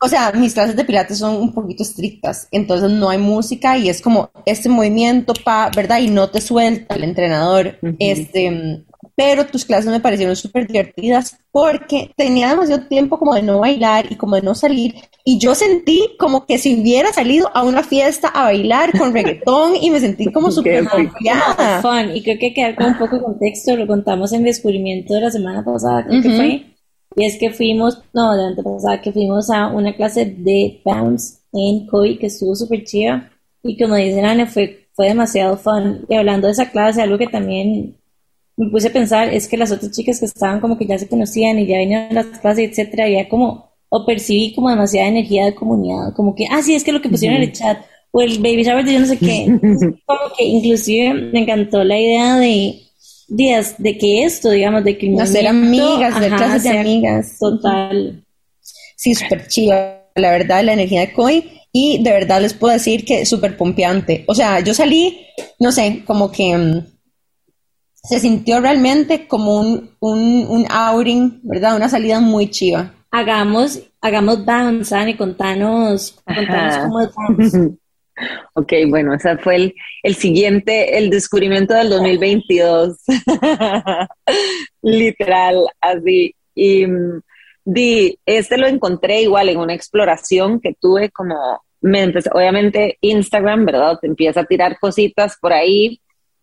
o 0.00 0.06
sea, 0.06 0.30
mis 0.30 0.54
clases 0.54 0.76
de 0.76 0.84
pilates 0.84 1.18
son 1.18 1.34
un 1.34 1.52
poquito 1.52 1.82
estrictas, 1.82 2.46
entonces 2.52 2.88
no 2.88 3.10
hay 3.10 3.18
música 3.18 3.76
y 3.76 3.88
es 3.88 4.00
como 4.00 4.30
este 4.46 4.68
movimiento, 4.68 5.34
pa, 5.44 5.68
¿verdad? 5.74 5.98
Y 5.98 6.08
no 6.08 6.30
te 6.30 6.40
suelta 6.40 6.94
el 6.94 7.02
entrenador. 7.02 7.80
Este, 7.98 8.84
pero 9.14 9.46
tus 9.46 9.64
clases 9.64 9.90
me 9.90 10.00
parecieron 10.00 10.36
súper 10.36 10.66
divertidas 10.66 11.38
porque 11.50 12.12
tenía 12.16 12.48
demasiado 12.48 12.86
tiempo 12.86 13.18
como 13.18 13.34
de 13.34 13.42
no 13.42 13.58
bailar 13.60 14.10
y 14.10 14.16
como 14.16 14.36
de 14.36 14.42
no 14.42 14.54
salir 14.54 14.94
y 15.24 15.38
yo 15.38 15.54
sentí 15.54 16.10
como 16.18 16.46
que 16.46 16.58
si 16.58 16.80
hubiera 16.80 17.12
salido 17.12 17.50
a 17.54 17.62
una 17.62 17.82
fiesta 17.82 18.28
a 18.28 18.44
bailar 18.44 18.96
con 18.98 19.12
reggaetón 19.14 19.76
y 19.80 19.90
me 19.90 20.00
sentí 20.00 20.32
como 20.32 20.50
súper 20.50 20.88
confiada. 20.88 21.80
Y 22.14 22.22
creo 22.22 22.38
que 22.38 22.54
quedar 22.54 22.74
con 22.74 22.86
un 22.86 22.98
poco 22.98 23.16
de 23.16 23.22
contexto, 23.22 23.76
lo 23.76 23.86
contamos 23.86 24.32
en 24.32 24.44
descubrimiento 24.44 25.14
de 25.14 25.20
la 25.20 25.30
semana 25.30 25.64
pasada, 25.64 26.04
creo 26.06 26.22
que 26.22 26.30
fue, 26.30 26.66
y 27.14 27.24
es 27.24 27.38
que 27.38 27.50
fuimos, 27.50 28.02
no, 28.14 28.34
la 28.34 28.48
antepasada, 28.48 29.00
que 29.00 29.12
fuimos 29.12 29.50
a 29.50 29.68
una 29.68 29.94
clase 29.94 30.24
de 30.24 30.80
bounce 30.84 31.38
en 31.52 31.86
COI 31.86 32.18
que 32.18 32.26
estuvo 32.26 32.56
súper 32.56 32.84
chida 32.84 33.30
y 33.62 33.76
como 33.78 33.94
dicen 33.94 34.24
Ana, 34.24 34.46
fue, 34.46 34.88
fue 34.94 35.08
demasiado 35.08 35.56
fun. 35.56 36.04
Y 36.08 36.14
hablando 36.14 36.46
de 36.48 36.52
esa 36.52 36.70
clase, 36.70 37.02
algo 37.02 37.18
que 37.18 37.28
también 37.28 37.96
me 38.56 38.70
puse 38.70 38.88
a 38.88 38.92
pensar 38.92 39.32
es 39.32 39.48
que 39.48 39.56
las 39.56 39.72
otras 39.72 39.92
chicas 39.92 40.20
que 40.20 40.26
estaban 40.26 40.60
como 40.60 40.76
que 40.76 40.86
ya 40.86 40.98
se 40.98 41.08
conocían 41.08 41.58
y 41.58 41.66
ya 41.66 41.78
venían 41.78 42.10
a 42.10 42.22
las 42.22 42.38
clases, 42.38 42.70
etcétera, 42.70 43.04
había 43.04 43.28
como, 43.28 43.70
o 43.88 44.06
percibí 44.06 44.54
como 44.54 44.70
demasiada 44.70 45.08
energía 45.08 45.46
de 45.46 45.54
comunidad, 45.54 46.14
como 46.14 46.34
que, 46.34 46.46
ah, 46.50 46.62
sí, 46.62 46.74
es 46.74 46.84
que 46.84 46.92
lo 46.92 47.00
que 47.00 47.08
pusieron 47.08 47.38
en 47.38 47.44
el 47.44 47.52
chat, 47.52 47.78
o 48.10 48.20
el 48.20 48.38
baby 48.38 48.62
shower 48.62 48.84
de 48.84 48.92
yo 48.92 49.00
no 49.00 49.06
sé 49.06 49.18
qué, 49.18 49.46
como 50.06 50.20
que 50.36 50.44
inclusive 50.44 51.14
me 51.14 51.40
encantó 51.40 51.82
la 51.82 51.98
idea 51.98 52.36
de, 52.36 52.82
días 53.32 53.76
de 53.78 53.96
que 53.96 54.24
esto, 54.24 54.50
digamos, 54.50 54.84
de 54.84 54.98
que 54.98 55.14
hacer 55.20 55.46
amigas, 55.46 56.20
de 56.20 56.28
clases 56.28 56.62
de 56.64 56.78
amigas. 56.78 57.38
Total. 57.38 58.24
Sí, 58.96 59.14
súper 59.14 59.48
chido, 59.48 59.74
la 60.14 60.30
verdad, 60.30 60.62
la 60.62 60.74
energía 60.74 61.00
de 61.00 61.12
Koi. 61.12 61.44
Y 61.72 62.02
de 62.02 62.12
verdad 62.12 62.42
les 62.42 62.52
puedo 62.52 62.74
decir 62.74 63.04
que 63.06 63.24
súper 63.24 63.56
pompeante. 63.56 64.24
O 64.28 64.34
sea, 64.34 64.60
yo 64.60 64.74
salí, 64.74 65.26
no 65.58 65.72
sé, 65.72 66.02
como 66.06 66.30
que 66.30 66.54
mm, 66.54 66.86
se 68.02 68.18
sintió 68.18 68.60
realmente 68.60 69.28
como 69.28 69.60
un, 69.60 69.90
un, 70.00 70.46
un 70.48 70.66
outing, 70.70 71.40
¿verdad? 71.42 71.76
Una 71.76 71.88
salida 71.88 72.20
muy 72.20 72.50
chiva. 72.50 72.92
Hagamos, 73.10 73.80
hagamos 74.00 74.44
dance, 74.44 74.96
y 75.08 75.14
contanos, 75.14 76.18
contanos 76.24 76.78
cómo 76.78 77.00
es 77.00 77.54
Ok, 78.54 78.72
bueno, 78.88 79.14
ese 79.14 79.38
fue 79.38 79.56
el, 79.56 79.74
el, 80.02 80.14
siguiente, 80.14 80.98
el 80.98 81.10
descubrimiento 81.10 81.74
del 81.74 81.88
2022. 81.88 82.98
Literal, 84.82 85.64
así. 85.80 86.34
Y 86.54 86.86
di, 87.64 88.18
este 88.26 88.58
lo 88.58 88.66
encontré 88.66 89.22
igual 89.22 89.48
en 89.48 89.58
una 89.58 89.74
exploración 89.74 90.60
que 90.60 90.74
tuve 90.78 91.10
como, 91.10 91.62
me 91.80 92.02
empecé, 92.02 92.30
obviamente 92.32 92.98
Instagram, 93.00 93.64
¿verdad? 93.64 93.98
Te 94.00 94.08
empieza 94.08 94.40
a 94.40 94.44
tirar 94.44 94.78
cositas 94.78 95.36
por 95.40 95.52
ahí 95.52 96.01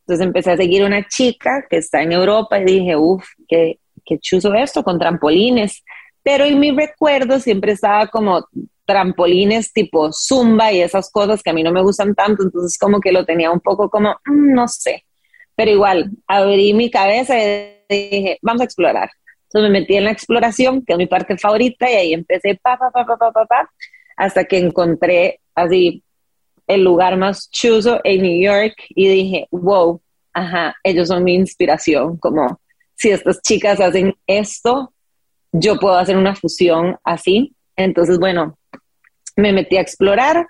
entonces 0.10 0.26
empecé 0.26 0.52
a 0.52 0.58
seguir 0.58 0.84
una 0.84 1.08
chica 1.08 1.68
que 1.70 1.78
está 1.78 2.02
en 2.02 2.12
Europa 2.14 2.58
y 2.58 2.66
dije, 2.66 2.96
uff, 2.96 3.24
qué, 3.48 3.78
qué 4.04 4.18
chuzo 4.18 4.56
esto 4.56 4.84
con 4.84 4.98
trampolines. 4.98 5.84
Pero 6.24 6.46
en 6.46 6.60
mi 6.60 6.72
recuerdo 6.72 7.40
siempre 7.40 7.74
estaba 7.74 8.08
como 8.08 8.44
trampolines 8.86 9.72
tipo 9.72 10.12
zumba 10.12 10.72
y 10.72 10.82
esas 10.82 11.12
cosas 11.12 11.44
que 11.44 11.52
a 11.52 11.54
mí 11.54 11.62
no 11.62 11.72
me 11.72 11.84
gustan 11.84 12.16
tanto, 12.16 12.42
entonces 12.42 12.76
como 12.80 13.00
que 13.00 13.12
lo 13.12 13.24
tenía 13.24 13.52
un 13.52 13.60
poco 13.60 13.88
como, 13.88 14.10
mm, 14.26 14.54
no 14.56 14.68
sé. 14.68 15.06
Pero 15.56 15.70
igual, 15.70 16.10
abrí 16.26 16.74
mi 16.74 16.90
cabeza 16.90 17.38
y 17.38 17.76
dije, 17.88 18.40
vamos 18.42 18.62
a 18.62 18.66
explorar. 18.66 19.12
Entonces 19.44 19.72
me 19.72 19.80
metí 19.80 19.96
en 19.96 20.06
la 20.06 20.12
exploración, 20.12 20.84
que 20.84 20.94
es 20.94 20.98
mi 20.98 21.06
parte 21.06 21.38
favorita, 21.38 21.88
y 21.88 21.94
ahí 21.94 22.14
empecé 22.14 22.60
pa, 22.60 22.78
pa, 22.80 22.90
pa, 22.90 23.06
pa, 23.06 23.32
pa, 23.32 23.46
pa, 23.46 23.70
hasta 24.18 24.46
que 24.46 24.58
encontré 24.58 25.40
así 25.54 26.04
el 26.70 26.84
lugar 26.84 27.18
más 27.18 27.50
chuzo 27.50 28.00
en 28.04 28.22
New 28.22 28.42
York 28.42 28.76
y 28.90 29.10
dije, 29.10 29.48
wow, 29.50 30.00
ajá, 30.34 30.76
ellos 30.84 31.08
son 31.08 31.24
mi 31.24 31.34
inspiración, 31.34 32.18
como 32.18 32.62
si 32.96 33.10
estas 33.10 33.42
chicas 33.42 33.82
hacen 33.82 34.14
esto, 34.28 34.94
yo 35.52 35.80
puedo 35.80 35.96
hacer 35.96 36.16
una 36.16 36.36
fusión 36.36 36.96
así. 37.04 37.56
Entonces, 37.76 38.20
bueno, 38.20 38.58
me 39.36 39.52
metí 39.52 39.78
a 39.78 39.82
explorar, 39.82 40.46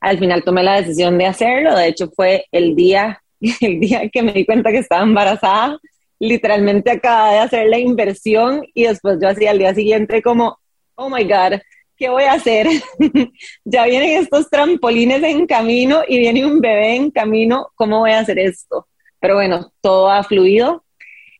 al 0.00 0.18
final 0.18 0.44
tomé 0.44 0.62
la 0.62 0.80
decisión 0.80 1.16
de 1.16 1.26
hacerlo, 1.26 1.74
de 1.74 1.88
hecho 1.88 2.10
fue 2.14 2.44
el 2.52 2.76
día, 2.76 3.22
el 3.60 3.80
día 3.80 4.10
que 4.10 4.22
me 4.22 4.34
di 4.34 4.44
cuenta 4.44 4.72
que 4.72 4.78
estaba 4.78 5.02
embarazada, 5.02 5.78
literalmente 6.18 6.90
acababa 6.90 7.32
de 7.32 7.38
hacer 7.38 7.68
la 7.68 7.78
inversión 7.78 8.62
y 8.74 8.84
después 8.84 9.16
yo 9.22 9.28
hacía 9.30 9.52
al 9.52 9.58
día 9.58 9.74
siguiente 9.74 10.20
como, 10.20 10.58
oh 10.96 11.08
my 11.08 11.24
God, 11.24 11.60
¿qué 11.96 12.08
voy 12.08 12.24
a 12.24 12.32
hacer? 12.32 12.66
ya 13.64 13.84
vienen 13.84 14.22
estos 14.22 14.48
trampolines 14.50 15.22
en 15.22 15.46
camino 15.46 16.02
y 16.06 16.18
viene 16.18 16.46
un 16.46 16.60
bebé 16.60 16.96
en 16.96 17.10
camino, 17.10 17.70
¿cómo 17.74 18.00
voy 18.00 18.12
a 18.12 18.20
hacer 18.20 18.38
esto? 18.38 18.86
pero 19.22 19.36
bueno, 19.36 19.72
todo 19.80 20.10
ha 20.10 20.24
fluido. 20.24 20.84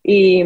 Y, 0.05 0.45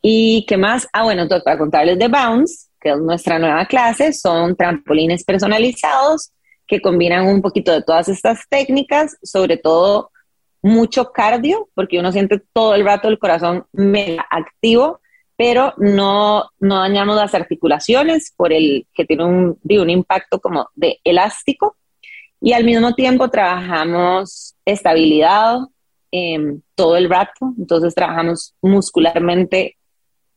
y 0.00 0.46
qué 0.46 0.56
más? 0.56 0.88
Ah, 0.92 1.02
bueno, 1.02 1.26
para 1.28 1.58
contarles 1.58 1.98
de 1.98 2.06
Bounce, 2.06 2.68
que 2.80 2.90
es 2.90 2.98
nuestra 2.98 3.38
nueva 3.40 3.66
clase, 3.66 4.12
son 4.12 4.54
trampolines 4.56 5.24
personalizados 5.24 6.30
que 6.68 6.80
combinan 6.80 7.26
un 7.26 7.42
poquito 7.42 7.72
de 7.72 7.82
todas 7.82 8.08
estas 8.08 8.48
técnicas, 8.48 9.16
sobre 9.24 9.56
todo 9.56 10.12
mucho 10.62 11.10
cardio, 11.10 11.68
porque 11.74 11.98
uno 11.98 12.12
siente 12.12 12.40
todo 12.52 12.76
el 12.76 12.84
rato 12.84 13.08
el 13.08 13.18
corazón 13.18 13.66
mega 13.72 14.24
activo, 14.30 15.00
pero 15.40 15.72
no, 15.78 16.50
no 16.58 16.80
dañamos 16.80 17.16
las 17.16 17.34
articulaciones 17.34 18.34
por 18.36 18.52
el 18.52 18.86
que 18.92 19.06
tiene 19.06 19.24
un, 19.24 19.58
un 19.64 19.88
impacto 19.88 20.38
como 20.38 20.68
de 20.74 21.00
elástico. 21.02 21.78
Y 22.42 22.52
al 22.52 22.64
mismo 22.64 22.92
tiempo 22.92 23.30
trabajamos 23.30 24.54
estabilidad 24.66 25.60
em, 26.12 26.60
todo 26.74 26.94
el 26.98 27.08
rato, 27.08 27.54
entonces 27.56 27.94
trabajamos 27.94 28.54
muscularmente. 28.60 29.78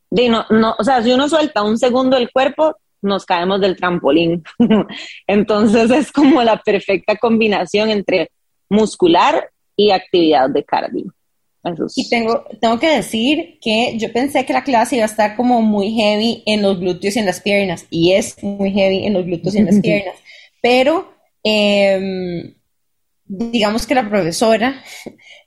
De 0.10 0.30
no, 0.30 0.45
no, 0.49 0.74
o 0.80 0.84
sea, 0.86 1.04
si 1.04 1.12
uno 1.12 1.28
suelta 1.28 1.64
un 1.64 1.78
segundo 1.78 2.16
el 2.16 2.32
cuerpo, 2.32 2.78
nos 3.01 3.26
caemos 3.26 3.60
del 3.60 3.76
trampolín. 3.76 4.41
Entonces 5.28 5.91
es 5.91 6.14
como 6.14 6.41
la 6.43 6.62
perfecta 6.62 7.18
combinación 7.18 7.89
entre 7.89 8.32
muscular 8.70 9.49
y 9.76 9.91
actividad 9.91 10.49
de 10.49 10.64
cardio. 10.64 11.14
Y 11.95 12.09
tengo, 12.09 12.43
tengo 12.59 12.78
que 12.78 12.89
decir 12.89 13.57
que 13.61 13.97
yo 13.97 14.11
pensé 14.11 14.45
que 14.45 14.51
la 14.51 14.66
clase 14.66 14.97
iba 14.97 15.05
a 15.05 15.07
estar 15.07 15.36
como 15.38 15.61
muy 15.61 15.93
heavy 15.93 16.43
en 16.45 16.61
los 16.61 16.80
glúteos 16.80 17.16
y 17.16 17.20
en 17.20 17.26
las 17.26 17.39
piernas, 17.39 17.86
y 17.89 18.14
es 18.14 18.41
muy 18.43 18.72
heavy 18.72 19.05
en 19.05 19.14
los 19.14 19.26
glúteos 19.26 19.55
y 19.55 19.59
en 19.59 19.66
las 19.66 19.80
piernas, 19.80 20.16
pero 20.61 21.14
eh, 21.43 22.53
digamos 23.26 23.88
que 23.88 23.95
la 23.95 24.09
profesora, 24.09 24.84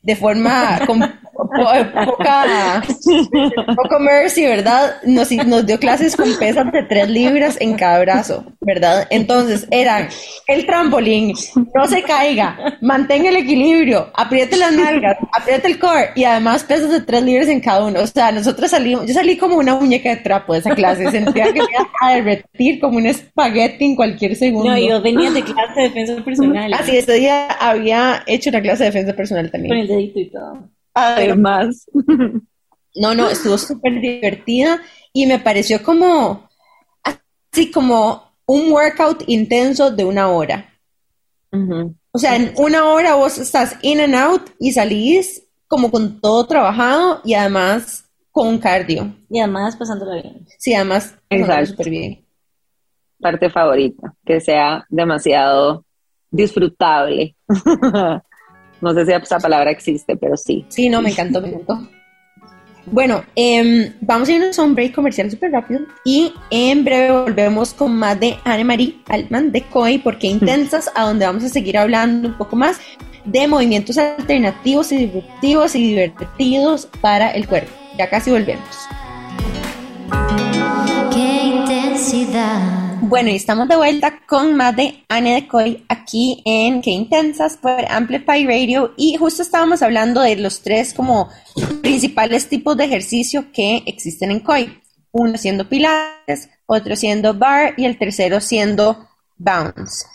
de 0.06 0.14
forma 0.14 0.80
con 0.86 1.00
poca, 1.36 2.82
poco 3.76 3.98
mercy, 3.98 4.46
¿verdad? 4.46 4.96
Nos, 5.04 5.30
nos 5.32 5.66
dio 5.66 5.78
clases 5.78 6.16
con 6.16 6.34
pesas 6.38 6.70
de 6.72 6.82
tres 6.84 7.08
libras 7.08 7.56
en 7.60 7.74
cada 7.74 8.00
brazo, 8.00 8.44
¿verdad? 8.60 9.06
Entonces 9.10 9.66
eran 9.70 10.08
el 10.46 10.66
trampolín, 10.66 11.34
no 11.74 11.86
se 11.86 12.02
caiga, 12.02 12.78
mantenga 12.80 13.28
el 13.28 13.36
equilibrio, 13.36 14.10
apriete 14.14 14.56
las 14.56 14.72
nalgas, 14.72 15.16
apriete 15.32 15.68
el 15.68 15.78
core 15.78 16.10
y 16.14 16.24
además 16.24 16.64
pesas 16.64 16.90
de 16.90 17.00
tres 17.00 17.22
libras 17.22 17.48
en 17.48 17.60
cada 17.60 17.84
uno. 17.84 18.00
O 18.00 18.06
sea, 18.06 18.32
nosotros 18.32 18.70
salimos, 18.70 19.06
yo 19.06 19.14
salí 19.14 19.36
como 19.36 19.56
una 19.56 19.74
muñeca 19.74 20.10
de 20.10 20.16
trapo 20.16 20.52
de 20.52 20.60
esa 20.60 20.74
clase, 20.74 21.10
sentía 21.10 21.52
que 21.52 21.60
me 21.60 21.66
iba 21.70 21.88
a 22.00 22.14
derretir 22.14 22.80
como 22.80 22.98
un 22.98 23.06
espagueti 23.06 23.84
en 23.84 23.96
cualquier 23.96 24.36
segundo. 24.36 24.70
No, 24.70 24.78
yo 24.78 25.02
venía 25.02 25.30
de 25.30 25.42
clase 25.42 25.72
de 25.76 25.82
defensa 25.82 26.24
personal. 26.24 26.72
Así, 26.72 26.96
ese 26.96 27.14
día 27.14 27.46
había 27.60 28.22
hecho 28.26 28.50
una 28.50 28.60
clase 28.60 28.84
de 28.84 28.90
defensa 28.90 29.12
personal 29.14 29.50
también. 29.50 29.86
Y 30.00 30.30
todo. 30.30 30.68
Además. 30.94 31.86
No, 32.98 33.14
no, 33.14 33.28
estuvo 33.28 33.58
súper 33.58 34.00
divertida 34.00 34.80
y 35.12 35.26
me 35.26 35.38
pareció 35.38 35.82
como, 35.82 36.48
así 37.02 37.70
como 37.70 38.32
un 38.46 38.72
workout 38.72 39.22
intenso 39.26 39.90
de 39.90 40.04
una 40.04 40.28
hora. 40.28 40.72
O 42.12 42.18
sea, 42.18 42.36
en 42.36 42.52
una 42.56 42.88
hora 42.88 43.14
vos 43.14 43.38
estás 43.38 43.76
in 43.82 44.00
and 44.00 44.14
out 44.14 44.50
y 44.58 44.72
salís 44.72 45.42
como 45.68 45.90
con 45.90 46.20
todo 46.20 46.46
trabajado 46.46 47.20
y 47.24 47.34
además 47.34 48.04
con 48.30 48.58
cardio. 48.58 49.14
Y 49.30 49.40
además 49.40 49.76
pasándolo 49.76 50.12
bien. 50.12 50.46
Sí, 50.58 50.74
además 50.74 51.16
súper 51.66 51.90
bien. 51.90 52.24
Parte 53.20 53.48
favorita, 53.48 54.14
que 54.24 54.40
sea 54.40 54.84
demasiado 54.90 55.84
disfrutable. 56.30 57.34
No 58.80 58.94
sé 58.94 59.06
si 59.06 59.12
esa 59.12 59.38
palabra 59.38 59.70
existe, 59.70 60.16
pero 60.16 60.36
sí. 60.36 60.64
Sí, 60.68 60.88
no, 60.88 61.02
me 61.02 61.10
encantó, 61.10 61.40
me 61.40 61.48
encantó. 61.48 61.88
Bueno, 62.86 63.24
em, 63.34 63.92
vamos 64.00 64.28
a 64.28 64.32
irnos 64.32 64.58
a 64.58 64.62
un 64.62 64.74
break 64.74 64.94
comercial 64.94 65.28
súper 65.28 65.50
rápido 65.50 65.80
y 66.04 66.32
en 66.50 66.84
breve 66.84 67.10
volvemos 67.10 67.74
con 67.74 67.96
más 67.96 68.18
de 68.20 68.36
Anne-Marie 68.44 69.00
Altman 69.08 69.50
de 69.50 69.62
COI, 69.62 69.98
porque 69.98 70.28
intensas, 70.28 70.88
a 70.94 71.04
donde 71.04 71.26
vamos 71.26 71.42
a 71.42 71.48
seguir 71.48 71.76
hablando 71.76 72.28
un 72.28 72.38
poco 72.38 72.54
más 72.54 72.78
de 73.24 73.48
movimientos 73.48 73.98
alternativos 73.98 74.92
y 74.92 74.98
divertidos 74.98 75.74
y 75.74 75.88
divertidos 75.88 76.88
para 77.00 77.32
el 77.32 77.48
cuerpo. 77.48 77.72
Ya 77.98 78.08
casi 78.08 78.30
volvemos. 78.30 78.86
Qué 81.12 81.46
intensidad. 81.46 82.85
Bueno, 83.02 83.30
y 83.30 83.36
estamos 83.36 83.68
de 83.68 83.76
vuelta 83.76 84.20
con 84.26 84.56
más 84.56 84.74
de 84.74 85.04
Anne 85.08 85.34
de 85.34 85.46
Coy 85.46 85.84
aquí 85.88 86.42
en 86.44 86.80
Qué 86.80 86.90
Intensas 86.90 87.56
por 87.58 87.84
Amplify 87.90 88.46
Radio 88.46 88.94
y 88.96 89.16
justo 89.16 89.42
estábamos 89.42 89.82
hablando 89.82 90.22
de 90.22 90.36
los 90.36 90.62
tres 90.62 90.94
como 90.94 91.28
principales 91.82 92.48
tipos 92.48 92.76
de 92.76 92.84
ejercicio 92.84 93.52
que 93.52 93.82
existen 93.86 94.30
en 94.30 94.40
COI. 94.40 94.82
Uno 95.12 95.36
siendo 95.36 95.68
pilates, 95.68 96.48
otro 96.64 96.96
siendo 96.96 97.34
bar 97.34 97.74
y 97.76 97.84
el 97.84 97.98
tercero 97.98 98.40
siendo 98.40 99.08
bounce. 99.36 100.06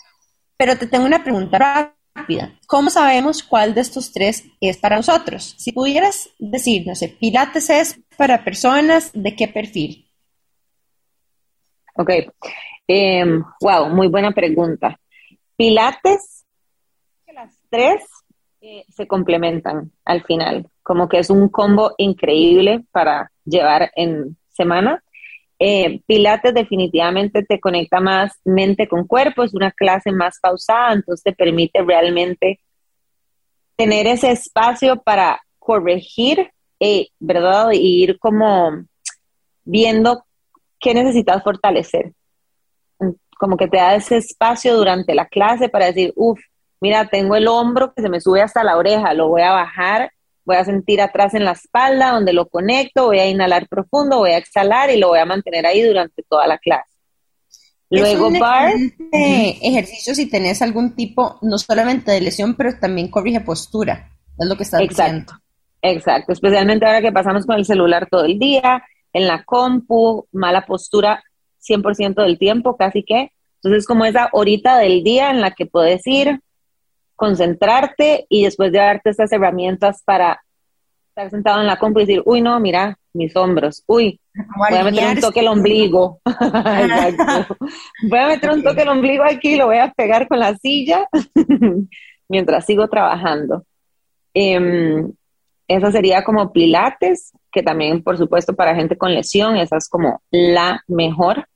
Pero 0.58 0.76
te 0.78 0.88
tengo 0.88 1.06
una 1.06 1.24
pregunta 1.24 1.94
rápida. 2.16 2.60
¿Cómo 2.68 2.90
sabemos 2.90 3.44
cuál 3.44 3.74
de 3.74 3.82
estos 3.82 4.12
tres 4.12 4.44
es 4.60 4.78
para 4.78 4.98
nosotros? 4.98 5.56
Si 5.58 5.72
pudieras 5.72 6.30
decir, 6.40 6.86
no 6.88 6.96
sé, 6.96 7.10
pilates 7.10 7.70
es 7.70 8.00
para 8.18 8.44
personas 8.44 9.12
de 9.14 9.36
qué 9.36 9.48
perfil? 9.48 10.11
Ok, 12.02 12.10
wow, 13.60 13.86
em, 13.86 13.94
muy 13.94 14.08
buena 14.08 14.32
pregunta. 14.32 15.00
Pilates, 15.56 16.46
las 17.32 17.56
tres 17.70 18.04
eh, 18.60 18.86
se 18.90 19.06
complementan 19.06 19.92
al 20.04 20.24
final, 20.24 20.68
como 20.82 21.08
que 21.08 21.20
es 21.20 21.30
un 21.30 21.48
combo 21.50 21.94
increíble 22.00 22.84
para 22.92 23.32
llevar 23.46 23.92
en 23.96 24.36
semana. 24.50 25.04
Eh, 25.60 26.02
Pilates 26.08 26.56
definitivamente 26.56 27.44
te 27.44 27.60
conecta 27.60 28.00
más 28.00 28.34
mente 28.46 28.88
con 28.88 29.06
cuerpo, 29.06 29.44
es 29.44 29.54
una 29.54 29.72
clase 29.72 30.12
más 30.12 30.40
pausada, 30.42 30.94
entonces 30.94 31.24
te 31.24 31.34
permite 31.34 31.84
realmente 31.84 32.60
tener 33.76 34.08
ese 34.08 34.32
espacio 34.32 35.04
para 35.04 35.40
corregir, 35.60 36.50
eh, 36.80 37.10
¿verdad? 37.20 37.70
Y 37.74 38.04
ir 38.04 38.18
como 38.18 38.86
viendo 39.64 40.24
qué 40.82 40.94
necesitas 40.94 41.44
fortalecer 41.44 42.12
como 43.42 43.58
que 43.58 43.68
te 43.68 43.78
da 43.78 43.96
ese 43.96 44.18
espacio 44.18 44.78
durante 44.78 45.16
la 45.16 45.26
clase 45.26 45.68
para 45.68 45.88
decir, 45.88 46.14
uff, 46.16 46.40
mira, 46.80 47.08
tengo 47.08 47.36
el 47.36 47.48
hombro 47.48 47.92
que 47.92 48.04
se 48.04 48.08
me 48.08 48.22
sube 48.22 48.40
hasta 48.40 48.64
la 48.64 48.78
oreja, 48.78 49.16
lo 49.16 49.30
voy 49.30 49.42
a 49.42 49.50
bajar, 49.50 50.12
voy 50.46 50.58
a 50.58 50.64
sentir 50.64 51.02
atrás 51.02 51.34
en 51.34 51.46
la 51.46 51.54
espalda 51.54 52.12
donde 52.12 52.34
lo 52.34 52.48
conecto, 52.48 53.08
voy 53.08 53.18
a 53.18 53.28
inhalar 53.28 53.68
profundo, 53.68 54.20
voy 54.20 54.30
a 54.30 54.38
exhalar 54.38 54.92
y 54.92 55.00
lo 55.00 55.08
voy 55.08 55.18
a 55.18 55.26
mantener 55.26 55.66
ahí 55.66 55.82
durante 55.82 56.22
toda 56.30 56.46
la 56.46 56.60
clase. 56.60 56.92
Luego, 57.90 58.30
bar. 58.40 58.74
Ejercicio 59.12 60.14
si 60.14 60.30
tenés 60.30 60.62
algún 60.62 60.96
tipo, 60.96 61.40
no 61.42 61.58
solamente 61.58 62.12
de 62.12 62.22
lesión, 62.22 62.54
pero 62.54 62.78
también 62.80 63.10
corrige 63.10 63.42
postura. 63.42 64.12
Es 64.38 64.48
lo 64.48 64.56
que 64.56 64.64
estás 64.64 64.82
Exacto. 64.82 65.34
Exacto. 65.82 66.32
Especialmente 66.32 66.86
ahora 66.86 67.02
que 67.02 67.12
pasamos 67.12 67.48
con 67.48 67.56
el 67.56 67.66
celular 67.66 68.08
todo 68.08 68.26
el 68.26 68.38
día, 68.38 68.84
en 69.14 69.28
la 69.28 69.44
compu, 69.44 70.28
mala 70.32 70.66
postura 70.66 71.24
100% 71.68 72.24
del 72.24 72.38
tiempo, 72.38 72.78
casi 72.78 73.04
que. 73.04 73.32
Entonces, 73.64 73.86
como 73.86 74.06
esa 74.06 74.30
horita 74.32 74.78
del 74.78 75.04
día 75.04 75.30
en 75.30 75.42
la 75.42 75.52
que 75.52 75.66
puedes 75.66 76.06
ir, 76.08 76.40
concentrarte 77.16 78.26
y 78.30 78.46
después 78.46 78.72
de 78.72 78.80
darte 78.80 79.12
estas 79.12 79.32
herramientas 79.32 80.02
para 80.04 80.42
estar 81.10 81.30
sentado 81.30 81.62
en 81.62 81.68
la 81.68 81.78
compu 81.78 82.00
y 82.00 82.06
decir, 82.06 82.24
uy, 82.26 82.42
no, 82.42 82.60
mira, 82.60 82.98
mis 83.14 83.36
hombros, 83.36 83.84
uy, 83.86 84.20
voy 84.58 84.78
a 84.78 84.84
meter 84.84 85.16
un 85.16 85.20
toque 85.20 85.42
el 85.42 85.48
ombligo. 85.48 86.20
voy 88.10 88.20
a 88.20 88.28
meter 88.28 88.52
un 88.52 88.64
toque 88.64 88.82
el 88.82 88.90
ombligo 88.90 89.24
aquí, 89.24 89.56
lo 89.56 89.68
voy 89.68 89.78
a 89.78 89.92
pegar 89.92 90.28
con 90.28 90.40
la 90.40 90.56
silla 90.58 91.08
mientras 92.30 92.66
sigo 92.66 92.88
trabajando. 92.88 93.66
Eh, 94.34 95.04
esa 95.68 95.92
sería 95.92 96.24
como 96.24 96.52
Pilates, 96.52 97.34
que 97.52 97.64
también, 97.64 98.04
por 98.04 98.18
supuesto, 98.18 98.56
para 98.56 98.76
gente 98.76 98.98
con 98.98 99.14
lesión, 99.14 99.58
esa 99.58 99.78
es 99.78 99.90
como 99.90 100.22
la 100.32 100.84
mejor. 100.88 101.48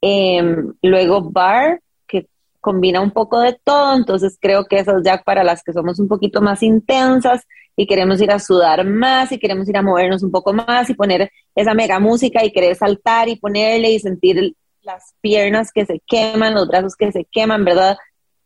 Em, 0.00 0.74
luego 0.82 1.22
bar, 1.22 1.80
que 2.06 2.26
combina 2.60 3.00
un 3.00 3.10
poco 3.10 3.40
de 3.40 3.58
todo, 3.64 3.96
entonces 3.96 4.36
creo 4.40 4.64
que 4.64 4.78
eso 4.78 4.98
es 4.98 5.04
ya 5.04 5.22
para 5.22 5.44
las 5.44 5.62
que 5.62 5.72
somos 5.72 5.98
un 5.98 6.08
poquito 6.08 6.40
más 6.40 6.62
intensas 6.62 7.46
y 7.76 7.86
queremos 7.86 8.20
ir 8.20 8.32
a 8.32 8.40
sudar 8.40 8.84
más 8.84 9.30
y 9.30 9.38
queremos 9.38 9.68
ir 9.68 9.76
a 9.76 9.82
movernos 9.82 10.22
un 10.22 10.32
poco 10.32 10.52
más 10.52 10.90
y 10.90 10.94
poner 10.94 11.30
esa 11.54 11.74
mega 11.74 12.00
música 12.00 12.44
y 12.44 12.52
querer 12.52 12.74
saltar 12.74 13.28
y 13.28 13.36
ponerle 13.36 13.92
y 13.92 14.00
sentir 14.00 14.54
las 14.82 15.14
piernas 15.20 15.70
que 15.72 15.86
se 15.86 16.00
queman, 16.06 16.54
los 16.54 16.66
brazos 16.66 16.96
que 16.96 17.12
se 17.12 17.24
queman, 17.30 17.64
¿verdad? 17.64 17.96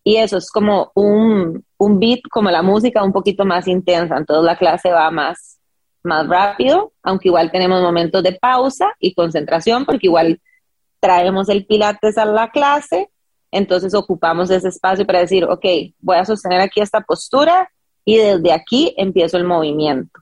Y 0.04 0.16
eso 0.16 0.36
es 0.36 0.50
como 0.50 0.90
un, 0.94 1.64
un 1.78 1.98
beat, 1.98 2.20
como 2.30 2.50
la 2.50 2.62
música 2.62 3.02
un 3.04 3.12
poquito 3.12 3.44
más 3.44 3.68
intensa, 3.68 4.16
entonces 4.16 4.44
la 4.44 4.56
clase 4.56 4.90
va 4.90 5.10
más, 5.10 5.58
más 6.02 6.28
rápido, 6.28 6.92
aunque 7.02 7.28
igual 7.28 7.50
tenemos 7.50 7.82
momentos 7.82 8.22
de 8.22 8.32
pausa 8.32 8.92
y 8.98 9.14
concentración, 9.14 9.84
porque 9.84 10.06
igual 10.06 10.40
traemos 11.00 11.48
el 11.48 11.66
pilates 11.66 12.18
a 12.18 12.24
la 12.24 12.50
clase, 12.50 13.10
entonces 13.50 13.94
ocupamos 13.94 14.50
ese 14.50 14.68
espacio 14.68 15.06
para 15.06 15.20
decir, 15.20 15.44
ok, 15.44 15.64
voy 16.00 16.16
a 16.16 16.24
sostener 16.24 16.60
aquí 16.60 16.80
esta 16.80 17.00
postura 17.00 17.70
y 18.04 18.16
desde 18.16 18.52
aquí 18.52 18.94
empiezo 18.96 19.36
el 19.36 19.44
movimiento, 19.44 20.20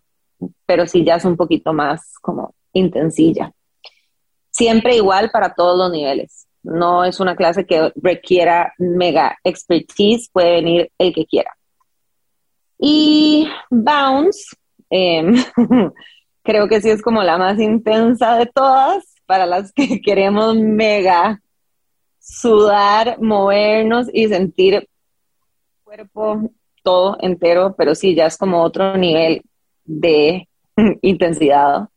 pero 0.66 0.87
sí 0.87 1.05
ya 1.05 1.16
es 1.16 1.24
un 1.24 1.37
poquito 1.37 1.72
más 1.72 2.14
como 2.20 2.55
intensilla. 2.72 3.53
Siempre 4.51 4.97
igual 4.97 5.31
para 5.31 5.55
todos 5.55 5.78
los 5.78 5.91
niveles. 5.93 6.47
No 6.62 7.05
es 7.05 7.20
una 7.20 7.37
clase 7.37 7.64
que 7.64 7.93
requiera 7.97 8.74
mega 8.78 9.39
expertise, 9.45 10.28
puede 10.31 10.51
venir 10.53 10.93
el 10.99 11.14
que 11.14 11.24
quiera. 11.24 11.57
Y 12.78 13.49
Bounce, 13.70 14.57
em, 14.91 15.34
creo 16.43 16.68
que 16.68 16.80
sí 16.80 16.91
es 16.91 17.03
como 17.03 17.22
la 17.22 17.38
más 17.38 17.59
intensa 17.59 18.36
de 18.36 18.47
todas, 18.47 19.05
para 19.26 19.47
las 19.47 19.72
que 19.72 20.01
queremos 20.03 20.57
mega 20.57 21.41
sudar, 22.18 23.20
movernos 23.20 24.09
y 24.12 24.28
sentir 24.28 24.88
cuerpo 25.84 26.51
todo 26.82 27.16
entero, 27.20 27.74
pero 27.76 27.95
sí, 27.95 28.14
ya 28.14 28.26
es 28.26 28.36
como 28.36 28.62
otro 28.62 28.97
nivel 28.97 29.43
de 29.84 30.49
intensidad. 31.03 31.88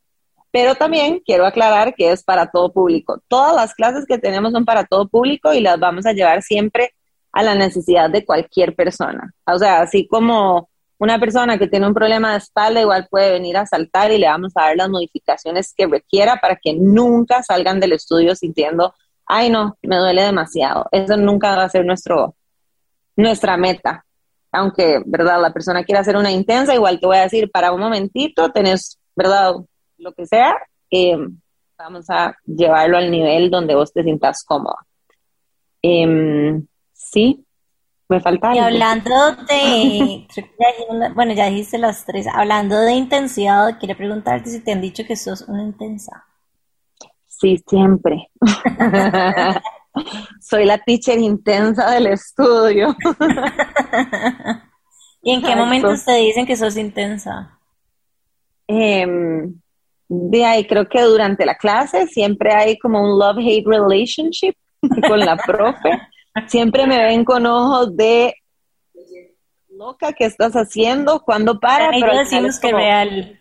Pero 0.52 0.76
también 0.76 1.22
quiero 1.26 1.46
aclarar 1.46 1.96
que 1.96 2.12
es 2.12 2.24
para 2.24 2.52
todo 2.52 2.72
público. 2.72 3.22
Todas 3.28 3.56
las 3.56 3.74
clases 3.74 4.06
que 4.08 4.20
tenemos 4.20 4.52
son 4.52 4.66
para 4.66 4.86
todo 4.86 5.08
público 5.08 5.54
y 5.54 5.62
las 5.62 5.80
vamos 5.80 6.06
a 6.06 6.14
llevar 6.14 6.44
siempre 6.44 6.94
a 7.32 7.42
la 7.42 7.56
necesidad 7.56 8.10
de 8.10 8.24
cualquier 8.24 8.76
persona. 8.76 9.34
O 9.48 9.58
sea, 9.58 9.82
así 9.82 10.08
como 10.08 10.70
una 11.04 11.20
persona 11.20 11.58
que 11.58 11.68
tiene 11.68 11.88
un 11.88 11.94
problema 11.94 12.32
de 12.32 12.38
espalda 12.38 12.82
igual 12.82 13.08
puede 13.10 13.32
venir 13.32 13.58
a 13.58 13.66
saltar 13.66 14.12
y 14.12 14.18
le 14.18 14.28
vamos 14.28 14.54
a 14.56 14.64
dar 14.64 14.78
las 14.78 14.90
modificaciones 14.90 15.74
que 15.76 15.88
requiera 15.88 16.38
para 16.38 16.56
que 16.56 16.74
nunca 16.74 17.44
salgan 17.44 17.80
del 17.80 17.94
estudio 17.94 18.36
sintiendo, 18.36 18.94
ay 19.26 19.50
no, 19.50 19.78
me 19.82 19.98
duele 19.98 20.24
demasiado. 20.24 20.88
Eso 20.92 21.18
nunca 21.18 21.56
va 21.56 21.64
a 21.64 21.70
ser 21.70 21.86
nuestro, 21.86 22.36
nuestra 23.16 23.58
meta 23.58 24.06
aunque, 24.54 25.02
¿verdad? 25.06 25.42
La 25.42 25.52
persona 25.52 25.84
quiera 25.84 26.02
hacer 26.02 26.16
una 26.16 26.32
intensa, 26.32 26.76
igual 26.76 27.00
te 27.00 27.08
voy 27.08 27.18
a 27.18 27.24
decir, 27.24 27.50
para 27.50 27.74
un 27.74 27.82
momentito 27.82 28.52
tenés, 28.52 29.00
¿verdad? 29.16 29.56
Lo 29.98 30.14
que 30.14 30.28
sea, 30.28 30.56
eh, 30.92 31.18
vamos 31.76 32.06
a 32.10 32.38
llevarlo 32.46 32.98
al 32.98 33.10
nivel 33.10 33.50
donde 33.50 33.74
vos 33.74 33.92
te 33.92 34.04
sientas 34.04 34.44
cómoda. 34.44 34.78
Em, 35.82 36.66
sí, 36.94 37.44
me 38.10 38.20
falta. 38.20 38.56
Y 38.56 38.60
hablando 38.60 39.36
de, 39.48 40.28
bueno, 41.16 41.34
ya 41.34 41.50
dijiste 41.50 41.78
las 41.78 42.06
tres, 42.06 42.28
hablando 42.28 42.80
de 42.80 42.94
intensidad, 42.94 43.78
quiero 43.80 43.96
preguntarte 43.98 44.50
si 44.50 44.64
te 44.64 44.72
han 44.72 44.82
dicho 44.82 45.04
que 45.06 45.16
sos 45.16 45.42
una 45.48 45.64
intensa. 45.64 46.26
Sí, 47.28 47.62
siempre. 47.68 48.30
Soy 50.42 50.66
la 50.66 50.78
teacher 50.80 51.20
intensa 51.20 51.92
del 51.92 52.08
estudio. 52.08 52.96
¿Y 55.22 55.32
en 55.32 55.42
qué 55.42 55.56
momentos 55.56 56.04
te 56.04 56.16
dicen 56.16 56.46
que 56.46 56.58
sos 56.58 56.76
intensa? 56.78 57.58
Em, 58.68 59.54
de 60.08 60.46
ahí 60.46 60.66
creo 60.66 60.88
que 60.88 61.02
durante 61.02 61.46
la 61.46 61.56
clase 61.56 62.08
siempre 62.08 62.54
hay 62.54 62.78
como 62.78 63.02
un 63.02 63.18
love-hate 63.20 63.66
relationship 63.66 64.54
con 65.08 65.20
la 65.20 65.38
profe. 65.46 65.90
Siempre 66.48 66.88
me 66.88 67.04
ven 67.04 67.24
con 67.26 67.46
ojos 67.46 67.96
de 67.96 68.36
loca 69.70 70.14
que 70.14 70.26
estás 70.26 70.54
haciendo, 70.54 71.22
cuando 71.24 71.60
para. 71.60 71.90
pero 71.92 72.18
decimos 72.18 72.60
que 72.60 72.72
real. 72.72 73.40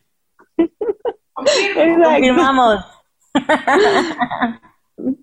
Confirmamos. 1.34 2.84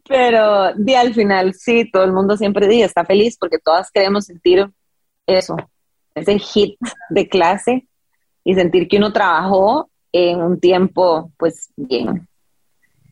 Pero 0.08 0.74
al 0.74 1.14
final 1.14 1.54
sí, 1.54 1.90
todo 1.90 2.04
el 2.04 2.12
mundo 2.12 2.36
siempre 2.36 2.68
dice, 2.68 2.86
está 2.86 3.06
feliz 3.06 3.38
porque 3.40 3.60
todas 3.60 3.92
queremos 3.92 4.26
sentir 4.26 4.68
eso, 5.26 5.56
ese 6.16 6.40
hit 6.40 6.78
de 7.10 7.30
clase 7.30 7.88
y 8.44 8.56
sentir 8.56 8.88
que 8.88 8.98
uno 8.98 9.14
trabajó 9.14 9.90
en 10.12 10.42
un 10.42 10.60
tiempo 10.60 11.32
pues 11.38 11.72
bien. 11.78 12.28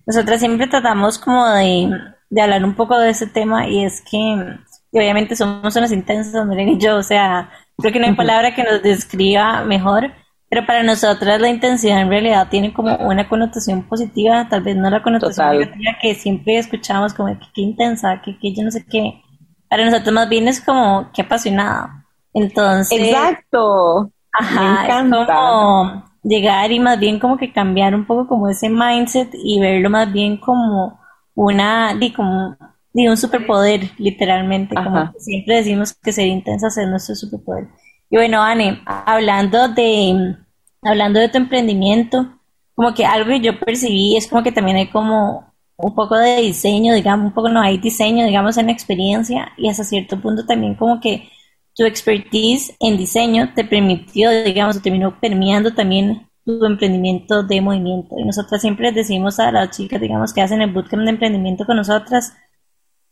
Nosotras 0.05 0.39
siempre 0.39 0.67
tratamos 0.67 1.19
como 1.19 1.47
de, 1.47 1.89
hablar 2.35 2.63
un 2.63 2.75
poco 2.75 2.97
de 2.97 3.09
ese 3.09 3.27
tema 3.27 3.67
y 3.67 3.83
es 3.83 4.01
que 4.01 4.57
obviamente 4.91 5.35
somos 5.35 5.75
unas 5.75 5.91
intensas, 5.91 6.45
Miren 6.45 6.69
y 6.69 6.77
yo, 6.77 6.97
o 6.97 7.03
sea, 7.03 7.49
creo 7.77 7.93
que 7.93 7.99
no 7.99 8.07
hay 8.07 8.13
palabra 8.13 8.55
que 8.55 8.63
nos 8.63 8.81
describa 8.81 9.63
mejor 9.63 10.11
pero 10.49 10.65
para 10.65 10.83
nosotras 10.83 11.41
la 11.41 11.49
intensidad 11.49 12.01
en 12.01 12.09
realidad 12.09 12.47
tiene 12.49 12.73
como 12.73 12.95
una 12.95 13.27
connotación 13.27 13.83
positiva, 13.83 14.47
tal 14.49 14.61
vez 14.61 14.77
no 14.77 14.89
la 14.89 15.03
connotación 15.03 15.51
negativa 15.51 15.97
que 16.01 16.15
siempre 16.15 16.57
escuchamos 16.57 17.13
como 17.13 17.37
que 17.37 17.45
qué 17.53 17.61
intensa, 17.61 18.21
que, 18.23 18.39
que 18.39 18.53
yo 18.53 18.63
no 18.63 18.71
sé 18.71 18.85
qué. 18.85 19.21
Para 19.69 19.83
nosotros 19.83 20.13
más 20.13 20.29
bien 20.29 20.47
es 20.47 20.61
como 20.61 21.11
que 21.11 21.23
apasionada. 21.23 22.05
Entonces. 22.33 22.97
Exacto. 22.97 24.09
Ajá, 24.31 24.87
es 24.87 25.27
como 25.27 26.05
llegar 26.23 26.71
y 26.71 26.79
más 26.79 26.97
bien 26.99 27.19
como 27.19 27.37
que 27.37 27.51
cambiar 27.51 27.93
un 27.93 28.05
poco 28.05 28.27
como 28.27 28.47
ese 28.47 28.69
mindset 28.69 29.29
y 29.33 29.59
verlo 29.59 29.89
más 29.89 30.11
bien 30.13 30.37
como 30.37 30.97
una, 31.45 31.93
di 31.93 32.11
como 32.11 32.57
di 32.93 33.07
un 33.07 33.15
superpoder, 33.17 33.91
literalmente. 33.97 34.75
Como 34.75 35.11
siempre 35.19 35.57
decimos 35.57 35.93
que 35.93 36.11
ser 36.11 36.27
intensa 36.27 36.67
es 36.67 36.87
nuestro 36.87 37.15
superpoder. 37.15 37.67
Y 38.09 38.17
bueno, 38.17 38.41
Anne, 38.41 38.81
hablando 38.85 39.67
de, 39.69 40.35
hablando 40.81 41.19
de 41.19 41.29
tu 41.29 41.37
emprendimiento, 41.37 42.39
como 42.73 42.93
que 42.93 43.05
algo 43.05 43.29
que 43.29 43.41
yo 43.41 43.59
percibí 43.59 44.17
es 44.17 44.27
como 44.27 44.43
que 44.43 44.51
también 44.51 44.77
hay 44.77 44.87
como 44.87 45.53
un 45.77 45.93
poco 45.93 46.17
de 46.17 46.41
diseño, 46.41 46.95
digamos, 46.95 47.27
un 47.27 47.33
poco 47.33 47.49
no 47.49 47.61
hay 47.61 47.77
diseño, 47.77 48.25
digamos, 48.25 48.57
en 48.57 48.69
experiencia 48.69 49.51
y 49.57 49.69
hasta 49.69 49.83
cierto 49.83 50.19
punto 50.19 50.45
también 50.45 50.73
como 50.73 50.99
que 50.99 51.29
tu 51.75 51.85
expertise 51.85 52.75
en 52.79 52.97
diseño 52.97 53.53
te 53.53 53.63
permitió, 53.63 54.31
digamos, 54.43 54.81
terminó 54.81 55.19
permeando 55.19 55.75
también 55.75 56.27
tu 56.47 56.65
emprendimiento 56.65 57.43
de 57.43 57.59
movimiento. 57.59 58.15
Y 58.17 58.23
nosotras 58.23 58.61
siempre 58.61 58.93
decimos 58.93 59.37
a 59.39 59.51
las 59.51 59.71
chicas, 59.75 59.99
digamos, 59.99 60.33
que 60.33 60.41
hacen 60.41 60.61
el 60.61 60.71
bootcamp 60.71 61.03
de 61.03 61.09
emprendimiento 61.09 61.65
con 61.65 61.75
nosotras, 61.75 62.33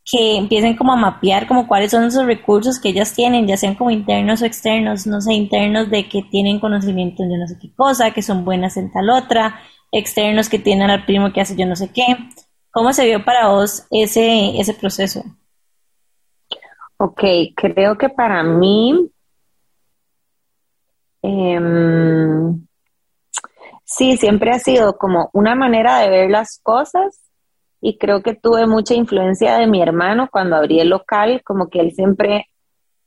que 0.05 0.37
empiecen 0.37 0.77
como 0.77 0.93
a 0.93 0.95
mapear 0.95 1.45
como 1.45 1.67
cuáles 1.67 1.91
son 1.91 2.05
esos 2.05 2.25
recursos 2.25 2.79
que 2.79 2.89
ellas 2.89 3.13
tienen, 3.13 3.45
ya 3.45 3.57
sean 3.57 3.75
como 3.75 3.91
internos 3.91 4.41
o 4.41 4.45
externos, 4.45 5.05
no 5.05 5.19
sé, 5.19 5.33
internos 5.33 5.89
de 5.89 6.07
que 6.07 6.21
tienen 6.23 6.59
conocimiento 6.61 7.23
de 7.23 7.37
no 7.37 7.47
sé 7.47 7.57
qué 7.59 7.73
cosa, 7.75 8.11
que 8.11 8.21
son 8.21 8.45
buenas 8.45 8.77
en 8.77 8.91
tal 8.93 9.09
otra, 9.09 9.59
externos 9.91 10.47
que 10.47 10.59
tienen 10.59 10.89
al 10.89 11.05
primo 11.05 11.33
que 11.33 11.41
hace 11.41 11.57
yo 11.57 11.65
no 11.65 11.75
sé 11.75 11.89
qué. 11.91 12.05
¿Cómo 12.71 12.93
se 12.93 13.05
vio 13.05 13.25
para 13.25 13.49
vos 13.49 13.85
ese, 13.91 14.57
ese 14.59 14.73
proceso? 14.75 15.23
Ok, 16.97 17.21
creo 17.55 17.97
que 17.97 18.07
para 18.07 18.43
mí, 18.43 19.11
em, 21.21 22.64
sí, 23.85 24.17
siempre 24.17 24.51
ha 24.51 24.59
sido 24.59 24.97
como 24.97 25.29
una 25.33 25.55
manera 25.55 25.99
de 25.99 26.09
ver 26.09 26.29
las 26.29 26.59
cosas 26.61 27.21
y 27.79 27.97
creo 27.97 28.21
que 28.21 28.33
tuve 28.33 28.67
mucha 28.67 28.95
influencia 28.95 29.57
de 29.57 29.67
mi 29.67 29.81
hermano 29.81 30.27
cuando 30.31 30.55
abrí 30.55 30.79
el 30.79 30.89
local, 30.89 31.41
como 31.45 31.69
que 31.69 31.79
él 31.79 31.91
siempre 31.91 32.47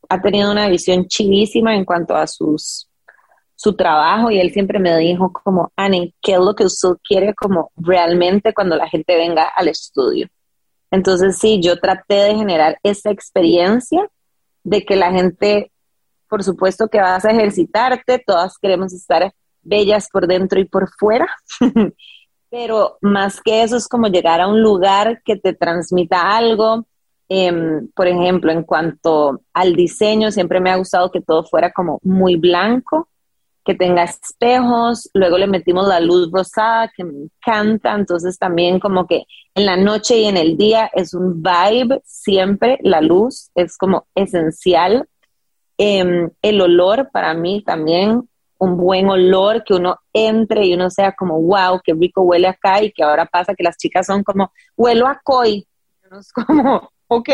ha 0.08 0.20
tenido 0.20 0.50
una 0.50 0.68
visión 0.68 1.06
chivísima 1.06 1.74
en 1.74 1.84
cuanto 1.84 2.14
a 2.14 2.26
sus 2.26 2.88
su 3.60 3.74
trabajo 3.74 4.30
y 4.30 4.38
él 4.38 4.52
siempre 4.52 4.78
me 4.78 4.96
dijo 4.98 5.32
como, 5.32 5.72
Annie, 5.74 6.14
¿qué 6.22 6.34
es 6.34 6.38
lo 6.38 6.54
que 6.54 6.64
usted 6.64 6.90
quiere 7.02 7.34
como 7.34 7.72
realmente 7.76 8.54
cuando 8.54 8.76
la 8.76 8.88
gente 8.88 9.16
venga 9.16 9.48
al 9.48 9.66
estudio? 9.66 10.28
Entonces 10.92 11.38
sí, 11.38 11.60
yo 11.60 11.76
traté 11.80 12.14
de 12.14 12.34
generar 12.36 12.78
esa 12.84 13.10
experiencia 13.10 14.08
de 14.62 14.84
que 14.84 14.94
la 14.94 15.10
gente, 15.10 15.72
por 16.28 16.44
supuesto 16.44 16.86
que 16.86 17.00
vas 17.00 17.24
a 17.24 17.32
ejercitarte, 17.32 18.22
todas 18.24 18.56
queremos 18.58 18.92
estar 18.92 19.32
bellas 19.62 20.08
por 20.12 20.26
dentro 20.26 20.60
y 20.60 20.64
por 20.64 20.90
fuera, 20.90 21.28
pero 22.50 22.98
más 23.00 23.40
que 23.40 23.62
eso 23.62 23.76
es 23.76 23.88
como 23.88 24.08
llegar 24.08 24.40
a 24.40 24.48
un 24.48 24.62
lugar 24.62 25.22
que 25.24 25.36
te 25.36 25.52
transmita 25.52 26.36
algo. 26.36 26.86
Em, 27.28 27.88
por 27.94 28.08
ejemplo, 28.08 28.50
en 28.50 28.62
cuanto 28.62 29.42
al 29.52 29.74
diseño, 29.74 30.30
siempre 30.30 30.60
me 30.60 30.70
ha 30.70 30.76
gustado 30.76 31.10
que 31.10 31.20
todo 31.20 31.44
fuera 31.44 31.72
como 31.72 31.98
muy 32.02 32.36
blanco, 32.36 33.08
que 33.68 33.74
tenga 33.74 34.04
espejos, 34.04 35.10
luego 35.12 35.36
le 35.36 35.46
metimos 35.46 35.86
la 35.86 36.00
luz 36.00 36.30
rosada 36.32 36.90
que 36.96 37.04
me 37.04 37.24
encanta, 37.24 37.94
entonces 37.94 38.38
también 38.38 38.80
como 38.80 39.06
que 39.06 39.24
en 39.54 39.66
la 39.66 39.76
noche 39.76 40.20
y 40.20 40.24
en 40.24 40.38
el 40.38 40.56
día 40.56 40.90
es 40.94 41.12
un 41.12 41.42
vibe, 41.42 42.00
siempre 42.06 42.78
la 42.80 43.02
luz 43.02 43.50
es 43.54 43.76
como 43.76 44.06
esencial. 44.14 45.06
Em, 45.76 46.30
el 46.40 46.60
olor 46.62 47.10
para 47.12 47.34
mí 47.34 47.62
también 47.62 48.26
un 48.58 48.76
buen 48.76 49.08
olor, 49.08 49.64
que 49.64 49.74
uno 49.74 49.98
entre 50.12 50.66
y 50.66 50.74
uno 50.74 50.90
sea 50.90 51.12
como, 51.12 51.40
wow, 51.40 51.80
qué 51.82 51.94
rico 51.94 52.22
huele 52.22 52.48
acá 52.48 52.82
y 52.82 52.92
que 52.92 53.02
ahora 53.02 53.26
pasa 53.26 53.54
que 53.54 53.62
las 53.62 53.76
chicas 53.76 54.06
son 54.06 54.22
como, 54.22 54.52
huelo 54.76 55.06
a 55.06 55.20
koi. 55.22 55.66
es 56.18 56.32
como, 56.32 56.90
ok, 57.08 57.28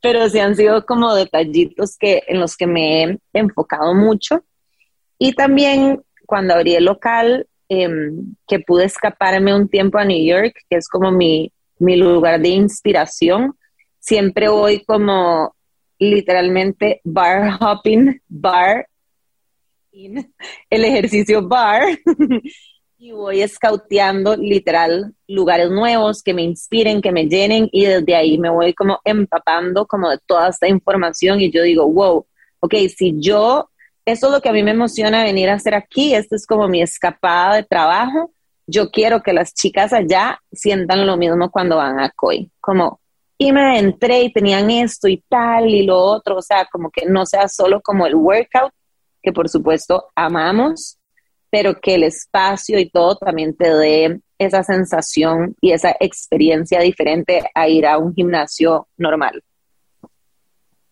pero 0.00 0.28
sí 0.28 0.38
han 0.38 0.54
sido 0.56 0.86
como 0.86 1.14
detallitos 1.14 1.96
que, 1.98 2.22
en 2.26 2.40
los 2.40 2.56
que 2.56 2.66
me 2.66 3.04
he 3.04 3.18
enfocado 3.32 3.94
mucho. 3.94 4.44
Y 5.18 5.34
también 5.34 6.02
cuando 6.26 6.54
abrí 6.54 6.74
el 6.74 6.84
local, 6.84 7.46
em, 7.68 8.34
que 8.46 8.60
pude 8.60 8.84
escaparme 8.84 9.54
un 9.54 9.68
tiempo 9.68 9.98
a 9.98 10.04
New 10.04 10.24
York, 10.24 10.54
que 10.68 10.76
es 10.76 10.88
como 10.88 11.10
mi, 11.10 11.52
mi 11.78 11.96
lugar 11.96 12.40
de 12.40 12.48
inspiración, 12.48 13.56
siempre 13.98 14.48
voy 14.48 14.84
como 14.84 15.54
literalmente 15.98 17.00
bar 17.04 17.58
hopping, 17.60 18.20
bar 18.28 18.86
el 19.92 20.84
ejercicio 20.84 21.46
bar 21.46 21.82
y 22.98 23.12
voy 23.12 23.46
scouteando 23.46 24.36
literal 24.36 25.12
lugares 25.26 25.70
nuevos 25.70 26.22
que 26.22 26.34
me 26.34 26.42
inspiren, 26.42 27.02
que 27.02 27.12
me 27.12 27.26
llenen 27.26 27.68
y 27.72 27.84
desde 27.84 28.14
ahí 28.14 28.38
me 28.38 28.48
voy 28.48 28.74
como 28.74 29.00
empapando 29.04 29.86
como 29.86 30.08
de 30.08 30.18
toda 30.24 30.48
esta 30.48 30.68
información 30.68 31.40
y 31.40 31.50
yo 31.50 31.62
digo, 31.62 31.86
wow, 31.88 32.24
ok, 32.60 32.74
si 32.96 33.14
yo, 33.18 33.68
eso 34.04 34.26
es 34.26 34.32
lo 34.32 34.40
que 34.40 34.48
a 34.48 34.52
mí 34.52 34.62
me 34.62 34.70
emociona 34.70 35.24
venir 35.24 35.50
a 35.50 35.54
hacer 35.54 35.74
aquí, 35.74 36.14
esto 36.14 36.36
es 36.36 36.46
como 36.46 36.68
mi 36.68 36.80
escapada 36.80 37.56
de 37.56 37.64
trabajo, 37.64 38.32
yo 38.68 38.90
quiero 38.90 39.20
que 39.20 39.32
las 39.32 39.52
chicas 39.52 39.92
allá 39.92 40.40
sientan 40.52 41.06
lo 41.06 41.16
mismo 41.16 41.50
cuando 41.50 41.76
van 41.76 41.98
a 41.98 42.10
COI, 42.10 42.50
como, 42.60 43.00
y 43.36 43.52
me 43.52 43.80
entré 43.80 44.22
y 44.22 44.32
tenían 44.32 44.70
esto 44.70 45.08
y 45.08 45.22
tal 45.28 45.68
y 45.68 45.82
lo 45.82 45.98
otro, 45.98 46.36
o 46.36 46.42
sea, 46.42 46.66
como 46.70 46.88
que 46.88 47.06
no 47.06 47.26
sea 47.26 47.48
solo 47.48 47.80
como 47.80 48.06
el 48.06 48.14
workout, 48.14 48.72
que 49.22 49.32
por 49.32 49.48
supuesto 49.48 50.10
amamos, 50.14 50.98
pero 51.50 51.80
que 51.80 51.94
el 51.94 52.04
espacio 52.04 52.78
y 52.78 52.88
todo 52.88 53.16
también 53.16 53.54
te 53.56 53.68
dé 53.74 54.20
esa 54.38 54.62
sensación 54.62 55.54
y 55.60 55.72
esa 55.72 55.94
experiencia 56.00 56.80
diferente 56.80 57.42
a 57.54 57.68
ir 57.68 57.86
a 57.86 57.98
un 57.98 58.14
gimnasio 58.14 58.88
normal. 58.96 59.42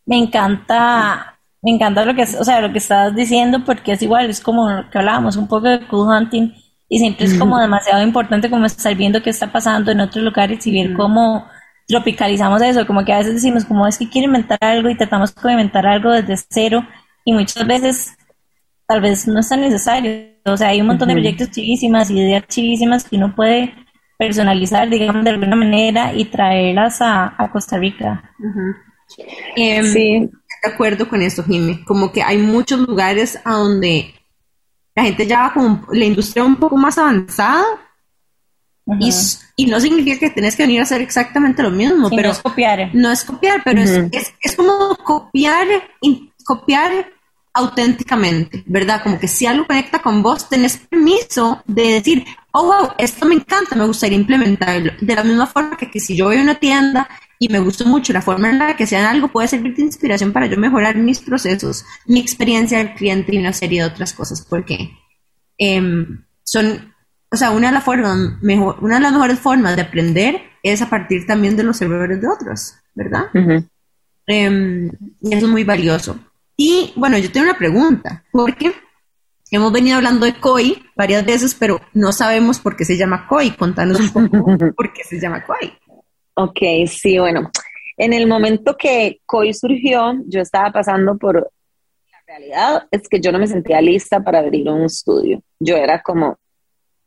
Me 0.06 0.18
encanta, 0.18 1.38
me 1.62 1.70
encanta 1.72 2.04
lo 2.04 2.14
que, 2.14 2.22
o 2.22 2.44
sea, 2.44 2.60
lo 2.60 2.72
que 2.72 2.78
estás 2.78 3.14
diciendo 3.14 3.64
porque 3.64 3.92
es 3.92 4.02
igual, 4.02 4.28
es 4.28 4.40
como 4.40 4.70
lo 4.70 4.90
que 4.90 4.98
hablábamos, 4.98 5.36
un 5.36 5.48
poco 5.48 5.68
de 5.68 5.86
cool 5.88 6.08
hunting 6.08 6.52
y 6.88 6.98
siempre 6.98 7.26
es 7.26 7.38
como 7.38 7.58
demasiado 7.60 8.02
importante 8.02 8.50
como 8.50 8.66
estar 8.66 8.94
viendo 8.94 9.22
qué 9.22 9.30
está 9.30 9.50
pasando 9.50 9.90
en 9.90 10.00
otros 10.00 10.24
lugares 10.24 10.66
y 10.66 10.72
ver 10.72 10.94
cómo 10.94 11.46
tropicalizamos 11.86 12.62
eso, 12.62 12.86
como 12.86 13.04
que 13.04 13.12
a 13.12 13.18
veces 13.18 13.34
decimos 13.34 13.64
como 13.64 13.86
es 13.86 13.98
que 13.98 14.08
quiero 14.08 14.26
inventar 14.26 14.58
algo 14.60 14.88
y 14.88 14.96
tratamos 14.96 15.34
de 15.34 15.52
inventar 15.52 15.86
algo 15.86 16.12
desde 16.12 16.36
cero 16.48 16.86
y 17.24 17.32
muchas 17.32 17.66
veces 17.66 18.16
tal 18.90 19.00
vez 19.00 19.28
no 19.28 19.38
es 19.38 19.48
tan 19.48 19.60
necesario. 19.60 20.10
O 20.44 20.56
sea, 20.56 20.70
hay 20.70 20.80
un 20.80 20.88
montón 20.88 21.06
de 21.06 21.14
proyectos 21.14 21.52
chivísimas, 21.52 22.10
ideas 22.10 22.42
chivísimas 22.48 23.04
que 23.04 23.14
uno 23.14 23.32
puede 23.36 23.72
personalizar, 24.18 24.90
digamos, 24.90 25.22
de 25.22 25.30
alguna 25.30 25.54
manera 25.54 26.12
y 26.12 26.24
traerlas 26.24 26.98
a, 27.00 27.48
Costa 27.52 27.78
Rica. 27.78 28.34
Em, 29.54 29.84
sí. 29.84 30.28
De 30.64 30.72
acuerdo 30.72 31.08
con 31.08 31.22
eso, 31.22 31.44
Jimmy. 31.44 31.84
Como 31.84 32.10
que 32.10 32.20
hay 32.20 32.38
muchos 32.38 32.80
lugares 32.80 33.38
a 33.44 33.54
donde 33.54 34.12
la 34.96 35.04
gente 35.04 35.24
ya 35.24 35.42
va 35.42 35.54
con 35.54 35.86
la 35.92 36.04
industria 36.04 36.42
un 36.42 36.56
poco 36.56 36.76
más 36.76 36.98
avanzada 36.98 37.64
y, 39.56 39.66
no 39.66 39.78
significa 39.78 40.18
que 40.18 40.30
tenés 40.30 40.56
que 40.56 40.64
venir 40.64 40.80
a 40.80 40.82
hacer 40.82 41.00
exactamente 41.00 41.62
lo 41.62 41.70
mismo, 41.70 42.10
pero 42.10 42.24
no 42.24 42.32
es 42.32 42.40
copiar. 42.40 42.90
No 42.92 43.12
es 43.12 43.22
copiar, 43.22 43.62
pero 43.64 43.82
es, 43.82 43.90
es, 44.10 44.34
es, 44.42 44.56
como 44.56 44.96
copiar, 44.96 45.68
copiar 46.44 47.19
auténticamente, 47.52 48.62
¿verdad? 48.66 49.02
Como 49.02 49.18
que 49.18 49.28
si 49.28 49.46
algo 49.46 49.66
conecta 49.66 50.00
con 50.00 50.22
vos, 50.22 50.48
tenés 50.48 50.76
permiso 50.78 51.62
de 51.66 51.94
decir, 51.94 52.24
oh, 52.52 52.64
wow, 52.64 52.90
esto 52.98 53.26
me 53.26 53.34
encanta, 53.34 53.76
me 53.76 53.86
gustaría 53.86 54.18
implementarlo. 54.18 54.92
De 55.00 55.14
la 55.14 55.24
misma 55.24 55.46
forma 55.46 55.76
que, 55.76 55.90
que 55.90 56.00
si 56.00 56.16
yo 56.16 56.26
voy 56.26 56.38
a 56.38 56.42
una 56.42 56.54
tienda 56.54 57.08
y 57.38 57.48
me 57.48 57.58
gustó 57.58 57.86
mucho 57.86 58.12
la 58.12 58.22
forma 58.22 58.50
en 58.50 58.58
la 58.58 58.76
que 58.76 58.86
sean 58.86 59.06
algo, 59.06 59.28
puede 59.28 59.48
servir 59.48 59.74
de 59.74 59.82
inspiración 59.82 60.32
para 60.32 60.46
yo 60.46 60.56
mejorar 60.58 60.96
mis 60.96 61.20
procesos, 61.20 61.84
mi 62.06 62.20
experiencia 62.20 62.78
del 62.78 62.94
cliente 62.94 63.34
y 63.34 63.38
una 63.38 63.52
serie 63.52 63.80
de 63.80 63.88
otras 63.88 64.12
cosas, 64.12 64.46
porque 64.48 64.90
em, 65.58 66.24
son, 66.44 66.94
o 67.30 67.36
sea, 67.36 67.50
una 67.50 67.68
de, 67.68 67.74
las 67.74 67.84
formas 67.84 68.42
mejor, 68.42 68.76
una 68.82 68.96
de 68.96 69.00
las 69.00 69.12
mejores 69.12 69.38
formas 69.38 69.74
de 69.74 69.82
aprender 69.82 70.42
es 70.62 70.82
a 70.82 70.90
partir 70.90 71.26
también 71.26 71.56
de 71.56 71.62
los 71.62 71.80
errores 71.80 72.20
de 72.20 72.28
otros, 72.28 72.74
¿verdad? 72.94 73.30
Em, 74.26 74.90
y 75.22 75.34
eso 75.34 75.46
es 75.46 75.50
muy 75.50 75.64
valioso. 75.64 76.20
Y 76.62 76.92
bueno, 76.94 77.16
yo 77.16 77.32
tengo 77.32 77.46
una 77.46 77.56
pregunta, 77.56 78.22
porque 78.30 78.74
hemos 79.50 79.72
venido 79.72 79.96
hablando 79.96 80.26
de 80.26 80.38
COI 80.38 80.76
varias 80.94 81.24
veces, 81.24 81.56
pero 81.58 81.80
no 81.94 82.12
sabemos 82.12 82.60
por 82.60 82.76
qué 82.76 82.84
se 82.84 82.98
llama 82.98 83.26
COI. 83.26 83.52
Contanos 83.52 83.98
un 83.98 84.10
poco 84.10 84.44
por 84.76 84.92
qué 84.92 85.02
se 85.02 85.18
llama 85.18 85.42
COI. 85.42 85.72
Ok, 86.34 86.58
sí, 86.86 87.18
bueno. 87.18 87.50
En 87.96 88.12
el 88.12 88.26
momento 88.26 88.76
que 88.76 89.22
COI 89.24 89.54
surgió, 89.54 90.12
yo 90.26 90.42
estaba 90.42 90.70
pasando 90.70 91.16
por... 91.16 91.50
La 92.12 92.18
realidad 92.26 92.86
es 92.90 93.08
que 93.08 93.20
yo 93.20 93.32
no 93.32 93.38
me 93.38 93.46
sentía 93.46 93.80
lista 93.80 94.22
para 94.22 94.40
abrir 94.40 94.68
un 94.68 94.84
estudio. 94.84 95.42
Yo 95.58 95.78
era 95.78 96.02
como, 96.02 96.38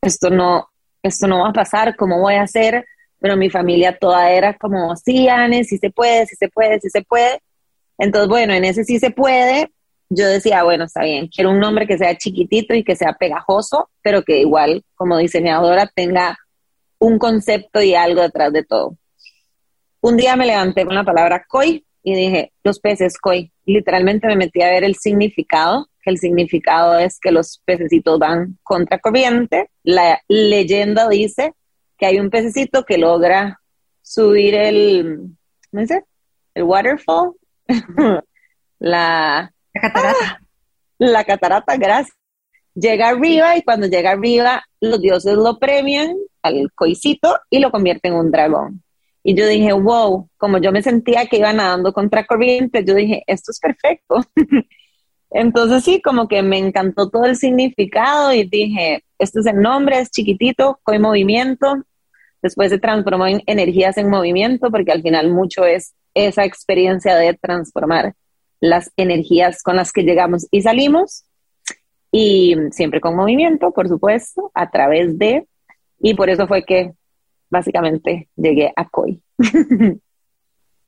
esto 0.01 0.31
no, 0.31 0.67
esto 1.03 1.27
no 1.27 1.41
va 1.43 1.49
a 1.49 1.53
pasar, 1.53 1.95
¿cómo 1.95 2.19
voy 2.19 2.33
a 2.33 2.41
hacer? 2.41 2.87
Pero 3.19 3.37
mi 3.37 3.51
familia 3.51 3.95
toda 3.99 4.31
era 4.31 4.57
como, 4.57 4.95
sí, 4.95 5.29
Anne, 5.29 5.63
sí 5.63 5.77
se 5.77 5.91
puede, 5.91 6.25
sí 6.25 6.35
se 6.37 6.49
puede, 6.49 6.79
sí 6.79 6.89
se 6.89 7.03
puede. 7.03 7.39
Entonces, 7.97 8.29
bueno, 8.29 8.53
en 8.53 8.65
ese 8.65 8.83
sí 8.83 8.99
se 8.99 9.11
puede. 9.11 9.71
Yo 10.09 10.27
decía, 10.27 10.63
bueno, 10.63 10.85
está 10.85 11.03
bien, 11.03 11.27
quiero 11.27 11.51
un 11.51 11.59
nombre 11.59 11.87
que 11.87 11.97
sea 11.97 12.15
chiquitito 12.17 12.75
y 12.75 12.83
que 12.83 12.95
sea 12.95 13.13
pegajoso, 13.13 13.89
pero 14.01 14.21
que 14.23 14.39
igual, 14.39 14.83
como 14.95 15.17
diseñadora, 15.17 15.91
tenga 15.93 16.37
un 16.99 17.17
concepto 17.17 17.81
y 17.81 17.95
algo 17.95 18.21
detrás 18.21 18.53
de 18.53 18.63
todo. 18.63 18.97
Un 20.01 20.17
día 20.17 20.35
me 20.35 20.45
levanté 20.45 20.85
con 20.85 20.95
la 20.95 21.03
palabra 21.03 21.45
koi 21.47 21.85
y 22.03 22.15
dije, 22.15 22.51
los 22.63 22.79
peces 22.79 23.17
koi. 23.17 23.51
Literalmente 23.65 24.27
me 24.27 24.35
metí 24.35 24.61
a 24.61 24.69
ver 24.69 24.83
el 24.83 24.95
significado, 24.95 25.87
que 26.01 26.09
el 26.09 26.17
significado 26.17 26.99
es 26.99 27.19
que 27.19 27.31
los 27.31 27.61
pececitos 27.65 28.19
van 28.19 28.59
contra 28.63 28.99
corriente. 28.99 29.69
La 29.83 30.21
leyenda 30.27 31.07
dice 31.07 31.53
que 31.97 32.05
hay 32.05 32.19
un 32.19 32.29
pececito 32.29 32.83
que 32.83 32.97
logra 32.97 33.61
subir 34.01 34.55
el, 34.55 35.29
¿cómo 35.71 35.81
dice? 35.81 36.03
El 36.53 36.63
waterfall, 36.63 37.31
la, 38.79 39.53
catarata. 39.73 40.17
Ah, 40.21 40.39
la 40.97 41.23
catarata, 41.23 41.77
gracias. 41.77 42.15
Llega 42.75 43.09
arriba 43.09 43.55
y 43.55 43.61
cuando 43.61 43.87
llega 43.87 44.11
arriba, 44.11 44.63
los 44.81 44.99
dioses 44.99 45.35
lo 45.35 45.59
premian 45.59 46.15
al 46.41 46.71
coicito 46.73 47.37
y 47.49 47.59
lo 47.59 47.71
convierten 47.71 48.13
en 48.13 48.19
un 48.19 48.31
dragón. 48.31 48.83
Y 49.23 49.35
yo 49.35 49.47
dije, 49.47 49.71
wow, 49.71 50.27
como 50.37 50.57
yo 50.57 50.71
me 50.71 50.81
sentía 50.81 51.27
que 51.27 51.37
iba 51.37 51.53
nadando 51.53 51.93
contra 51.93 52.25
corriente, 52.25 52.83
yo 52.83 52.93
dije, 52.93 53.23
esto 53.27 53.51
es 53.51 53.59
perfecto. 53.59 54.21
Entonces 55.31 55.83
sí, 55.83 56.01
como 56.01 56.27
que 56.27 56.43
me 56.43 56.57
encantó 56.57 57.09
todo 57.09 57.25
el 57.25 57.35
significado 57.35 58.33
y 58.33 58.43
dije, 58.43 59.03
este 59.17 59.39
es 59.39 59.45
el 59.45 59.61
nombre, 59.61 59.99
es 59.99 60.11
chiquitito, 60.11 60.79
coi 60.83 60.99
movimiento. 60.99 61.83
Después 62.41 62.69
se 62.69 62.77
transformó 62.77 63.25
en 63.25 63.41
energías 63.45 63.97
en 63.97 64.09
movimiento, 64.09 64.69
porque 64.69 64.91
al 64.91 65.01
final 65.01 65.31
mucho 65.31 65.65
es 65.65 65.93
esa 66.13 66.45
experiencia 66.45 67.15
de 67.15 67.33
transformar 67.33 68.15
las 68.59 68.91
energías 68.95 69.61
con 69.61 69.75
las 69.75 69.91
que 69.91 70.03
llegamos 70.03 70.47
y 70.51 70.61
salimos, 70.61 71.25
y 72.11 72.55
siempre 72.71 73.01
con 73.01 73.15
movimiento, 73.15 73.71
por 73.71 73.87
supuesto, 73.87 74.51
a 74.53 74.69
través 74.69 75.17
de, 75.17 75.47
y 75.99 76.13
por 76.13 76.29
eso 76.29 76.47
fue 76.47 76.63
que 76.63 76.93
básicamente 77.49 78.29
llegué 78.35 78.71
a 78.75 78.87
COI. 78.87 79.21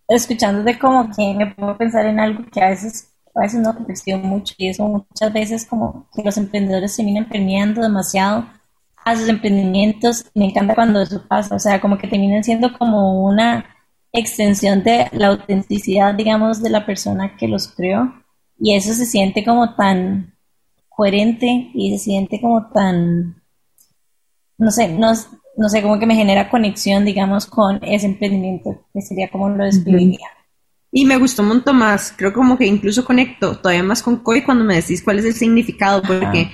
Escuchándote 0.07 0.77
como 0.77 1.09
que 1.15 1.33
me 1.33 1.47
puedo 1.47 1.77
pensar 1.77 2.05
en 2.05 2.19
algo 2.19 2.45
que 2.51 2.61
a 2.61 2.69
veces, 2.69 3.11
a 3.33 3.41
veces 3.41 3.59
no 3.59 3.75
cuestión 3.75 4.21
mucho, 4.21 4.53
y 4.57 4.69
eso 4.69 4.87
muchas 4.87 5.33
veces 5.33 5.65
como 5.65 6.07
que 6.15 6.23
los 6.23 6.37
emprendedores 6.37 6.95
vienen 6.95 7.23
empeñando 7.23 7.81
demasiado 7.81 8.47
a 9.03 9.15
sus 9.15 9.27
emprendimientos, 9.27 10.31
me 10.33 10.45
encanta 10.45 10.75
cuando 10.75 11.01
eso 11.01 11.23
pasa, 11.27 11.55
o 11.55 11.59
sea, 11.59 11.81
como 11.81 11.97
que 11.97 12.07
terminan 12.07 12.43
siendo 12.43 12.71
como 12.77 13.25
una 13.25 13.74
extensión 14.19 14.83
de 14.83 15.07
la 15.11 15.27
autenticidad, 15.27 16.13
digamos, 16.13 16.61
de 16.61 16.69
la 16.69 16.85
persona 16.85 17.35
que 17.37 17.47
los 17.47 17.67
creó. 17.67 18.13
Y 18.59 18.75
eso 18.75 18.93
se 18.93 19.05
siente 19.05 19.43
como 19.43 19.75
tan 19.75 20.35
coherente 20.89 21.71
y 21.73 21.91
se 21.97 22.03
siente 22.03 22.39
como 22.39 22.67
tan, 22.67 23.41
no 24.57 24.71
sé, 24.71 24.87
no, 24.87 25.11
no 25.57 25.69
sé, 25.69 25.81
como 25.81 25.99
que 25.99 26.05
me 26.05 26.15
genera 26.15 26.49
conexión, 26.49 27.03
digamos, 27.05 27.45
con 27.45 27.83
ese 27.83 28.05
emprendimiento, 28.05 28.85
que 28.93 29.01
sería 29.01 29.29
como 29.29 29.49
lo 29.49 29.65
describiría. 29.65 30.27
Y 30.91 31.05
me 31.05 31.17
gustó 31.17 31.41
un 31.41 31.49
montón 31.49 31.77
más, 31.77 32.13
creo 32.15 32.31
como 32.31 32.57
que 32.57 32.65
incluso 32.65 33.03
conecto 33.03 33.57
todavía 33.57 33.83
más 33.83 34.01
con 34.01 34.17
Koi 34.17 34.43
cuando 34.43 34.63
me 34.63 34.75
decís 34.75 35.03
cuál 35.03 35.19
es 35.19 35.25
el 35.25 35.33
significado, 35.33 36.01
porque 36.01 36.49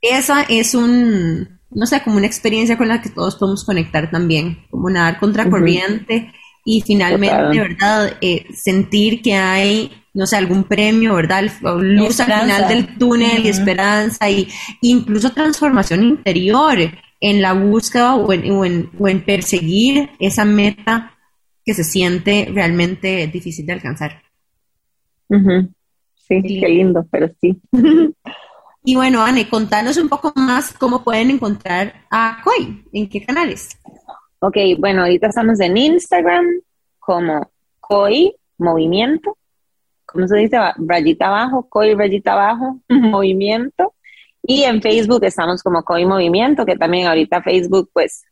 esa 0.00 0.42
es 0.44 0.74
un, 0.74 1.60
no 1.70 1.84
sé, 1.84 2.02
como 2.02 2.16
una 2.16 2.26
experiencia 2.26 2.78
con 2.78 2.88
la 2.88 3.02
que 3.02 3.10
todos 3.10 3.36
podemos 3.36 3.64
conectar 3.64 4.10
también, 4.10 4.64
como 4.70 4.88
nadar 4.88 5.18
contracorriente 5.18 6.32
y 6.64 6.80
finalmente, 6.82 7.58
¿verdad? 7.58 8.16
Eh, 8.20 8.46
sentir 8.54 9.22
que 9.22 9.34
hay, 9.34 9.90
no 10.14 10.26
sé, 10.26 10.36
algún 10.36 10.64
premio, 10.64 11.14
¿verdad? 11.14 11.44
Luz 11.80 12.20
al 12.20 12.42
final 12.42 12.68
del 12.68 12.98
túnel 12.98 13.44
y 13.44 13.48
esperanza 13.48 14.28
y 14.30 14.48
incluso 14.82 15.32
transformación 15.32 16.02
interior 16.04 16.78
en 17.20 17.42
la 17.42 17.52
búsqueda 17.52 18.14
o 18.14 18.32
en, 18.32 18.90
o 18.98 19.08
en, 19.08 19.24
perseguir 19.24 20.10
esa 20.18 20.44
meta 20.44 21.16
que 21.64 21.74
se 21.74 21.84
siente 21.84 22.48
realmente 22.52 23.26
difícil 23.26 23.66
de 23.66 23.72
alcanzar. 23.72 24.22
Sí, 25.28 26.42
qué 26.42 26.68
lindo, 26.68 27.06
pero 27.10 27.30
sí. 27.40 27.60
Y 28.82 28.94
bueno, 28.94 29.22
Anne, 29.22 29.48
contanos 29.48 29.98
un 29.98 30.08
poco 30.08 30.32
más 30.36 30.72
cómo 30.72 31.04
pueden 31.04 31.30
encontrar 31.30 32.06
a 32.10 32.40
COI, 32.42 32.82
en 32.92 33.08
qué 33.08 33.24
canales. 33.24 33.78
Ok, 34.42 34.56
bueno, 34.78 35.02
ahorita 35.02 35.26
estamos 35.26 35.60
en 35.60 35.76
Instagram 35.76 36.46
como 36.98 37.50
COI 37.78 38.34
Movimiento, 38.56 39.36
¿cómo 40.06 40.26
se 40.26 40.38
dice? 40.38 40.56
Rayita 40.78 41.26
abajo, 41.26 41.68
COI 41.68 41.94
rayita 41.94 42.32
abajo, 42.32 42.80
movimiento. 42.88 43.94
Y 44.42 44.62
en 44.62 44.80
Facebook 44.80 45.24
estamos 45.24 45.62
como 45.62 45.84
COI 45.84 46.06
Movimiento, 46.06 46.64
que 46.64 46.76
también 46.76 47.06
ahorita 47.06 47.42
Facebook 47.42 47.90
pues 47.92 48.24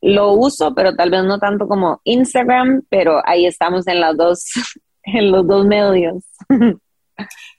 lo 0.00 0.32
uso, 0.32 0.74
pero 0.74 0.94
tal 0.94 1.10
vez 1.10 1.22
no 1.24 1.38
tanto 1.38 1.68
como 1.68 2.00
Instagram, 2.04 2.82
pero 2.88 3.20
ahí 3.26 3.44
estamos 3.44 3.86
en 3.88 4.00
los 4.00 4.16
dos, 4.16 4.44
en 5.02 5.30
los 5.30 5.46
dos 5.46 5.66
medios. 5.66 6.24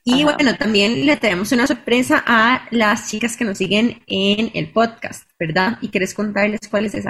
Y 0.03 0.23
bueno, 0.23 0.55
también 0.55 1.05
le 1.05 1.17
tenemos 1.17 1.51
una 1.51 1.67
sorpresa 1.67 2.23
a 2.25 2.67
las 2.71 3.09
chicas 3.09 3.37
que 3.37 3.45
nos 3.45 3.57
siguen 3.57 4.01
en 4.07 4.51
el 4.53 4.71
podcast, 4.71 5.29
¿verdad? 5.37 5.77
Y 5.81 5.89
quieres 5.89 6.13
contarles 6.13 6.61
cuáles 6.69 6.95
es, 6.95 7.05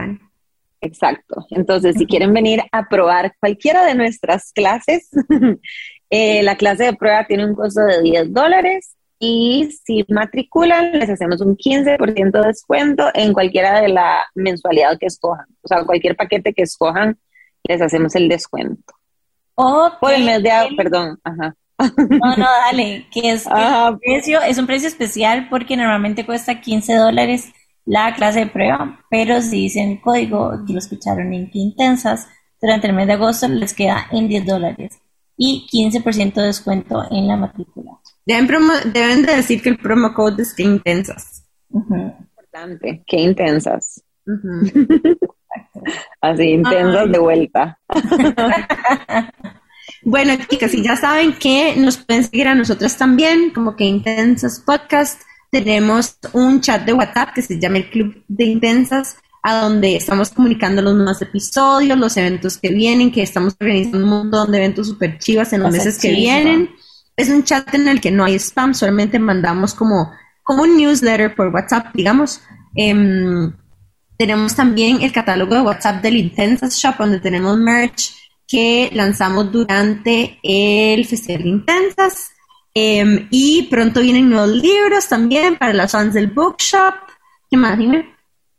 Exacto. 0.82 1.46
Entonces, 1.52 1.96
si 1.98 2.06
quieren 2.06 2.34
venir 2.34 2.62
a 2.72 2.88
probar 2.88 3.36
cualquiera 3.40 3.86
de 3.86 3.96
nuestras 3.96 4.52
clases, 4.54 5.10
eh, 6.10 6.44
la 6.44 6.56
clase 6.56 6.86
de 6.86 6.94
prueba 6.94 7.26
tiene 7.28 7.46
un 7.46 7.56
costo 7.56 7.82
de 7.82 8.02
10 8.02 8.34
dólares 8.34 8.96
y 9.20 9.70
si 9.84 10.06
matriculan, 10.08 10.94
les 10.94 11.10
hacemos 11.10 11.42
un 11.42 11.58
15% 11.58 12.32
de 12.32 12.48
descuento 12.48 13.10
en 13.14 13.34
cualquiera 13.34 13.82
de 13.82 13.90
la 13.90 14.26
mensualidad 14.34 14.98
que 14.98 15.08
escojan. 15.08 15.46
O 15.62 15.68
sea, 15.68 15.84
cualquier 15.84 16.16
paquete 16.16 16.54
que 16.54 16.64
escojan, 16.64 17.20
les 17.64 17.82
hacemos 17.82 18.16
el 18.16 18.30
descuento. 18.30 18.94
O 19.56 19.92
por 20.00 20.14
el 20.14 20.24
mes 20.24 20.42
de, 20.42 20.52
perdón, 20.78 21.20
ajá. 21.22 21.54
No, 21.80 22.36
no, 22.36 22.46
dale, 22.66 23.08
que 23.12 23.32
es, 23.32 23.46
precio, 24.02 24.42
es 24.42 24.58
un 24.58 24.68
precio 24.68 24.88
especial 24.88 25.48
porque 25.50 25.78
normalmente 25.78 26.26
cuesta 26.26 26.60
15 26.60 26.96
dólares 26.96 27.52
la 27.86 28.14
clase 28.14 28.42
de 28.42 28.48
prueba, 28.48 29.00
pero 29.10 29.42
si 29.42 29.64
dicen 29.64 29.98
código 29.98 30.64
que 30.66 30.74
lo 30.74 30.80
escucharon 30.80 31.34
en 31.34 31.50
Qué 31.50 31.60
Intensas, 31.60 32.28
durante 32.62 32.88
el 32.88 32.94
mes 32.94 33.08
de 33.08 33.14
agosto 33.14 33.48
les 33.48 33.74
queda 33.74 34.08
en 34.12 34.28
10 34.28 34.46
dólares 34.46 35.02
y 35.38 35.68
15% 35.72 36.34
de 36.34 36.48
descuento 36.48 37.04
en 37.10 37.28
la 37.28 37.38
matrícula. 37.38 37.92
Deben, 38.26 38.48
de 39.26 39.36
decir 39.36 39.62
que 39.62 39.70
el 39.70 39.78
promo 39.78 40.14
code 40.14 40.44
es 40.44 40.54
Qué 40.54 40.64
Intensas. 40.64 41.48
Importante, 41.72 43.04
Qué 43.08 43.22
Intensas. 43.22 44.04
Así, 46.22 46.44
intensas 46.52 47.12
de 47.12 47.20
vuelta. 47.20 47.80
Bueno, 50.04 50.34
chicas, 50.48 50.74
y 50.74 50.82
ya 50.82 50.96
saben 50.96 51.34
que 51.34 51.76
nos 51.76 51.98
pueden 51.98 52.24
seguir 52.24 52.48
a 52.48 52.56
nosotras 52.56 52.98
también, 52.98 53.52
como 53.52 53.76
que 53.76 53.84
Intensas 53.84 54.62
Podcast. 54.66 55.22
Tenemos 55.52 56.18
un 56.34 56.62
chat 56.62 56.86
de 56.86 56.94
WhatsApp 56.94 57.34
que 57.34 57.42
se 57.42 57.60
llama 57.60 57.78
el 57.78 57.90
Club 57.90 58.24
de 58.28 58.46
Intensas, 58.46 59.18
a 59.44 59.62
donde 59.62 59.96
estamos 59.96 60.30
comunicando 60.30 60.82
los 60.82 60.96
nuevos 60.96 61.22
episodios, 61.22 61.98
los 61.98 62.16
eventos 62.18 62.58
que 62.58 62.70
vienen, 62.70 63.12
que 63.12 63.24
estamos 63.24 63.56
organizando 63.60 63.98
un 63.98 64.10
montón 64.10 64.52
de 64.52 64.58
eventos 64.60 64.88
super 64.88 65.18
chivas 65.18 65.52
en 65.54 65.64
los 65.64 65.72
meses 65.72 65.98
que 65.98 66.12
vienen. 66.12 66.70
Es 67.18 67.30
un 67.30 67.44
chat 67.44 67.74
en 67.74 67.88
el 67.88 68.00
que 68.00 68.12
no 68.12 68.24
hay 68.24 68.36
spam, 68.36 68.74
solamente 68.74 69.20
mandamos 69.20 69.74
como, 69.74 70.12
como 70.44 70.64
un 70.64 70.78
newsletter 70.78 71.36
por 71.36 71.50
WhatsApp, 71.50 71.88
digamos. 71.94 72.42
Em, 72.76 73.52
tenemos 74.18 74.56
también 74.56 75.02
el 75.02 75.12
catálogo 75.12 75.56
de 75.56 75.62
WhatsApp 75.62 76.02
del 76.02 76.16
Intensas 76.16 76.76
Shop, 76.78 76.96
donde 76.98 77.20
tenemos 77.20 77.58
merch 77.58 78.19
que 78.50 78.90
lanzamos 78.94 79.52
durante 79.52 80.40
el 80.42 81.06
Festival 81.06 81.44
de 81.44 81.50
Intensas. 81.50 82.32
Em, 82.74 83.28
y 83.32 83.64
pronto 83.64 84.02
vienen 84.02 84.30
nuevos 84.30 84.50
libros 84.50 85.08
también 85.08 85.58
para 85.58 85.74
las 85.74 85.92
fans 85.92 86.14
del 86.14 86.28
bookshop. 86.28 86.94
¿Qué 87.50 87.58
más, 87.58 87.78
dime? 87.78 88.16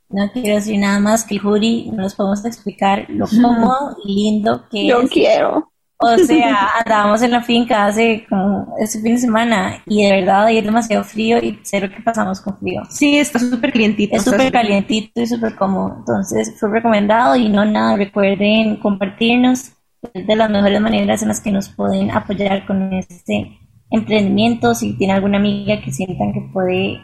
No 0.08 0.30
quiero 0.32 0.56
decir 0.56 0.78
nada 0.78 0.98
más 0.98 1.24
que 1.24 1.34
el 1.34 1.40
jury 1.40 1.90
no 1.92 2.02
nos 2.02 2.14
podemos 2.14 2.44
explicar 2.44 3.06
lo 3.08 3.26
cómodo 3.26 3.96
y 4.04 4.14
lindo 4.14 4.64
que 4.70 4.86
Yo 4.86 5.08
quiero. 5.08 5.70
O 6.02 6.16
sea, 6.16 6.78
andábamos 6.82 7.20
en 7.20 7.30
la 7.30 7.42
finca 7.42 7.86
hace 7.86 8.24
como 8.28 8.74
este 8.78 9.00
fin 9.00 9.16
de 9.16 9.20
semana 9.20 9.82
y 9.86 10.04
de 10.04 10.12
verdad 10.12 10.46
ahí 10.46 10.56
es 10.56 10.64
demasiado 10.64 11.04
frío 11.04 11.38
y 11.38 11.60
cero 11.62 11.88
que 11.94 12.02
pasamos 12.02 12.40
con 12.40 12.56
frío. 12.58 12.82
Sí, 12.88 13.18
está 13.18 13.38
súper 13.38 13.70
calientito. 13.70 14.16
Es 14.16 14.24
súper 14.24 14.50
calientito 14.50 15.20
y 15.20 15.26
súper 15.26 15.54
cómodo. 15.56 15.96
Entonces 15.98 16.58
fue 16.58 16.70
recomendado 16.70 17.36
y 17.36 17.50
no 17.50 17.66
nada, 17.66 17.96
recuerden 17.96 18.76
compartirnos 18.76 19.72
de 20.14 20.36
las 20.36 20.50
mejores 20.50 20.80
maneras 20.80 21.22
en 21.22 21.28
las 21.28 21.40
que 21.40 21.52
nos 21.52 21.68
pueden 21.68 22.10
apoyar 22.10 22.66
con 22.66 22.92
este 22.92 23.58
emprendimiento. 23.90 24.74
Si 24.74 24.96
tiene 24.96 25.14
alguna 25.14 25.38
amiga 25.38 25.80
que 25.80 25.92
sientan 25.92 26.32
que 26.32 26.40
puede 26.52 27.00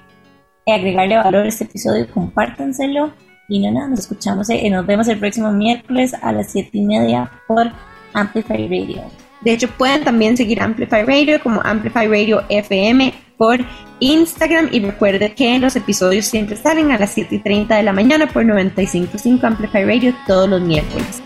agregarle 0.66 1.16
valor 1.16 1.44
a 1.44 1.48
este 1.48 1.64
episodio, 1.64 2.06
compártanselo. 2.12 3.12
Y 3.48 3.60
no 3.60 3.70
nada, 3.70 3.88
nos 3.88 4.00
escuchamos, 4.00 4.50
y 4.50 4.54
eh, 4.54 4.70
nos 4.70 4.84
vemos 4.84 5.06
el 5.06 5.20
próximo 5.20 5.52
miércoles 5.52 6.14
a 6.20 6.32
las 6.32 6.50
7 6.50 6.70
y 6.72 6.82
media 6.82 7.30
por 7.46 7.70
Amplify 8.12 8.66
Radio. 8.66 9.02
De 9.42 9.52
hecho, 9.52 9.68
pueden 9.68 10.02
también 10.02 10.36
seguir 10.36 10.60
Amplify 10.60 11.04
Radio 11.04 11.40
como 11.40 11.60
Amplify 11.62 12.08
Radio 12.08 12.42
FM 12.48 13.14
por 13.36 13.60
Instagram 14.00 14.70
y 14.72 14.80
recuerde 14.80 15.34
que 15.34 15.58
los 15.60 15.76
episodios 15.76 16.24
siempre 16.24 16.56
salen 16.56 16.90
a 16.90 16.98
las 16.98 17.12
7 17.12 17.36
y 17.36 17.38
30 17.38 17.76
de 17.76 17.82
la 17.84 17.92
mañana 17.92 18.26
por 18.26 18.44
95.5 18.44 19.44
Amplify 19.44 19.84
Radio 19.84 20.12
todos 20.26 20.48
los 20.48 20.60
miércoles. 20.62 21.22